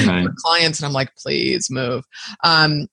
Right. 0.07 0.25
for 0.25 0.33
clients, 0.37 0.79
and 0.79 0.85
I'm 0.85 0.93
like, 0.93 1.13
please 1.17 1.69
move. 1.69 2.05
Um, 2.43 2.87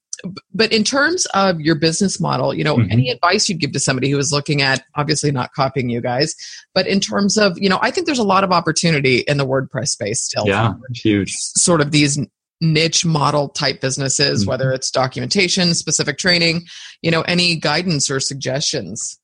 but 0.54 0.72
in 0.72 0.84
terms 0.84 1.26
of 1.34 1.60
your 1.60 1.74
business 1.74 2.20
model, 2.20 2.52
you 2.54 2.64
know, 2.64 2.76
Mhm. 2.76 2.90
any 2.90 3.10
advice 3.10 3.48
you'd 3.48 3.60
give 3.60 3.72
to 3.72 3.80
somebody 3.80 4.10
who 4.10 4.18
is 4.18 4.32
looking 4.32 4.62
at 4.62 4.84
obviously 4.96 5.30
not 5.30 5.52
copying 5.54 5.88
you 5.90 6.00
guys, 6.00 6.34
but 6.74 6.86
in 6.86 7.00
terms 7.00 7.36
of, 7.36 7.58
you 7.58 7.68
know, 7.68 7.78
I 7.82 7.90
think 7.90 8.06
there's 8.06 8.18
a 8.18 8.24
lot 8.24 8.44
of 8.44 8.52
opportunity 8.52 9.18
in 9.20 9.36
the 9.36 9.46
WordPress 9.46 9.88
space 9.88 10.22
still. 10.22 10.44
Yeah, 10.46 10.74
huge. 10.94 11.34
Sort 11.34 11.80
of 11.80 11.90
these 11.90 12.18
niche 12.60 13.04
model 13.06 13.48
type 13.48 13.80
businesses, 13.80 14.44
Mhm. 14.44 14.48
whether 14.48 14.72
it's 14.72 14.90
documentation, 14.90 15.74
specific 15.74 16.18
training, 16.18 16.66
you 17.00 17.10
know, 17.10 17.22
any 17.22 17.56
guidance 17.56 18.10
or 18.10 18.20
suggestions. 18.20 19.18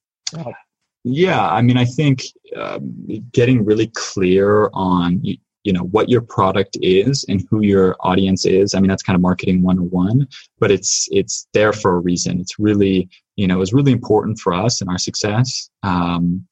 Yeah, 1.04 1.46
I 1.46 1.62
mean, 1.62 1.76
I 1.76 1.85
think 1.85 2.24
um, 2.56 2.94
getting 3.32 3.64
really 3.64 3.88
clear 3.94 4.70
on 4.72 5.22
you, 5.66 5.72
know 5.72 5.85
what 5.85 6.09
your 6.09 6.20
product 6.20 6.76
is 6.81 7.24
and 7.29 7.46
who 7.50 7.62
your 7.62 7.96
audience 8.00 8.44
is. 8.46 8.74
I 8.74 8.81
mean, 8.81 8.88
that's 8.88 9.02
kind 9.02 9.14
of 9.14 9.20
marketing 9.20 9.62
101, 9.62 10.26
but 10.59 10.70
it's 10.70 11.09
it's 11.11 11.46
there 11.52 11.72
for 11.72 11.96
a 11.96 12.00
reason. 12.00 12.40
It's 12.40 12.59
really 12.59 13.09
you 13.37 13.46
know 13.46 13.57
it 13.57 13.61
was 13.61 13.72
really 13.72 13.92
important 13.92 14.38
for 14.38 14.52
us 14.52 14.81
and 14.81 14.90
our 14.90 14.98
success. 14.98 15.68
Um, 15.83 16.46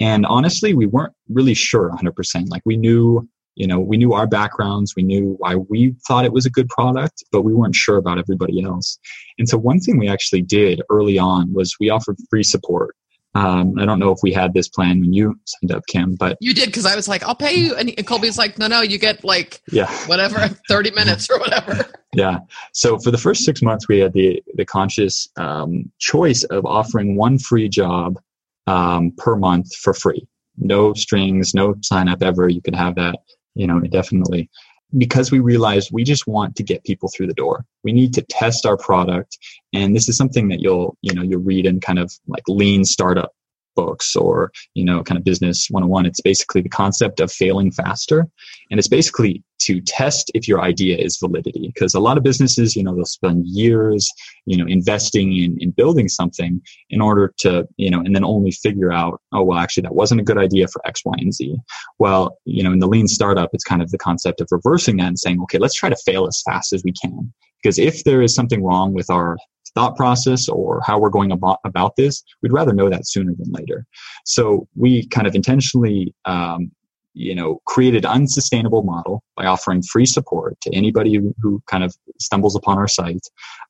and 0.00 0.26
honestly, 0.26 0.74
we 0.74 0.86
weren't 0.86 1.12
really 1.28 1.54
sure 1.54 1.90
100%. 1.90 2.48
Like 2.48 2.62
we 2.64 2.76
knew 2.76 3.28
you 3.54 3.66
know 3.66 3.78
we 3.78 3.96
knew 3.96 4.12
our 4.12 4.26
backgrounds, 4.26 4.94
we 4.96 5.02
knew 5.02 5.36
why 5.38 5.56
we 5.56 5.94
thought 6.06 6.24
it 6.24 6.32
was 6.32 6.46
a 6.46 6.50
good 6.50 6.68
product, 6.68 7.24
but 7.32 7.42
we 7.42 7.54
weren't 7.54 7.76
sure 7.76 7.96
about 7.96 8.18
everybody 8.18 8.62
else. 8.62 8.98
And 9.38 9.48
so 9.48 9.58
one 9.58 9.80
thing 9.80 9.98
we 9.98 10.08
actually 10.08 10.42
did 10.42 10.82
early 10.90 11.18
on 11.18 11.52
was 11.52 11.76
we 11.78 11.90
offered 11.90 12.16
free 12.30 12.44
support. 12.44 12.96
Um, 13.36 13.74
I 13.78 13.84
don't 13.84 13.98
know 13.98 14.12
if 14.12 14.20
we 14.22 14.32
had 14.32 14.54
this 14.54 14.68
plan 14.68 15.00
when 15.00 15.12
you 15.12 15.38
signed 15.44 15.72
up, 15.72 15.84
Kim, 15.88 16.14
but 16.14 16.36
You 16.40 16.54
did 16.54 16.66
because 16.66 16.86
I 16.86 16.94
was 16.94 17.08
like, 17.08 17.24
I'll 17.24 17.34
pay 17.34 17.54
you. 17.54 17.74
And 17.74 17.90
Colby's 18.06 18.38
like, 18.38 18.58
no, 18.58 18.68
no, 18.68 18.80
you 18.80 18.98
get 18.98 19.24
like 19.24 19.60
yeah, 19.72 19.90
whatever, 20.06 20.48
30 20.68 20.92
minutes 20.92 21.28
or 21.28 21.38
whatever. 21.40 21.84
yeah. 22.14 22.38
So 22.72 22.98
for 22.98 23.10
the 23.10 23.18
first 23.18 23.44
six 23.44 23.60
months, 23.60 23.88
we 23.88 23.98
had 23.98 24.12
the 24.12 24.42
the 24.54 24.64
conscious 24.64 25.28
um, 25.36 25.90
choice 25.98 26.44
of 26.44 26.64
offering 26.64 27.16
one 27.16 27.38
free 27.38 27.68
job 27.68 28.20
um, 28.68 29.12
per 29.18 29.36
month 29.36 29.74
for 29.74 29.94
free, 29.94 30.26
no 30.56 30.94
strings, 30.94 31.54
no 31.54 31.74
sign 31.82 32.08
up 32.08 32.22
ever. 32.22 32.48
You 32.48 32.62
could 32.62 32.76
have 32.76 32.94
that, 32.94 33.16
you 33.54 33.66
know, 33.66 33.78
indefinitely. 33.78 34.48
Because 34.96 35.32
we 35.32 35.40
realized 35.40 35.90
we 35.92 36.04
just 36.04 36.26
want 36.26 36.56
to 36.56 36.62
get 36.62 36.84
people 36.84 37.08
through 37.08 37.26
the 37.26 37.34
door. 37.34 37.64
We 37.82 37.92
need 37.92 38.14
to 38.14 38.22
test 38.22 38.64
our 38.64 38.76
product, 38.76 39.38
and 39.72 39.94
this 39.94 40.08
is 40.08 40.16
something 40.16 40.48
that 40.48 40.60
you'll, 40.60 40.96
you 41.02 41.12
know, 41.14 41.22
you'll 41.22 41.42
read 41.42 41.66
in 41.66 41.80
kind 41.80 41.98
of 41.98 42.12
like 42.28 42.44
lean 42.48 42.84
startup 42.84 43.32
books 43.74 44.16
or 44.16 44.52
you 44.74 44.84
know 44.84 45.02
kind 45.02 45.18
of 45.18 45.24
business 45.24 45.68
101 45.70 46.06
it's 46.06 46.20
basically 46.20 46.60
the 46.60 46.68
concept 46.68 47.20
of 47.20 47.30
failing 47.30 47.70
faster. 47.70 48.26
And 48.70 48.78
it's 48.78 48.88
basically 48.88 49.42
to 49.60 49.80
test 49.80 50.30
if 50.34 50.48
your 50.48 50.60
idea 50.60 50.96
is 50.96 51.16
validity. 51.18 51.70
Because 51.72 51.94
a 51.94 52.00
lot 52.00 52.16
of 52.16 52.24
businesses 52.24 52.76
you 52.76 52.82
know 52.82 52.94
they'll 52.94 53.04
spend 53.04 53.46
years 53.46 54.10
you 54.46 54.56
know 54.56 54.66
investing 54.66 55.36
in, 55.36 55.56
in 55.60 55.70
building 55.70 56.08
something 56.08 56.60
in 56.90 57.00
order 57.00 57.32
to 57.38 57.66
you 57.76 57.90
know 57.90 58.00
and 58.00 58.14
then 58.14 58.24
only 58.24 58.50
figure 58.50 58.92
out 58.92 59.20
oh 59.32 59.42
well 59.42 59.58
actually 59.58 59.82
that 59.82 59.94
wasn't 59.94 60.20
a 60.20 60.24
good 60.24 60.38
idea 60.38 60.66
for 60.68 60.86
x 60.86 61.02
y 61.04 61.14
and 61.18 61.34
z. 61.34 61.56
Well 61.98 62.38
you 62.44 62.62
know 62.62 62.72
in 62.72 62.78
the 62.78 62.88
lean 62.88 63.08
startup 63.08 63.50
it's 63.52 63.64
kind 63.64 63.82
of 63.82 63.90
the 63.90 63.98
concept 63.98 64.40
of 64.40 64.48
reversing 64.50 64.96
that 64.98 65.08
and 65.08 65.18
saying 65.18 65.40
okay 65.42 65.58
let's 65.58 65.74
try 65.74 65.88
to 65.88 65.96
fail 66.04 66.26
as 66.26 66.42
fast 66.42 66.72
as 66.72 66.82
we 66.84 66.92
can. 66.92 67.32
Because 67.62 67.78
if 67.78 68.04
there 68.04 68.20
is 68.20 68.34
something 68.34 68.62
wrong 68.62 68.92
with 68.92 69.08
our 69.08 69.38
thought 69.74 69.96
process 69.96 70.48
or 70.48 70.80
how 70.86 70.98
we're 70.98 71.10
going 71.10 71.32
about, 71.32 71.58
about 71.64 71.96
this, 71.96 72.22
we'd 72.42 72.52
rather 72.52 72.72
know 72.72 72.88
that 72.88 73.06
sooner 73.06 73.32
than 73.36 73.50
later. 73.52 73.86
So 74.24 74.68
we 74.74 75.06
kind 75.08 75.26
of 75.26 75.34
intentionally, 75.34 76.14
um, 76.24 76.70
you 77.14 77.34
know, 77.34 77.60
created 77.66 78.04
unsustainable 78.04 78.82
model 78.82 79.22
by 79.36 79.46
offering 79.46 79.82
free 79.82 80.06
support 80.06 80.60
to 80.62 80.74
anybody 80.74 81.14
who, 81.14 81.34
who 81.40 81.62
kind 81.66 81.84
of 81.84 81.94
stumbles 82.18 82.56
upon 82.56 82.76
our 82.76 82.88
site, 82.88 83.26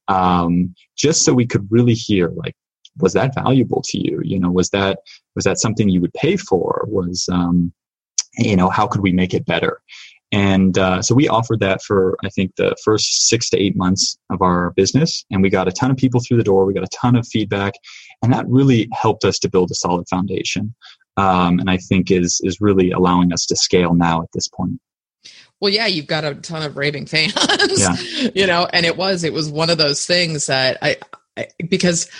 um, 0.08 0.74
just 0.96 1.24
so 1.24 1.34
we 1.34 1.46
could 1.46 1.66
really 1.70 1.94
hear 1.94 2.30
like, 2.30 2.54
was 2.98 3.12
that 3.14 3.34
valuable 3.34 3.82
to 3.86 3.98
you? 3.98 4.20
You 4.22 4.38
know, 4.38 4.50
was 4.50 4.70
that 4.70 5.00
was 5.34 5.44
that 5.44 5.58
something 5.58 5.88
you 5.88 6.00
would 6.00 6.14
pay 6.14 6.36
for? 6.36 6.86
Was 6.88 7.28
um, 7.30 7.72
you 8.38 8.56
know, 8.56 8.70
how 8.70 8.86
could 8.86 9.00
we 9.00 9.12
make 9.12 9.34
it 9.34 9.46
better? 9.46 9.80
And 10.34 10.76
uh, 10.76 11.00
so 11.00 11.14
we 11.14 11.28
offered 11.28 11.60
that 11.60 11.80
for, 11.80 12.16
I 12.24 12.28
think, 12.28 12.56
the 12.56 12.74
first 12.84 13.28
six 13.28 13.48
to 13.50 13.56
eight 13.56 13.76
months 13.76 14.18
of 14.30 14.42
our 14.42 14.72
business. 14.72 15.24
And 15.30 15.42
we 15.42 15.48
got 15.48 15.68
a 15.68 15.72
ton 15.72 15.92
of 15.92 15.96
people 15.96 16.20
through 16.20 16.38
the 16.38 16.42
door. 16.42 16.64
We 16.64 16.74
got 16.74 16.82
a 16.82 16.88
ton 16.88 17.14
of 17.14 17.24
feedback. 17.28 17.74
And 18.20 18.32
that 18.32 18.44
really 18.48 18.88
helped 18.92 19.24
us 19.24 19.38
to 19.40 19.48
build 19.48 19.70
a 19.70 19.76
solid 19.76 20.08
foundation. 20.08 20.74
Um, 21.16 21.60
and 21.60 21.70
I 21.70 21.76
think 21.76 22.10
is, 22.10 22.40
is 22.42 22.60
really 22.60 22.90
allowing 22.90 23.32
us 23.32 23.46
to 23.46 23.54
scale 23.54 23.94
now 23.94 24.22
at 24.22 24.28
this 24.34 24.48
point. 24.48 24.80
Well, 25.60 25.72
yeah, 25.72 25.86
you've 25.86 26.08
got 26.08 26.24
a 26.24 26.34
ton 26.34 26.64
of 26.64 26.76
raving 26.76 27.06
fans, 27.06 27.32
Yeah. 27.76 27.94
you 28.34 28.48
know, 28.48 28.66
and 28.72 28.84
it 28.84 28.96
was, 28.96 29.22
it 29.22 29.32
was 29.32 29.48
one 29.48 29.70
of 29.70 29.78
those 29.78 30.04
things 30.04 30.46
that 30.46 30.78
I, 30.82 30.96
I 31.36 31.46
because 31.68 32.10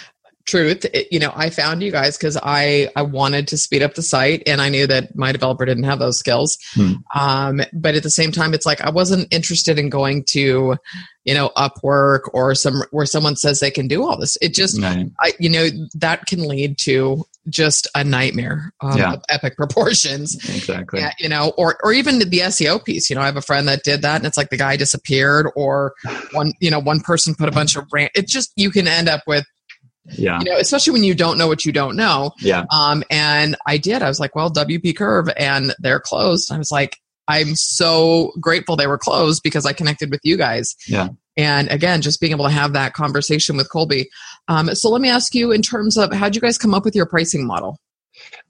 truth 0.46 0.85
it, 0.92 1.09
you 1.11 1.18
know 1.18 1.33
i 1.35 1.48
found 1.48 1.83
you 1.83 1.90
guys 1.90 2.18
because 2.18 2.37
i 2.42 2.88
i 2.96 3.02
wanted 3.02 3.48
to 3.48 3.57
speed 3.57 3.83
up 3.83 3.94
the 3.94 4.02
site 4.02 4.42
and 4.46 4.61
i 4.61 4.68
knew 4.68 4.87
that 4.87 5.16
my 5.16 5.33
developer 5.33 5.64
didn't 5.64 5.85
have 5.85 5.98
those 5.98 6.18
skills 6.18 6.59
Hmm. 6.74 6.92
um, 7.14 7.61
but 7.72 7.94
at 7.94 8.02
the 8.02 8.11
same 8.11 8.30
time 8.33 8.52
it's 8.54 8.66
like 8.66 8.80
i 8.83 8.90
wasn't 8.90 9.33
interested 9.33 9.78
in 9.78 9.88
going 9.88 10.24
to 10.28 10.76
you 11.24 11.35
know 11.35 11.50
upwork 11.57 12.20
or 12.35 12.54
some 12.54 12.83
where 12.90 13.07
someone 13.07 13.37
says 13.37 13.61
they 13.61 13.70
can 13.70 13.88
do 13.88 14.04
all 14.04 14.18
this 14.18 14.37
it 14.42 14.52
just 14.54 14.80
Right. 14.80 15.07
I, 15.20 15.33
you 15.38 15.48
know 15.48 15.68
that 15.94 16.26
can 16.26 16.46
lead 16.46 16.76
to 16.78 17.24
just 17.48 17.87
a 17.94 18.02
nightmare 18.04 18.72
um, 18.83 18.98
Yeah. 18.98 19.12
of 19.14 19.22
epic 19.28 19.57
proportions 19.59 20.35
Exactly. 20.48 21.00
yeah, 21.00 21.12
you 21.18 21.28
know, 21.28 21.52
or 21.59 21.76
or 21.83 21.92
even 21.92 22.18
the 22.18 22.24
SEO 22.26 22.83
piece. 22.85 23.09
You 23.11 23.16
know, 23.16 23.22
I 23.22 23.26
have 23.26 23.37
a 23.37 23.42
friend 23.42 23.68
that 23.68 23.83
did 23.85 24.00
that, 24.02 24.16
and 24.16 24.24
it's 24.26 24.38
like 24.38 24.48
the 24.48 24.57
guy 24.57 24.76
disappeared, 24.76 25.50
or 25.54 25.92
one, 26.33 26.52
you 26.61 26.70
know, 26.70 26.78
one 26.80 27.00
person 27.00 27.35
put 27.35 27.48
a 27.48 27.52
bunch 27.52 27.76
of 27.76 27.85
rant. 27.92 28.12
it 28.14 28.26
just 28.28 28.50
you 28.57 28.70
can 28.70 28.88
end 28.88 29.09
up 29.11 29.20
with, 29.26 29.44
Yeah. 30.07 30.38
you 30.38 30.45
know, 30.45 30.57
especially 30.59 30.93
when 30.93 31.05
you 31.05 31.14
don't 31.14 31.38
know 31.38 31.49
what 31.49 31.64
you 31.64 31.73
don't 31.73 31.97
know. 31.97 32.33
Yeah. 32.40 32.64
Um, 32.71 33.03
and 33.11 33.57
I 33.67 33.79
did. 33.79 34.03
I 34.03 34.09
was 34.09 34.21
like, 34.21 34.35
well, 34.35 34.51
WP 34.51 34.97
Curve, 34.97 35.29
and 35.37 35.75
they're 35.79 36.01
closed. 36.01 36.53
I 36.53 36.59
was 36.59 36.71
like, 36.71 36.99
I'm 37.27 37.55
so 37.55 38.33
grateful 38.40 38.77
they 38.77 38.87
were 38.87 38.99
closed 38.99 39.43
because 39.43 39.64
I 39.64 39.73
connected 39.73 40.11
with 40.11 40.21
you 40.25 40.37
guys. 40.37 40.77
Yeah. 40.87 41.09
And 41.37 41.69
again, 41.71 42.03
just 42.03 42.21
being 42.21 42.33
able 42.33 42.45
to 42.45 42.51
have 42.51 42.75
that 42.75 42.93
conversation 42.93 43.57
with 43.57 43.71
Colby. 43.71 44.09
Um, 44.47 44.75
so 44.75 44.90
let 44.90 45.01
me 45.01 45.09
ask 45.09 45.35
you, 45.35 45.51
in 45.51 45.62
terms 45.62 45.97
of 45.97 46.12
how'd 46.12 46.35
you 46.35 46.40
guys 46.40 46.59
come 46.59 46.75
up 46.75 46.85
with 46.85 46.95
your 46.95 47.07
pricing 47.07 47.47
model? 47.47 47.79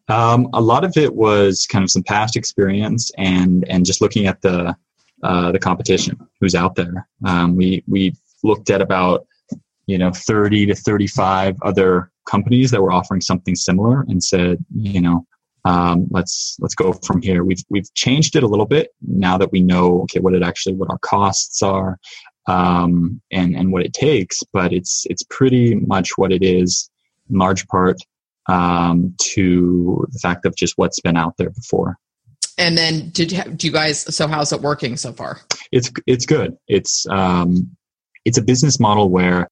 Um, 0.08 0.48
a 0.52 0.60
lot 0.60 0.84
of 0.84 0.96
it 0.96 1.14
was 1.14 1.66
kind 1.66 1.82
of 1.82 1.90
some 1.90 2.02
past 2.02 2.36
experience 2.36 3.10
and 3.16 3.66
and 3.68 3.86
just 3.86 4.02
looking 4.02 4.26
at 4.26 4.42
the 4.42 4.76
uh, 5.22 5.52
the 5.52 5.58
competition 5.58 6.18
who's 6.40 6.54
out 6.54 6.74
there. 6.74 7.08
Um, 7.24 7.56
we 7.56 7.82
we 7.86 8.14
looked 8.42 8.68
at 8.68 8.82
about 8.82 9.26
you 9.86 9.98
know 9.98 10.10
30 10.10 10.66
to 10.66 10.74
35 10.74 11.56
other 11.62 12.10
companies 12.28 12.70
that 12.70 12.82
were 12.82 12.92
offering 12.92 13.20
something 13.20 13.54
similar 13.54 14.02
and 14.02 14.22
said 14.22 14.64
you 14.74 15.00
know 15.00 15.26
um, 15.66 16.06
let's 16.10 16.56
let's 16.60 16.74
go 16.74 16.92
from 16.92 17.22
here. 17.22 17.42
We've 17.42 17.64
we've 17.70 17.92
changed 17.94 18.36
it 18.36 18.42
a 18.42 18.46
little 18.46 18.66
bit 18.66 18.90
now 19.00 19.38
that 19.38 19.50
we 19.50 19.62
know 19.62 20.02
okay 20.02 20.20
what 20.20 20.34
it 20.34 20.42
actually 20.42 20.74
what 20.74 20.90
our 20.90 20.98
costs 20.98 21.62
are 21.62 21.98
um, 22.46 23.20
and 23.30 23.56
and 23.56 23.72
what 23.72 23.84
it 23.84 23.92
takes, 23.92 24.42
but 24.52 24.72
it's 24.72 25.06
it's 25.08 25.22
pretty 25.22 25.74
much 25.74 26.18
what 26.18 26.32
it 26.32 26.42
is 26.42 26.90
in 27.30 27.38
large 27.38 27.66
part 27.68 27.96
um, 28.46 29.14
to 29.20 30.06
the 30.10 30.18
fact 30.18 30.44
of 30.44 30.54
just 30.54 30.74
what's 30.76 31.00
been 31.00 31.16
out 31.16 31.34
there 31.38 31.50
before. 31.50 31.96
And 32.58 32.76
then 32.76 33.08
did 33.10 33.32
you 33.32 33.42
do 33.44 33.66
you 33.66 33.72
guys? 33.72 34.14
So 34.14 34.28
how's 34.28 34.52
it 34.52 34.60
working 34.60 34.96
so 34.96 35.12
far? 35.12 35.40
It's 35.72 35.90
it's 36.06 36.26
good. 36.26 36.56
It's 36.68 37.06
um, 37.08 37.74
it's 38.26 38.38
a 38.38 38.42
business 38.42 38.78
model 38.78 39.08
where 39.08 39.48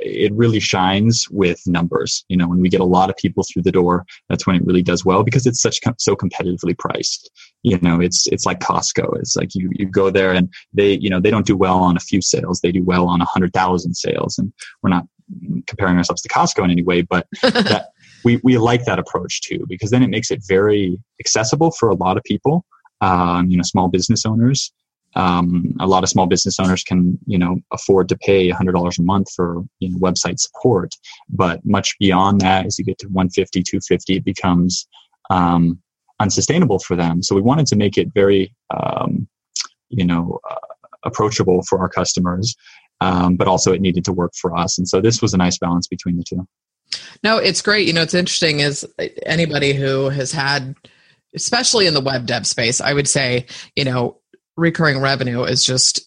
it 0.00 0.32
really 0.34 0.60
shines 0.60 1.28
with 1.30 1.60
numbers. 1.66 2.24
You 2.28 2.36
know, 2.36 2.48
when 2.48 2.60
we 2.60 2.68
get 2.68 2.80
a 2.80 2.84
lot 2.84 3.10
of 3.10 3.16
people 3.16 3.44
through 3.44 3.62
the 3.62 3.72
door, 3.72 4.04
that's 4.28 4.46
when 4.46 4.56
it 4.56 4.64
really 4.64 4.82
does 4.82 5.04
well 5.04 5.22
because 5.22 5.46
it's 5.46 5.60
such 5.60 5.80
com- 5.82 5.94
so 5.98 6.16
competitively 6.16 6.76
priced. 6.78 7.30
You 7.62 7.78
know, 7.80 8.00
it's 8.00 8.26
it's 8.28 8.46
like 8.46 8.60
Costco. 8.60 9.18
It's 9.18 9.36
like 9.36 9.54
you 9.54 9.70
you 9.72 9.86
go 9.86 10.10
there 10.10 10.32
and 10.32 10.52
they 10.72 10.94
you 10.94 11.10
know 11.10 11.20
they 11.20 11.30
don't 11.30 11.46
do 11.46 11.56
well 11.56 11.78
on 11.78 11.96
a 11.96 12.00
few 12.00 12.20
sales. 12.22 12.60
They 12.60 12.72
do 12.72 12.84
well 12.84 13.08
on 13.08 13.20
a 13.20 13.26
hundred 13.26 13.52
thousand 13.52 13.94
sales, 13.94 14.38
and 14.38 14.52
we're 14.82 14.90
not 14.90 15.06
comparing 15.66 15.96
ourselves 15.96 16.22
to 16.22 16.28
Costco 16.28 16.64
in 16.64 16.70
any 16.70 16.82
way, 16.82 17.02
but 17.02 17.26
that 17.42 17.88
we 18.24 18.40
we 18.42 18.58
like 18.58 18.84
that 18.84 18.98
approach 18.98 19.42
too 19.42 19.64
because 19.68 19.90
then 19.90 20.02
it 20.02 20.10
makes 20.10 20.30
it 20.30 20.42
very 20.46 20.98
accessible 21.20 21.70
for 21.72 21.88
a 21.88 21.94
lot 21.94 22.16
of 22.16 22.24
people. 22.24 22.64
Um, 23.02 23.50
you 23.50 23.58
know, 23.58 23.62
small 23.62 23.88
business 23.88 24.24
owners 24.24 24.72
um, 25.16 25.74
a 25.80 25.86
lot 25.86 26.02
of 26.02 26.08
small 26.08 26.26
business 26.26 26.60
owners 26.60 26.82
can 26.84 27.18
you 27.26 27.38
know 27.38 27.58
afford 27.72 28.08
to 28.10 28.16
pay 28.18 28.50
$100 28.50 28.98
a 28.98 29.02
month 29.02 29.32
for 29.34 29.64
you 29.80 29.90
know 29.90 29.98
website 29.98 30.38
support. 30.38 30.94
But 31.28 31.60
much 31.64 31.98
beyond 31.98 32.40
that 32.42 32.66
as 32.66 32.78
you 32.78 32.84
get 32.84 32.98
to 32.98 33.08
150 33.08 33.62
250 33.62 34.16
it 34.16 34.24
becomes 34.24 34.86
um, 35.30 35.80
unsustainable 36.20 36.78
for 36.78 36.96
them. 36.96 37.22
So 37.22 37.34
we 37.34 37.42
wanted 37.42 37.66
to 37.68 37.76
make 37.76 37.98
it 37.98 38.12
very 38.14 38.54
um, 38.70 39.26
you 39.88 40.04
know 40.04 40.38
uh, 40.48 40.54
approachable 41.04 41.62
for 41.62 41.78
our 41.78 41.88
customers 41.88 42.54
um, 43.00 43.36
but 43.36 43.48
also 43.48 43.72
it 43.72 43.80
needed 43.80 44.04
to 44.06 44.12
work 44.12 44.32
for 44.34 44.56
us. 44.56 44.78
And 44.78 44.88
so 44.88 45.00
this 45.00 45.20
was 45.20 45.34
a 45.34 45.36
nice 45.36 45.58
balance 45.58 45.86
between 45.86 46.16
the 46.16 46.24
two. 46.24 46.46
No, 47.22 47.38
it's 47.38 47.62
great. 47.62 47.86
You 47.86 47.92
know, 47.92 48.02
it's 48.02 48.14
interesting 48.14 48.60
is 48.60 48.86
anybody 49.24 49.72
who 49.72 50.08
has 50.08 50.32
had 50.32 50.74
especially 51.34 51.86
in 51.86 51.92
the 51.92 52.00
web 52.00 52.26
dev 52.26 52.46
space, 52.46 52.80
I 52.80 52.94
would 52.94 53.06
say, 53.06 53.46
you 53.74 53.84
know, 53.84 54.18
recurring 54.56 55.00
revenue 55.00 55.42
is 55.42 55.64
just 55.64 56.00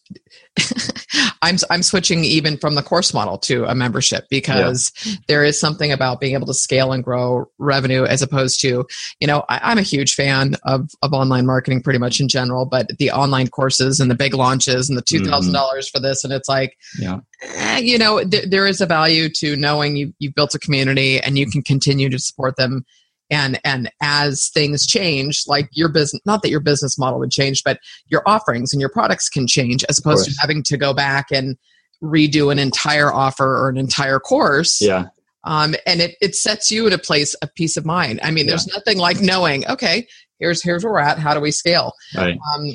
I'm 1.42 1.58
I'm 1.70 1.84
switching 1.84 2.24
even 2.24 2.58
from 2.58 2.76
the 2.76 2.82
course 2.82 3.14
model 3.14 3.38
to 3.40 3.66
a 3.66 3.76
membership 3.76 4.26
because 4.30 4.92
yeah. 5.06 5.14
there 5.28 5.44
is 5.44 5.60
something 5.60 5.92
about 5.92 6.20
being 6.20 6.34
able 6.34 6.48
to 6.48 6.54
scale 6.54 6.92
and 6.92 7.04
grow 7.04 7.50
revenue 7.58 8.04
as 8.04 8.22
opposed 8.22 8.60
to 8.62 8.86
you 9.20 9.28
know 9.28 9.46
I, 9.50 9.72
am 9.72 9.78
a 9.78 9.84
huge 9.84 10.16
fan 10.16 10.56
of 10.64 10.90
of 11.02 11.14
online 11.14 11.46
marketing 11.46 11.82
pretty 11.82 12.00
much 12.00 12.20
in 12.20 12.28
general, 12.28 12.66
but 12.66 12.98
the 12.98 13.12
online 13.12 13.48
courses 13.48 14.00
and 14.00 14.10
the 14.10 14.16
big 14.16 14.34
launches 14.34 14.90
and 14.90 14.98
the 14.98 15.04
two 15.04 15.24
thousand 15.24 15.54
mm-hmm. 15.54 15.62
dollars 15.62 15.88
for 15.88 16.00
this 16.00 16.24
and 16.24 16.34
it's 16.34 16.50
like 16.50 16.78
yeah. 17.00 17.20
Eh, 17.42 17.80
you 17.80 17.98
know 17.98 18.24
th- 18.24 18.50
there 18.50 18.68
is 18.68 18.82
a 18.82 18.86
value 18.86 19.30
to 19.30 19.56
knowing 19.56 19.96
you 19.96 20.14
you've 20.20 20.36
built 20.36 20.56
a 20.56 20.60
community 20.60 21.20
and 21.22 21.38
you 21.38 21.50
can 21.50 21.62
continue 21.62 22.10
to 22.10 22.20
support 22.20 22.58
them 22.58 22.86
and 23.30 23.60
and 23.64 23.92
as 24.02 24.50
things 24.50 24.86
change 24.86 25.44
like 25.48 25.70
your 25.72 25.90
business 25.90 26.22
not 26.26 26.42
that 26.42 26.50
your 26.50 26.60
business 26.60 26.98
model 26.98 27.20
would 27.20 27.32
change 27.32 27.64
but 27.64 27.80
your 28.08 28.22
offerings 28.26 28.74
and 28.74 28.80
your 28.80 28.90
products 28.90 29.30
can 29.30 29.48
change 29.48 29.84
as 29.90 30.00
opposed 30.00 30.26
to 30.26 30.36
having 30.40 30.64
to 30.64 30.78
go 30.78 30.94
back 30.94 31.28
and 31.32 31.58
redo 32.04 32.52
an 32.52 32.60
entire 32.60 33.12
offer 33.12 33.58
or 33.58 33.68
an 33.70 33.78
entire 33.78 34.20
course. 34.20 34.80
Yeah. 34.82 35.08
Um, 35.44 35.76
and 35.86 36.02
it, 36.02 36.16
it 36.22 36.36
sets 36.36 36.72
you 36.72 36.88
in 36.88 36.94
a 36.94 36.98
place 36.98 37.34
of 37.36 37.54
peace 37.56 37.78
of 37.78 37.86
mind. 37.86 38.20
I 38.24 38.32
mean 38.32 38.46
yeah. 38.46 38.52
there's 38.52 38.68
nothing 38.68 38.98
like 38.98 39.22
knowing 39.22 39.68
okay 39.68 40.08
here's 40.40 40.64
here's 40.64 40.84
where 40.84 40.94
we're 40.94 41.00
at. 41.00 41.20
How 41.20 41.34
do 41.34 41.40
we 41.40 41.52
scale? 41.52 41.94
Right. 42.16 42.38
Um, 42.54 42.74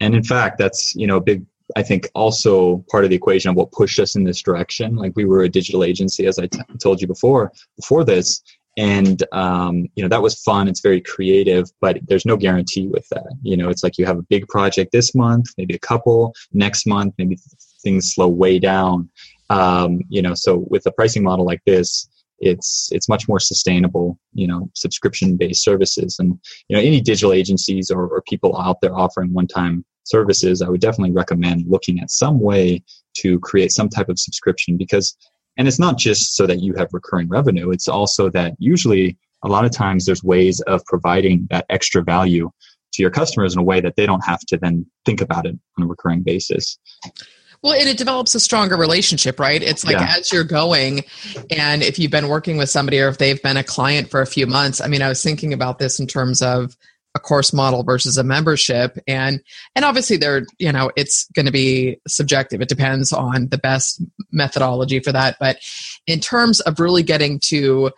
and 0.00 0.14
in 0.14 0.22
fact 0.22 0.58
that's 0.58 0.94
you 0.94 1.06
know 1.06 1.16
a 1.16 1.20
big 1.20 1.44
I 1.76 1.82
think 1.82 2.08
also 2.14 2.84
part 2.90 3.04
of 3.04 3.10
the 3.10 3.16
equation 3.16 3.50
of 3.50 3.56
what 3.56 3.72
pushed 3.72 3.98
us 3.98 4.14
in 4.14 4.24
this 4.24 4.42
direction. 4.42 4.96
Like 4.96 5.12
we 5.16 5.24
were 5.24 5.42
a 5.42 5.48
digital 5.48 5.84
agency, 5.84 6.26
as 6.26 6.38
I 6.38 6.46
t- 6.46 6.60
told 6.82 7.00
you 7.00 7.06
before, 7.06 7.52
before 7.76 8.04
this, 8.04 8.42
and 8.76 9.22
um, 9.32 9.88
you 9.94 10.02
know 10.02 10.08
that 10.08 10.22
was 10.22 10.40
fun. 10.42 10.68
It's 10.68 10.80
very 10.80 11.00
creative 11.00 11.70
but 11.80 11.98
there's 12.06 12.26
no 12.26 12.36
guarantee 12.36 12.88
with 12.88 13.08
that. 13.10 13.32
You 13.42 13.56
know 13.56 13.68
it's 13.68 13.82
like 13.82 13.98
you 13.98 14.06
have 14.06 14.18
a 14.18 14.22
big 14.22 14.48
project 14.48 14.92
this 14.92 15.14
month 15.14 15.46
maybe 15.58 15.74
a 15.74 15.78
couple 15.78 16.34
next 16.52 16.86
month 16.86 17.14
maybe 17.18 17.38
things 17.82 18.14
slow 18.14 18.28
way 18.28 18.58
down. 18.58 19.10
Um, 19.50 20.00
you 20.08 20.22
know 20.22 20.34
so 20.34 20.64
with 20.68 20.86
a 20.86 20.92
pricing 20.92 21.22
model 21.22 21.44
like 21.44 21.62
this 21.66 22.08
it's 22.38 22.90
it's 22.92 23.08
much 23.08 23.28
more 23.28 23.38
sustainable 23.38 24.18
you 24.34 24.46
know 24.46 24.68
subscription 24.74 25.36
based 25.36 25.62
services. 25.62 26.16
And 26.18 26.38
you 26.68 26.76
know 26.76 26.82
any 26.82 27.00
digital 27.00 27.32
agencies 27.32 27.90
or, 27.90 28.06
or 28.06 28.22
people 28.22 28.58
out 28.58 28.80
there 28.80 28.94
offering 28.94 29.32
one 29.32 29.46
time 29.46 29.84
services 30.04 30.62
i 30.62 30.68
would 30.68 30.80
definitely 30.80 31.12
recommend 31.12 31.64
looking 31.68 32.00
at 32.00 32.10
some 32.10 32.40
way 32.40 32.82
to 33.14 33.38
create 33.38 33.70
some 33.70 33.88
type 33.88 34.08
of 34.08 34.18
subscription 34.18 34.76
because 34.76 35.16
and 35.56 35.68
it's 35.68 35.78
not 35.78 35.98
just 35.98 36.36
so 36.36 36.46
that 36.46 36.60
you 36.60 36.74
have 36.74 36.88
recurring 36.92 37.28
revenue, 37.28 37.70
it's 37.70 37.88
also 37.88 38.30
that 38.30 38.54
usually 38.58 39.16
a 39.42 39.48
lot 39.48 39.64
of 39.64 39.72
times 39.72 40.06
there's 40.06 40.22
ways 40.22 40.60
of 40.62 40.84
providing 40.86 41.46
that 41.50 41.66
extra 41.68 42.02
value 42.02 42.50
to 42.92 43.02
your 43.02 43.10
customers 43.10 43.54
in 43.54 43.60
a 43.60 43.64
way 43.64 43.80
that 43.80 43.96
they 43.96 44.06
don't 44.06 44.24
have 44.24 44.40
to 44.40 44.56
then 44.56 44.86
think 45.04 45.20
about 45.20 45.46
it 45.46 45.58
on 45.78 45.84
a 45.84 45.86
recurring 45.86 46.22
basis. 46.22 46.78
Well, 47.62 47.74
and 47.74 47.88
it 47.88 47.96
develops 47.96 48.34
a 48.34 48.40
stronger 48.40 48.76
relationship, 48.76 49.38
right? 49.38 49.62
It's 49.62 49.84
like 49.84 49.94
yeah. 49.94 50.16
as 50.18 50.32
you're 50.32 50.42
going, 50.42 51.04
and 51.56 51.82
if 51.82 51.96
you've 51.96 52.10
been 52.10 52.28
working 52.28 52.56
with 52.56 52.68
somebody 52.68 53.00
or 53.00 53.08
if 53.08 53.18
they've 53.18 53.40
been 53.40 53.56
a 53.56 53.62
client 53.62 54.10
for 54.10 54.20
a 54.20 54.26
few 54.26 54.48
months. 54.48 54.80
I 54.80 54.88
mean, 54.88 55.00
I 55.00 55.08
was 55.08 55.22
thinking 55.22 55.52
about 55.52 55.78
this 55.78 56.00
in 56.00 56.08
terms 56.08 56.42
of 56.42 56.76
a 57.14 57.20
course 57.20 57.52
model 57.52 57.82
versus 57.82 58.16
a 58.16 58.24
membership. 58.24 58.98
And 59.06 59.40
and 59.74 59.84
obviously 59.84 60.16
there 60.16 60.46
you 60.58 60.72
know 60.72 60.90
it's 60.96 61.26
going 61.32 61.46
to 61.46 61.52
be 61.52 62.00
subjective. 62.08 62.60
It 62.60 62.68
depends 62.68 63.12
on 63.12 63.48
the 63.48 63.58
best 63.58 64.02
methodology 64.30 65.00
for 65.00 65.12
that. 65.12 65.36
But 65.38 65.58
in 66.06 66.20
terms 66.20 66.60
of 66.60 66.80
really 66.80 67.02
getting 67.02 67.38
to 67.44 67.90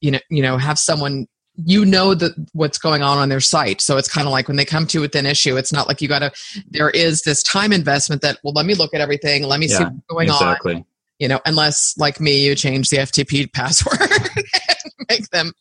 you 0.00 0.10
know 0.10 0.20
you 0.28 0.42
know 0.42 0.58
have 0.58 0.78
someone 0.78 1.26
you 1.56 1.84
know 1.84 2.14
that 2.14 2.32
what's 2.52 2.78
going 2.78 3.02
on 3.02 3.18
on 3.18 3.28
their 3.28 3.40
site. 3.40 3.80
So 3.80 3.96
it's 3.96 4.08
kind 4.08 4.26
of 4.26 4.32
like 4.32 4.48
when 4.48 4.56
they 4.56 4.64
come 4.64 4.86
to 4.88 5.00
with 5.00 5.14
an 5.14 5.26
issue 5.26 5.56
it's 5.56 5.72
not 5.72 5.88
like 5.88 6.00
you 6.00 6.08
got 6.08 6.20
to 6.20 6.32
there 6.68 6.90
is 6.90 7.22
this 7.22 7.42
time 7.42 7.72
investment 7.72 8.22
that 8.22 8.38
well 8.44 8.52
let 8.52 8.66
me 8.66 8.74
look 8.74 8.94
at 8.94 9.00
everything. 9.00 9.44
Let 9.44 9.60
me 9.60 9.66
yeah, 9.68 9.78
see 9.78 9.84
what's 9.84 10.06
going 10.08 10.28
exactly. 10.28 10.74
on 10.76 10.84
you 11.20 11.28
know 11.28 11.40
unless 11.46 11.94
like 11.98 12.18
me 12.18 12.44
you 12.44 12.56
change 12.56 12.88
the 12.88 12.96
ftp 12.96 13.52
password 13.52 14.00
make 15.08 15.28
them. 15.30 15.52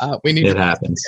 Uh, 0.00 0.18
we 0.24 0.32
need 0.32 0.46
it 0.46 0.56
happens. 0.56 1.02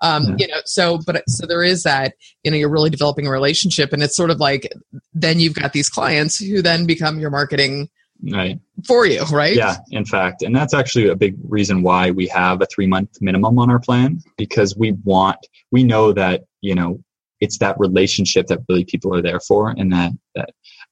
Um, 0.00 0.24
yeah. 0.24 0.34
You 0.38 0.48
know, 0.48 0.60
so 0.64 0.98
but 1.06 1.22
so 1.28 1.46
there 1.46 1.62
is 1.62 1.82
that. 1.84 2.14
You 2.44 2.50
know, 2.50 2.56
you're 2.56 2.70
really 2.70 2.90
developing 2.90 3.26
a 3.26 3.30
relationship, 3.30 3.92
and 3.92 4.02
it's 4.02 4.16
sort 4.16 4.30
of 4.30 4.38
like 4.38 4.72
then 5.12 5.40
you've 5.40 5.54
got 5.54 5.72
these 5.72 5.88
clients 5.88 6.38
who 6.38 6.62
then 6.62 6.86
become 6.86 7.18
your 7.18 7.30
marketing 7.30 7.88
right 8.32 8.58
for 8.86 9.06
you 9.06 9.22
right 9.32 9.56
yeah 9.56 9.76
in 9.90 10.04
fact 10.04 10.42
and 10.42 10.54
that's 10.54 10.74
actually 10.74 11.08
a 11.08 11.16
big 11.16 11.34
reason 11.48 11.82
why 11.82 12.10
we 12.10 12.26
have 12.26 12.60
a 12.60 12.66
three 12.66 12.86
month 12.86 13.10
minimum 13.20 13.58
on 13.58 13.70
our 13.70 13.78
plan 13.78 14.20
because 14.36 14.76
we 14.76 14.92
want 15.04 15.38
we 15.70 15.82
know 15.82 16.12
that 16.12 16.44
you 16.60 16.74
know 16.74 17.02
it's 17.40 17.58
that 17.58 17.78
relationship 17.78 18.46
that 18.46 18.60
really 18.68 18.84
people 18.84 19.14
are 19.14 19.22
there 19.22 19.40
for 19.40 19.70
and 19.70 19.92
that 19.92 20.12
that 20.34 20.50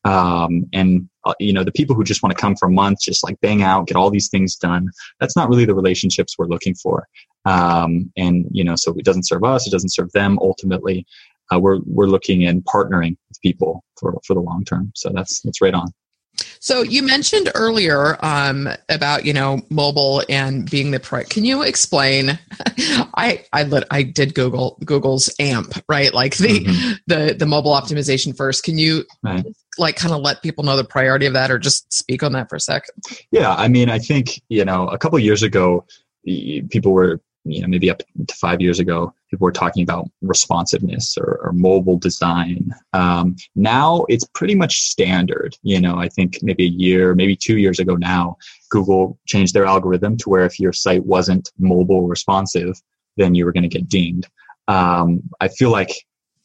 um, 0.08 0.64
and 0.72 1.08
uh, 1.24 1.34
you 1.38 1.52
know 1.52 1.64
the 1.64 1.72
people 1.72 1.94
who 1.94 2.02
just 2.02 2.22
want 2.22 2.34
to 2.34 2.40
come 2.40 2.56
for 2.56 2.68
a 2.68 2.70
month 2.70 3.00
just 3.00 3.22
like 3.24 3.40
bang 3.40 3.62
out 3.62 3.86
get 3.86 3.96
all 3.96 4.10
these 4.10 4.28
things 4.28 4.56
done 4.56 4.88
that's 5.20 5.36
not 5.36 5.48
really 5.48 5.64
the 5.64 5.74
relationships 5.74 6.36
we're 6.38 6.46
looking 6.46 6.74
for. 6.74 7.06
Um, 7.44 8.12
and 8.16 8.46
you 8.50 8.64
know 8.64 8.76
so 8.76 8.94
it 8.96 9.04
doesn't 9.04 9.26
serve 9.26 9.44
us 9.44 9.66
it 9.66 9.70
doesn't 9.70 9.92
serve 9.92 10.10
them. 10.12 10.38
Ultimately 10.40 11.06
uh, 11.52 11.58
we're 11.58 11.80
we're 11.86 12.06
looking 12.06 12.46
and 12.46 12.64
partnering 12.64 13.16
with 13.28 13.40
people 13.42 13.84
for 13.98 14.18
for 14.26 14.34
the 14.34 14.40
long 14.40 14.64
term. 14.64 14.92
So 14.94 15.10
that's 15.14 15.40
that's 15.42 15.60
right 15.60 15.74
on 15.74 15.92
so 16.60 16.82
you 16.82 17.02
mentioned 17.02 17.50
earlier 17.54 18.16
um, 18.24 18.68
about 18.88 19.24
you 19.24 19.32
know 19.32 19.60
mobile 19.70 20.22
and 20.28 20.68
being 20.70 20.90
the 20.90 21.00
price. 21.00 21.28
Can 21.28 21.44
you 21.44 21.62
explain? 21.62 22.38
I 23.14 23.44
I 23.52 23.64
lit, 23.64 23.84
I 23.90 24.02
did 24.02 24.34
Google 24.34 24.78
Google's 24.84 25.34
AMP 25.38 25.82
right, 25.88 26.12
like 26.12 26.36
the 26.36 26.60
mm-hmm. 26.60 26.92
the 27.06 27.34
the 27.34 27.46
mobile 27.46 27.72
optimization 27.72 28.36
first. 28.36 28.64
Can 28.64 28.78
you 28.78 29.04
right. 29.22 29.44
like 29.78 29.96
kind 29.96 30.14
of 30.14 30.20
let 30.20 30.42
people 30.42 30.64
know 30.64 30.76
the 30.76 30.84
priority 30.84 31.26
of 31.26 31.32
that, 31.34 31.50
or 31.50 31.58
just 31.58 31.92
speak 31.92 32.22
on 32.22 32.32
that 32.32 32.48
for 32.48 32.56
a 32.56 32.60
second? 32.60 32.94
Yeah, 33.30 33.54
I 33.54 33.68
mean, 33.68 33.90
I 33.90 33.98
think 33.98 34.40
you 34.48 34.64
know 34.64 34.88
a 34.88 34.98
couple 34.98 35.18
years 35.18 35.42
ago, 35.42 35.84
people 36.24 36.92
were 36.92 37.20
you 37.44 37.62
know 37.62 37.68
maybe 37.68 37.90
up 37.90 37.98
to 38.26 38.34
five 38.34 38.60
years 38.60 38.78
ago 38.78 39.12
people 39.30 39.44
were 39.44 39.52
talking 39.52 39.82
about 39.82 40.08
responsiveness 40.22 41.16
or, 41.18 41.40
or 41.42 41.52
mobile 41.52 41.98
design 41.98 42.70
um, 42.92 43.36
now 43.54 44.04
it's 44.08 44.26
pretty 44.34 44.54
much 44.54 44.82
standard 44.82 45.56
you 45.62 45.80
know 45.80 45.96
i 45.96 46.08
think 46.08 46.38
maybe 46.42 46.64
a 46.64 46.70
year 46.70 47.14
maybe 47.14 47.36
two 47.36 47.58
years 47.58 47.78
ago 47.78 47.94
now 47.96 48.36
google 48.70 49.18
changed 49.26 49.54
their 49.54 49.66
algorithm 49.66 50.16
to 50.16 50.28
where 50.28 50.44
if 50.44 50.58
your 50.58 50.72
site 50.72 51.04
wasn't 51.04 51.50
mobile 51.58 52.06
responsive 52.06 52.74
then 53.16 53.34
you 53.34 53.44
were 53.44 53.52
going 53.52 53.68
to 53.68 53.78
get 53.78 53.88
dinged 53.88 54.28
um, 54.68 55.20
i 55.40 55.48
feel 55.48 55.70
like 55.70 55.92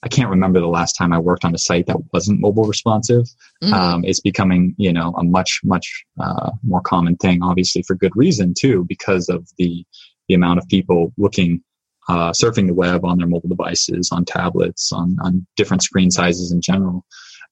I 0.03 0.09
can't 0.09 0.29
remember 0.29 0.59
the 0.59 0.67
last 0.67 0.93
time 0.93 1.13
I 1.13 1.17
worked 1.17 1.45
on 1.45 1.55
a 1.55 1.57
site 1.57 1.87
that 1.87 1.97
wasn't 2.11 2.41
mobile 2.41 2.65
responsive. 2.65 3.23
Mm-hmm. 3.63 3.73
Um, 3.73 4.03
it's 4.03 4.19
becoming, 4.19 4.75
you 4.77 4.91
know, 4.91 5.13
a 5.17 5.23
much, 5.23 5.61
much 5.63 6.03
uh, 6.19 6.51
more 6.61 6.81
common 6.81 7.15
thing, 7.15 7.41
obviously 7.41 7.83
for 7.83 7.95
good 7.95 8.11
reason 8.13 8.53
too, 8.53 8.85
because 8.87 9.29
of 9.29 9.47
the 9.57 9.85
the 10.27 10.33
amount 10.33 10.59
of 10.59 10.67
people 10.67 11.13
looking 11.17 11.61
uh, 12.09 12.31
surfing 12.31 12.67
the 12.67 12.73
web 12.73 13.05
on 13.05 13.17
their 13.17 13.27
mobile 13.27 13.49
devices, 13.49 14.09
on 14.11 14.25
tablets, 14.25 14.91
on, 14.91 15.17
on 15.21 15.45
different 15.55 15.83
screen 15.83 16.11
sizes 16.11 16.51
in 16.51 16.61
general. 16.61 17.05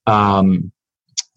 Um, 0.08 0.72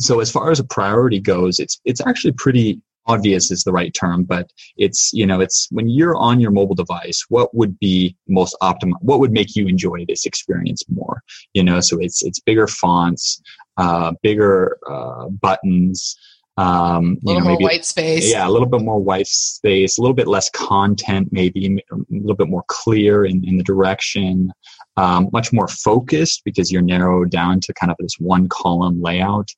so 0.01 0.21
as 0.21 0.31
far 0.31 0.51
as 0.51 0.59
a 0.59 0.65
priority 0.65 1.21
goes, 1.21 1.59
it's 1.59 1.81
it's 1.85 2.01
actually 2.05 2.33
pretty 2.33 2.81
obvious 3.07 3.51
is 3.51 3.65
the 3.65 3.73
right 3.73 3.95
term, 3.95 4.25
but 4.25 4.51
it's 4.77 5.13
you 5.13 5.27
know 5.27 5.41
it's 5.41 5.69
when 5.71 5.89
you're 5.89 6.17
on 6.17 6.41
your 6.41 6.51
mobile 6.51 6.75
device, 6.75 7.25
what 7.29 7.55
would 7.55 7.79
be 7.79 8.17
most 8.29 8.57
optimal? 8.63 8.95
What 9.01 9.21
would 9.21 9.33
make 9.33 9.55
you 9.55 9.69
enjoy 9.69 10.05
this 10.07 10.27
experience 10.27 10.83
more? 10.89 11.23
You 11.53 11.65
know, 11.65 11.81
so 11.81 11.99
it's 12.01 12.25
it's 12.25 12.41
bigger 12.41 12.67
fonts, 12.67 13.41
uh, 13.77 14.13
bigger 14.23 14.79
uh, 14.89 15.29
buttons. 15.29 16.17
Um, 16.57 17.19
a 17.25 17.27
little 17.27 17.41
know, 17.41 17.45
more 17.47 17.53
maybe, 17.55 17.65
white 17.65 17.85
space. 17.85 18.31
Yeah, 18.31 18.47
a 18.47 18.51
little 18.51 18.69
bit 18.69 18.83
more 18.83 19.01
white 19.01 19.27
space, 19.27 19.99
a 19.99 20.01
little 20.01 20.15
bit 20.15 20.29
less 20.29 20.49
content, 20.51 21.29
maybe 21.33 21.83
a 21.91 21.97
little 22.11 22.37
bit 22.37 22.49
more 22.49 22.65
clear 22.69 23.25
in, 23.25 23.45
in 23.45 23.57
the 23.57 23.65
direction, 23.65 24.53
um, 24.97 25.29
much 25.33 25.53
more 25.53 25.67
focused 25.67 26.43
because 26.45 26.71
you're 26.71 26.83
narrowed 26.83 27.31
down 27.31 27.61
to 27.61 27.75
kind 27.75 27.91
of 27.91 27.97
this 27.99 28.15
one 28.21 28.49
column 28.49 29.03
layout. 29.03 29.51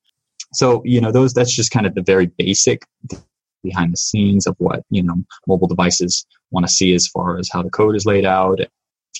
So, 0.55 0.81
you 0.85 1.01
know, 1.01 1.13
those 1.13 1.35
that's 1.35 1.55
just 1.55 1.71
kind 1.71 1.87
of 1.87 1.95
the 1.95 2.03
very 2.03 2.27
basic 2.27 2.87
behind 3.63 3.93
the 3.93 3.99
scenes 3.99 4.47
of 4.47 4.55
what, 4.59 4.83
you 4.91 5.03
know, 5.03 5.17
mobile 5.47 5.69
devices 5.69 6.25
want 6.51 6.67
to 6.67 6.73
see 6.73 6.95
as 6.95 7.09
far 7.09 7.39
as 7.39 7.51
how 7.53 7.63
the 7.63 7.71
code 7.71 7.97
is 7.97 8.07
laid 8.07 8.25
out. 8.25 8.61
If 8.61 8.71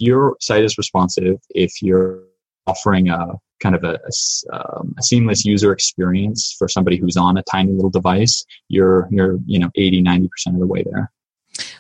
your 0.01 0.37
site 0.41 0.65
is 0.65 0.79
responsive, 0.79 1.39
if 1.51 1.83
you're 1.83 2.23
offering 2.67 3.11
a 3.11 3.35
kind 3.63 3.75
of 3.75 3.85
a, 3.85 3.99
a, 3.99 4.79
um, 4.79 4.95
a, 4.99 5.03
seamless 5.03 5.45
user 5.45 5.73
experience 5.73 6.55
for 6.59 6.69
somebody 6.69 6.97
who's 6.97 7.17
on 7.17 7.37
a 7.37 7.43
tiny 7.43 7.73
little 7.73 7.91
device, 7.91 8.45
you're 8.69 9.09
you're 9.11 9.39
you 9.47 9.59
know 9.59 9.71
80 9.75 10.03
90 10.03 10.29
percent 10.29 10.57
of 10.57 10.61
the 10.61 10.67
way 10.67 10.83
there. 10.83 11.11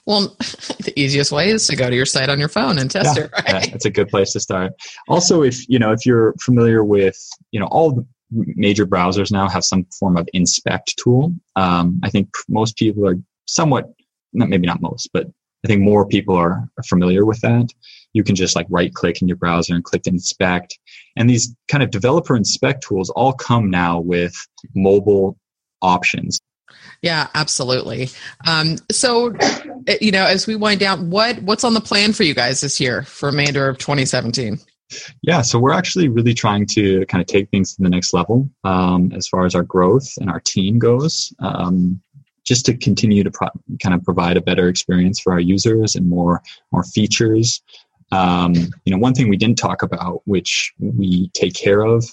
Well, 0.06 0.36
the 0.38 0.92
easiest 0.96 1.32
way 1.32 1.50
is 1.50 1.66
to 1.66 1.76
go 1.76 1.90
to 1.90 1.96
your 1.96 2.06
site 2.06 2.28
on 2.28 2.38
your 2.38 2.48
phone 2.48 2.78
and 2.78 2.90
test 2.90 3.16
yeah, 3.16 3.24
it. 3.24 3.32
Right? 3.32 3.48
Yeah, 3.48 3.74
it's 3.74 3.84
a 3.84 3.90
good 3.90 4.08
place 4.08 4.32
to 4.32 4.40
start. 4.40 4.72
Also, 5.08 5.42
if 5.42 5.68
you 5.68 5.78
know 5.78 5.92
if 5.92 6.06
you're 6.06 6.34
familiar 6.40 6.84
with 6.84 7.18
you 7.52 7.60
know 7.60 7.66
all 7.66 7.92
the 7.92 8.06
major 8.30 8.86
browsers 8.86 9.30
now 9.30 9.48
have 9.48 9.64
some 9.64 9.84
form 9.98 10.16
of 10.16 10.28
inspect 10.32 10.96
tool. 10.96 11.34
Um, 11.54 12.00
I 12.02 12.10
think 12.10 12.28
most 12.48 12.76
people 12.76 13.06
are 13.06 13.16
somewhat, 13.46 13.92
not 14.32 14.48
maybe 14.48 14.66
not 14.66 14.82
most, 14.82 15.10
but 15.12 15.26
I 15.64 15.68
think 15.68 15.82
more 15.82 16.06
people 16.06 16.34
are 16.34 16.68
familiar 16.86 17.24
with 17.24 17.40
that 17.40 17.68
you 18.16 18.24
can 18.24 18.34
just 18.34 18.56
like 18.56 18.66
right 18.70 18.94
click 18.94 19.20
in 19.20 19.28
your 19.28 19.36
browser 19.36 19.74
and 19.74 19.84
click 19.84 20.06
inspect. 20.06 20.78
And 21.16 21.28
these 21.28 21.54
kind 21.68 21.84
of 21.84 21.90
developer 21.90 22.34
inspect 22.34 22.82
tools 22.82 23.10
all 23.10 23.34
come 23.34 23.70
now 23.70 24.00
with 24.00 24.34
mobile 24.74 25.36
options. 25.82 26.40
Yeah, 27.02 27.28
absolutely. 27.34 28.08
Um, 28.46 28.78
so, 28.90 29.34
eh, 29.86 29.98
you 30.00 30.10
know, 30.10 30.24
as 30.24 30.46
we 30.46 30.56
wind 30.56 30.80
down, 30.80 31.10
what 31.10 31.42
what's 31.42 31.62
on 31.62 31.74
the 31.74 31.80
plan 31.80 32.14
for 32.14 32.22
you 32.22 32.34
guys 32.34 32.62
this 32.62 32.80
year 32.80 33.02
for 33.02 33.28
remainder 33.28 33.68
of 33.68 33.76
2017? 33.76 34.58
Yeah, 35.20 35.42
so 35.42 35.58
we're 35.58 35.72
actually 35.72 36.08
really 36.08 36.32
trying 36.32 36.64
to 36.68 37.04
kind 37.06 37.20
of 37.20 37.26
take 37.26 37.50
things 37.50 37.74
to 37.74 37.82
the 37.82 37.90
next 37.90 38.14
level 38.14 38.48
um, 38.64 39.12
as 39.12 39.28
far 39.28 39.44
as 39.44 39.54
our 39.54 39.62
growth 39.62 40.08
and 40.18 40.30
our 40.30 40.40
team 40.40 40.78
goes. 40.78 41.34
Um, 41.40 42.00
just 42.46 42.64
to 42.64 42.76
continue 42.76 43.24
to 43.24 43.30
pro- 43.30 43.48
kind 43.82 43.94
of 43.94 44.02
provide 44.04 44.36
a 44.36 44.40
better 44.40 44.68
experience 44.68 45.20
for 45.20 45.32
our 45.32 45.40
users 45.40 45.96
and 45.96 46.08
more 46.08 46.42
more 46.72 46.84
features. 46.84 47.62
Um, 48.12 48.54
you 48.84 48.92
know, 48.92 48.98
one 48.98 49.14
thing 49.14 49.28
we 49.28 49.36
didn't 49.36 49.58
talk 49.58 49.82
about, 49.82 50.22
which 50.24 50.72
we 50.78 51.28
take 51.30 51.54
care 51.54 51.82
of 51.82 52.04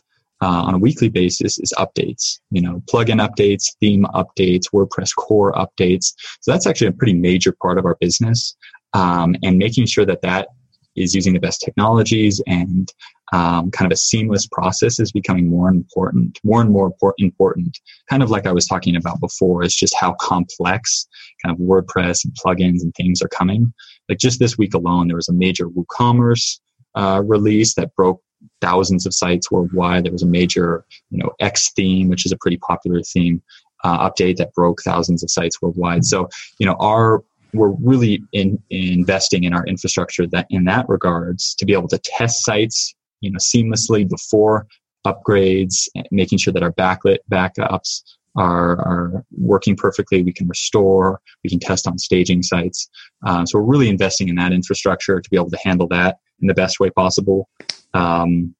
uh, 0.41 0.63
on 0.63 0.73
a 0.73 0.79
weekly 0.79 1.09
basis, 1.09 1.59
is 1.59 1.73
updates. 1.77 2.39
You 2.51 2.61
know, 2.61 2.81
plugin 2.91 3.25
updates, 3.25 3.75
theme 3.79 4.05
updates, 4.13 4.65
WordPress 4.73 5.15
core 5.15 5.53
updates. 5.53 6.13
So 6.41 6.51
that's 6.51 6.67
actually 6.67 6.87
a 6.87 6.93
pretty 6.93 7.13
major 7.13 7.55
part 7.61 7.77
of 7.77 7.85
our 7.85 7.95
business, 7.99 8.55
um, 8.93 9.35
and 9.43 9.57
making 9.57 9.85
sure 9.85 10.05
that 10.05 10.21
that 10.21 10.47
is 10.95 11.15
using 11.15 11.33
the 11.33 11.39
best 11.39 11.61
technologies 11.61 12.41
and 12.45 12.91
um, 13.33 13.71
kind 13.71 13.91
of 13.91 13.95
a 13.95 13.97
seamless 13.97 14.45
process 14.45 14.99
is 14.99 15.11
becoming 15.11 15.49
more 15.49 15.67
important, 15.67 16.39
more 16.43 16.61
and 16.61 16.69
more 16.69 16.93
important. 17.17 17.79
Kind 18.07 18.21
of 18.21 18.29
like 18.29 18.45
I 18.45 18.51
was 18.51 18.67
talking 18.67 18.95
about 18.95 19.19
before, 19.19 19.63
is 19.63 19.75
just 19.75 19.95
how 19.95 20.13
complex 20.19 21.07
kind 21.43 21.55
of 21.55 21.59
WordPress 21.59 22.25
and 22.25 22.33
plugins 22.35 22.83
and 22.83 22.93
things 22.93 23.23
are 23.23 23.27
coming. 23.29 23.73
Like 24.09 24.17
just 24.17 24.39
this 24.39 24.57
week 24.57 24.73
alone, 24.73 25.07
there 25.07 25.15
was 25.15 25.29
a 25.29 25.33
major 25.33 25.67
WooCommerce 25.67 26.59
uh, 26.95 27.21
release 27.25 27.73
that 27.75 27.95
broke 27.95 28.21
thousands 28.61 29.05
of 29.05 29.13
sites 29.13 29.49
worldwide. 29.49 30.05
There 30.05 30.11
was 30.11 30.23
a 30.23 30.27
major, 30.27 30.85
you 31.09 31.17
know, 31.17 31.31
X 31.39 31.71
theme, 31.73 32.09
which 32.09 32.25
is 32.25 32.31
a 32.31 32.37
pretty 32.37 32.57
popular 32.57 33.01
theme, 33.01 33.41
uh, 33.83 34.09
update 34.09 34.37
that 34.37 34.53
broke 34.53 34.81
thousands 34.81 35.23
of 35.23 35.31
sites 35.31 35.61
worldwide. 35.61 36.05
So, 36.05 36.29
you 36.59 36.65
know, 36.65 36.75
our 36.79 37.23
we're 37.53 37.75
really 37.81 38.23
in, 38.31 38.61
investing 38.71 39.43
in 39.43 39.53
our 39.53 39.65
infrastructure 39.65 40.25
that 40.27 40.47
in 40.49 40.65
that 40.65 40.89
regards 40.89 41.53
to 41.55 41.65
be 41.65 41.73
able 41.73 41.87
to 41.87 41.99
test 41.99 42.43
sites 42.43 42.95
you 43.21 43.31
know 43.31 43.37
seamlessly 43.37 44.07
before 44.09 44.67
upgrades 45.05 45.87
making 46.11 46.37
sure 46.37 46.53
that 46.53 46.63
our 46.63 46.71
backlit 46.73 47.17
backups 47.31 48.01
are, 48.35 48.79
are 48.79 49.25
working 49.31 49.75
perfectly. 49.75 50.23
We 50.23 50.33
can 50.33 50.47
restore 50.47 51.21
we 51.43 51.49
can 51.49 51.59
test 51.59 51.87
on 51.87 51.97
staging 51.97 52.43
sites. 52.43 52.89
Um, 53.25 53.45
so 53.45 53.59
we're 53.59 53.65
really 53.65 53.89
investing 53.89 54.29
in 54.29 54.35
that 54.35 54.53
infrastructure 54.53 55.19
to 55.19 55.29
be 55.29 55.37
able 55.37 55.51
to 55.51 55.59
handle 55.63 55.87
that 55.89 56.17
in 56.41 56.47
the 56.47 56.53
best 56.53 56.79
way 56.79 56.89
possible. 56.89 57.49
Um, 57.93 58.55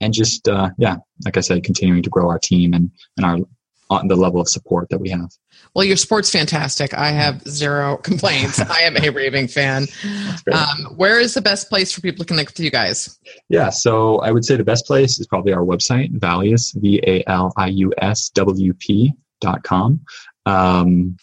and 0.00 0.12
just 0.12 0.48
uh, 0.48 0.70
yeah 0.78 0.96
like 1.24 1.36
i 1.36 1.40
said 1.40 1.64
continuing 1.64 2.02
to 2.02 2.10
grow 2.10 2.28
our 2.28 2.38
team 2.38 2.74
and, 2.74 2.90
and 3.16 3.26
our 3.26 3.38
on 3.90 4.08
the 4.08 4.16
level 4.16 4.40
of 4.40 4.48
support 4.48 4.88
that 4.90 4.98
we 4.98 5.08
have. 5.10 5.30
Well, 5.74 5.84
your 5.84 5.96
sport's 5.96 6.30
fantastic. 6.30 6.94
I 6.94 7.10
have 7.10 7.42
zero 7.42 7.98
complaints. 7.98 8.60
I 8.60 8.80
am 8.80 8.96
a 8.96 9.10
raving 9.10 9.48
fan. 9.48 9.86
Um, 10.52 10.96
where 10.96 11.20
is 11.20 11.34
the 11.34 11.42
best 11.42 11.68
place 11.68 11.92
for 11.92 12.00
people 12.00 12.24
to 12.24 12.28
connect 12.28 12.52
with 12.52 12.60
you 12.60 12.70
guys? 12.70 13.18
Yeah, 13.48 13.70
so 13.70 14.18
I 14.18 14.32
would 14.32 14.44
say 14.44 14.56
the 14.56 14.64
best 14.64 14.86
place 14.86 15.18
is 15.18 15.26
probably 15.26 15.52
our 15.52 15.64
website, 15.64 16.18
Valius, 16.18 16.74
V 16.80 17.00
A 17.06 17.22
L 17.28 17.52
I 17.56 17.68
U 17.68 17.92
S 17.98 18.30
W 18.30 18.72
P 18.74 19.12
dot 19.40 19.62
com. 19.62 20.00
Um, 20.46 21.16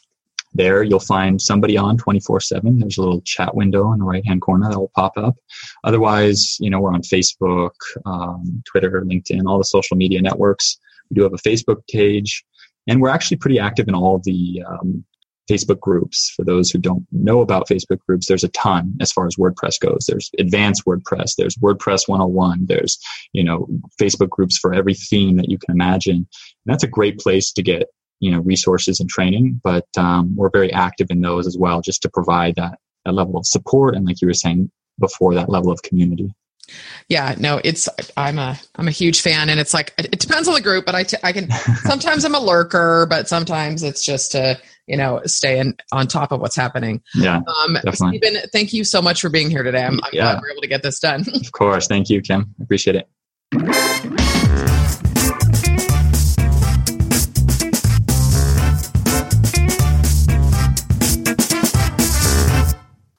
there 0.53 0.83
you'll 0.83 0.99
find 0.99 1.41
somebody 1.41 1.77
on 1.77 1.97
24-7 1.97 2.79
there's 2.79 2.97
a 2.97 3.01
little 3.01 3.21
chat 3.21 3.55
window 3.55 3.91
in 3.91 3.99
the 3.99 4.05
right 4.05 4.25
hand 4.25 4.41
corner 4.41 4.69
that 4.69 4.77
will 4.77 4.91
pop 4.95 5.17
up 5.17 5.35
otherwise 5.83 6.57
you 6.59 6.69
know 6.69 6.79
we're 6.79 6.93
on 6.93 7.01
facebook 7.01 7.71
um, 8.05 8.61
twitter 8.65 9.01
linkedin 9.01 9.45
all 9.47 9.57
the 9.57 9.63
social 9.63 9.97
media 9.97 10.21
networks 10.21 10.77
we 11.09 11.15
do 11.15 11.23
have 11.23 11.33
a 11.33 11.37
facebook 11.37 11.81
page 11.89 12.45
and 12.87 13.01
we're 13.01 13.09
actually 13.09 13.37
pretty 13.37 13.59
active 13.59 13.87
in 13.87 13.95
all 13.95 14.19
the 14.19 14.63
um, 14.67 15.03
Facebook 15.49 15.79
groups. 15.79 16.31
For 16.35 16.43
those 16.43 16.69
who 16.69 16.79
don't 16.79 17.05
know 17.11 17.41
about 17.41 17.67
Facebook 17.67 17.99
groups, 18.07 18.27
there's 18.27 18.43
a 18.43 18.49
ton 18.49 18.95
as 19.01 19.11
far 19.11 19.25
as 19.27 19.35
WordPress 19.35 19.79
goes. 19.79 20.05
There's 20.07 20.29
advanced 20.39 20.85
WordPress, 20.85 21.35
there's 21.37 21.55
WordPress 21.55 22.07
101, 22.07 22.65
there's, 22.65 22.97
you 23.33 23.43
know, 23.43 23.67
Facebook 24.01 24.29
groups 24.29 24.57
for 24.57 24.73
every 24.73 24.93
theme 24.93 25.37
that 25.37 25.49
you 25.49 25.57
can 25.57 25.73
imagine. 25.73 26.15
And 26.15 26.27
that's 26.65 26.83
a 26.83 26.87
great 26.87 27.19
place 27.19 27.51
to 27.53 27.61
get, 27.61 27.87
you 28.19 28.31
know, 28.31 28.39
resources 28.39 28.99
and 28.99 29.09
training, 29.09 29.59
but 29.63 29.87
um, 29.97 30.35
we're 30.35 30.49
very 30.49 30.71
active 30.71 31.07
in 31.09 31.21
those 31.21 31.47
as 31.47 31.57
well, 31.57 31.81
just 31.81 32.01
to 32.03 32.09
provide 32.09 32.55
that, 32.55 32.79
that 33.05 33.13
level 33.13 33.37
of 33.37 33.45
support 33.45 33.95
and 33.95 34.05
like 34.05 34.21
you 34.21 34.27
were 34.27 34.33
saying 34.33 34.71
before, 34.99 35.33
that 35.33 35.49
level 35.49 35.71
of 35.71 35.81
community. 35.81 36.33
Yeah, 37.09 37.35
no, 37.37 37.59
it's 37.63 37.89
I'm 38.17 38.39
a 38.39 38.59
I'm 38.75 38.87
a 38.87 38.91
huge 38.91 39.21
fan, 39.21 39.49
and 39.49 39.59
it's 39.59 39.73
like 39.73 39.93
it 39.97 40.19
depends 40.19 40.47
on 40.47 40.53
the 40.53 40.61
group, 40.61 40.85
but 40.85 40.95
I, 40.95 41.03
t- 41.03 41.17
I 41.23 41.31
can 41.31 41.49
sometimes 41.83 42.25
I'm 42.25 42.35
a 42.35 42.39
lurker, 42.39 43.05
but 43.09 43.27
sometimes 43.27 43.83
it's 43.83 44.03
just 44.03 44.31
to 44.31 44.57
you 44.87 44.97
know 44.97 45.21
stay 45.25 45.59
in, 45.59 45.75
on 45.91 46.07
top 46.07 46.31
of 46.31 46.39
what's 46.39 46.55
happening. 46.55 47.01
Yeah, 47.13 47.37
um, 47.37 47.73
definitely. 47.73 48.19
Steven, 48.19 48.41
thank 48.51 48.73
you 48.73 48.83
so 48.83 49.01
much 49.01 49.21
for 49.21 49.29
being 49.29 49.49
here 49.49 49.63
today. 49.63 49.83
I'm, 49.83 49.99
I'm 50.03 50.09
yeah. 50.13 50.23
glad 50.23 50.41
we're 50.41 50.51
able 50.51 50.61
to 50.61 50.67
get 50.67 50.83
this 50.83 50.99
done. 50.99 51.25
of 51.33 51.51
course, 51.51 51.87
thank 51.87 52.09
you, 52.09 52.21
Kim. 52.21 52.53
Appreciate 52.61 52.95
it. 52.95 53.89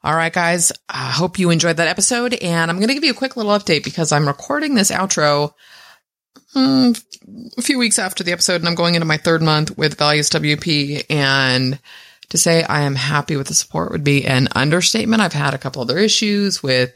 All 0.04 0.14
right, 0.14 0.32
guys. 0.32 0.70
I 0.86 1.10
hope 1.10 1.38
you 1.38 1.48
enjoyed 1.48 1.78
that 1.78 1.88
episode. 1.88 2.34
And 2.34 2.70
I'm 2.70 2.76
going 2.76 2.88
to 2.88 2.94
give 2.94 3.04
you 3.04 3.12
a 3.12 3.16
quick 3.16 3.38
little 3.38 3.52
update 3.52 3.84
because 3.84 4.12
I'm 4.12 4.28
recording 4.28 4.74
this 4.74 4.90
outro 4.90 5.54
um, 6.54 6.94
a 7.56 7.62
few 7.62 7.78
weeks 7.78 7.98
after 7.98 8.22
the 8.22 8.32
episode 8.32 8.56
and 8.56 8.68
I'm 8.68 8.74
going 8.74 8.96
into 8.96 9.06
my 9.06 9.16
third 9.16 9.40
month 9.40 9.78
with 9.78 9.96
Valius 9.96 10.28
WP. 10.28 11.06
And 11.08 11.78
to 12.28 12.36
say 12.36 12.62
I 12.64 12.82
am 12.82 12.96
happy 12.96 13.36
with 13.36 13.46
the 13.46 13.54
support 13.54 13.92
would 13.92 14.04
be 14.04 14.26
an 14.26 14.48
understatement. 14.54 15.22
I've 15.22 15.32
had 15.32 15.54
a 15.54 15.58
couple 15.58 15.80
other 15.80 15.96
issues 15.96 16.62
with 16.62 16.94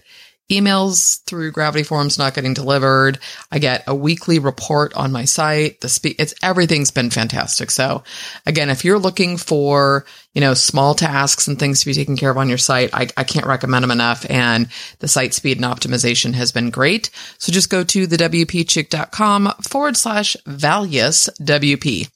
emails 0.51 1.23
through 1.25 1.53
Gravity 1.53 1.83
Forms 1.83 2.19
not 2.19 2.35
getting 2.35 2.55
delivered. 2.55 3.19
I 3.53 3.59
get 3.59 3.85
a 3.87 3.95
weekly 3.95 4.39
report 4.39 4.95
on 4.95 5.13
my 5.13 5.25
site. 5.25 5.81
The 5.81 5.89
speak, 5.89 6.17
it's 6.19 6.35
everything's 6.43 6.91
been 6.91 7.11
fantastic. 7.11 7.71
So 7.71 8.03
again, 8.47 8.71
if 8.71 8.85
you're 8.85 8.99
looking 8.99 9.37
for, 9.37 10.07
you 10.33 10.41
know, 10.41 10.55
small 10.55 10.95
tasks 10.95 11.49
and 11.49 11.59
things 11.59 11.81
to 11.81 11.87
be 11.87 11.95
taken 11.95 12.17
care 12.17 12.31
of 12.31 12.39
on 12.39 12.49
your 12.49 12.59
site, 12.59 12.91
I, 12.95 13.09
I 13.17 13.25
can't 13.25 13.47
recommend 13.47 13.83
them 13.83 13.91
enough. 13.91 14.29
And 14.31 14.69
the 15.01 15.09
site 15.09 15.35
speed 15.35 15.59
and 15.59 15.67
optimization 15.67 16.33
has 16.35 16.53
been 16.53 16.71
great. 16.71 17.11
So 17.39 17.53
just 17.53 17.71
go 17.71 17.85
to 17.85 18.07
the 18.07 18.17
WPChick.com 18.17 19.55
forward 19.63 19.97
slash 19.97 20.37
Valius 20.47 21.29
WP. 21.41 22.09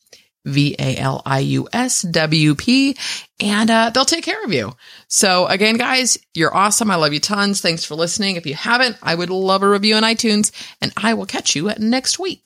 V 0.45 0.75
A 0.79 0.97
L 0.97 1.23
I 1.25 1.41
U 1.41 1.69
S 1.73 2.03
W 2.03 2.55
P, 2.55 2.97
and 3.41 3.71
uh, 3.71 3.91
they'll 3.91 4.05
take 4.05 4.25
care 4.25 4.45
of 4.45 4.53
you. 4.53 4.73
So, 5.09 5.47
again, 5.47 5.77
guys, 5.77 6.19
you're 6.35 6.55
awesome. 6.55 6.91
I 6.91 6.97
love 6.97 7.13
you 7.13 7.21
tons. 7.21 7.61
Thanks 7.61 7.85
for 7.85 7.95
listening. 7.95 8.37
If 8.37 8.47
you 8.47 8.55
haven't, 8.55 8.97
I 9.03 9.15
would 9.15 9.31
love 9.31 9.63
a 9.63 9.69
review 9.69 9.95
on 9.95 10.03
iTunes, 10.03 10.51
and 10.81 10.93
I 10.97 11.15
will 11.15 11.27
catch 11.27 11.55
you 11.55 11.73
next 11.79 12.19
week. 12.19 12.45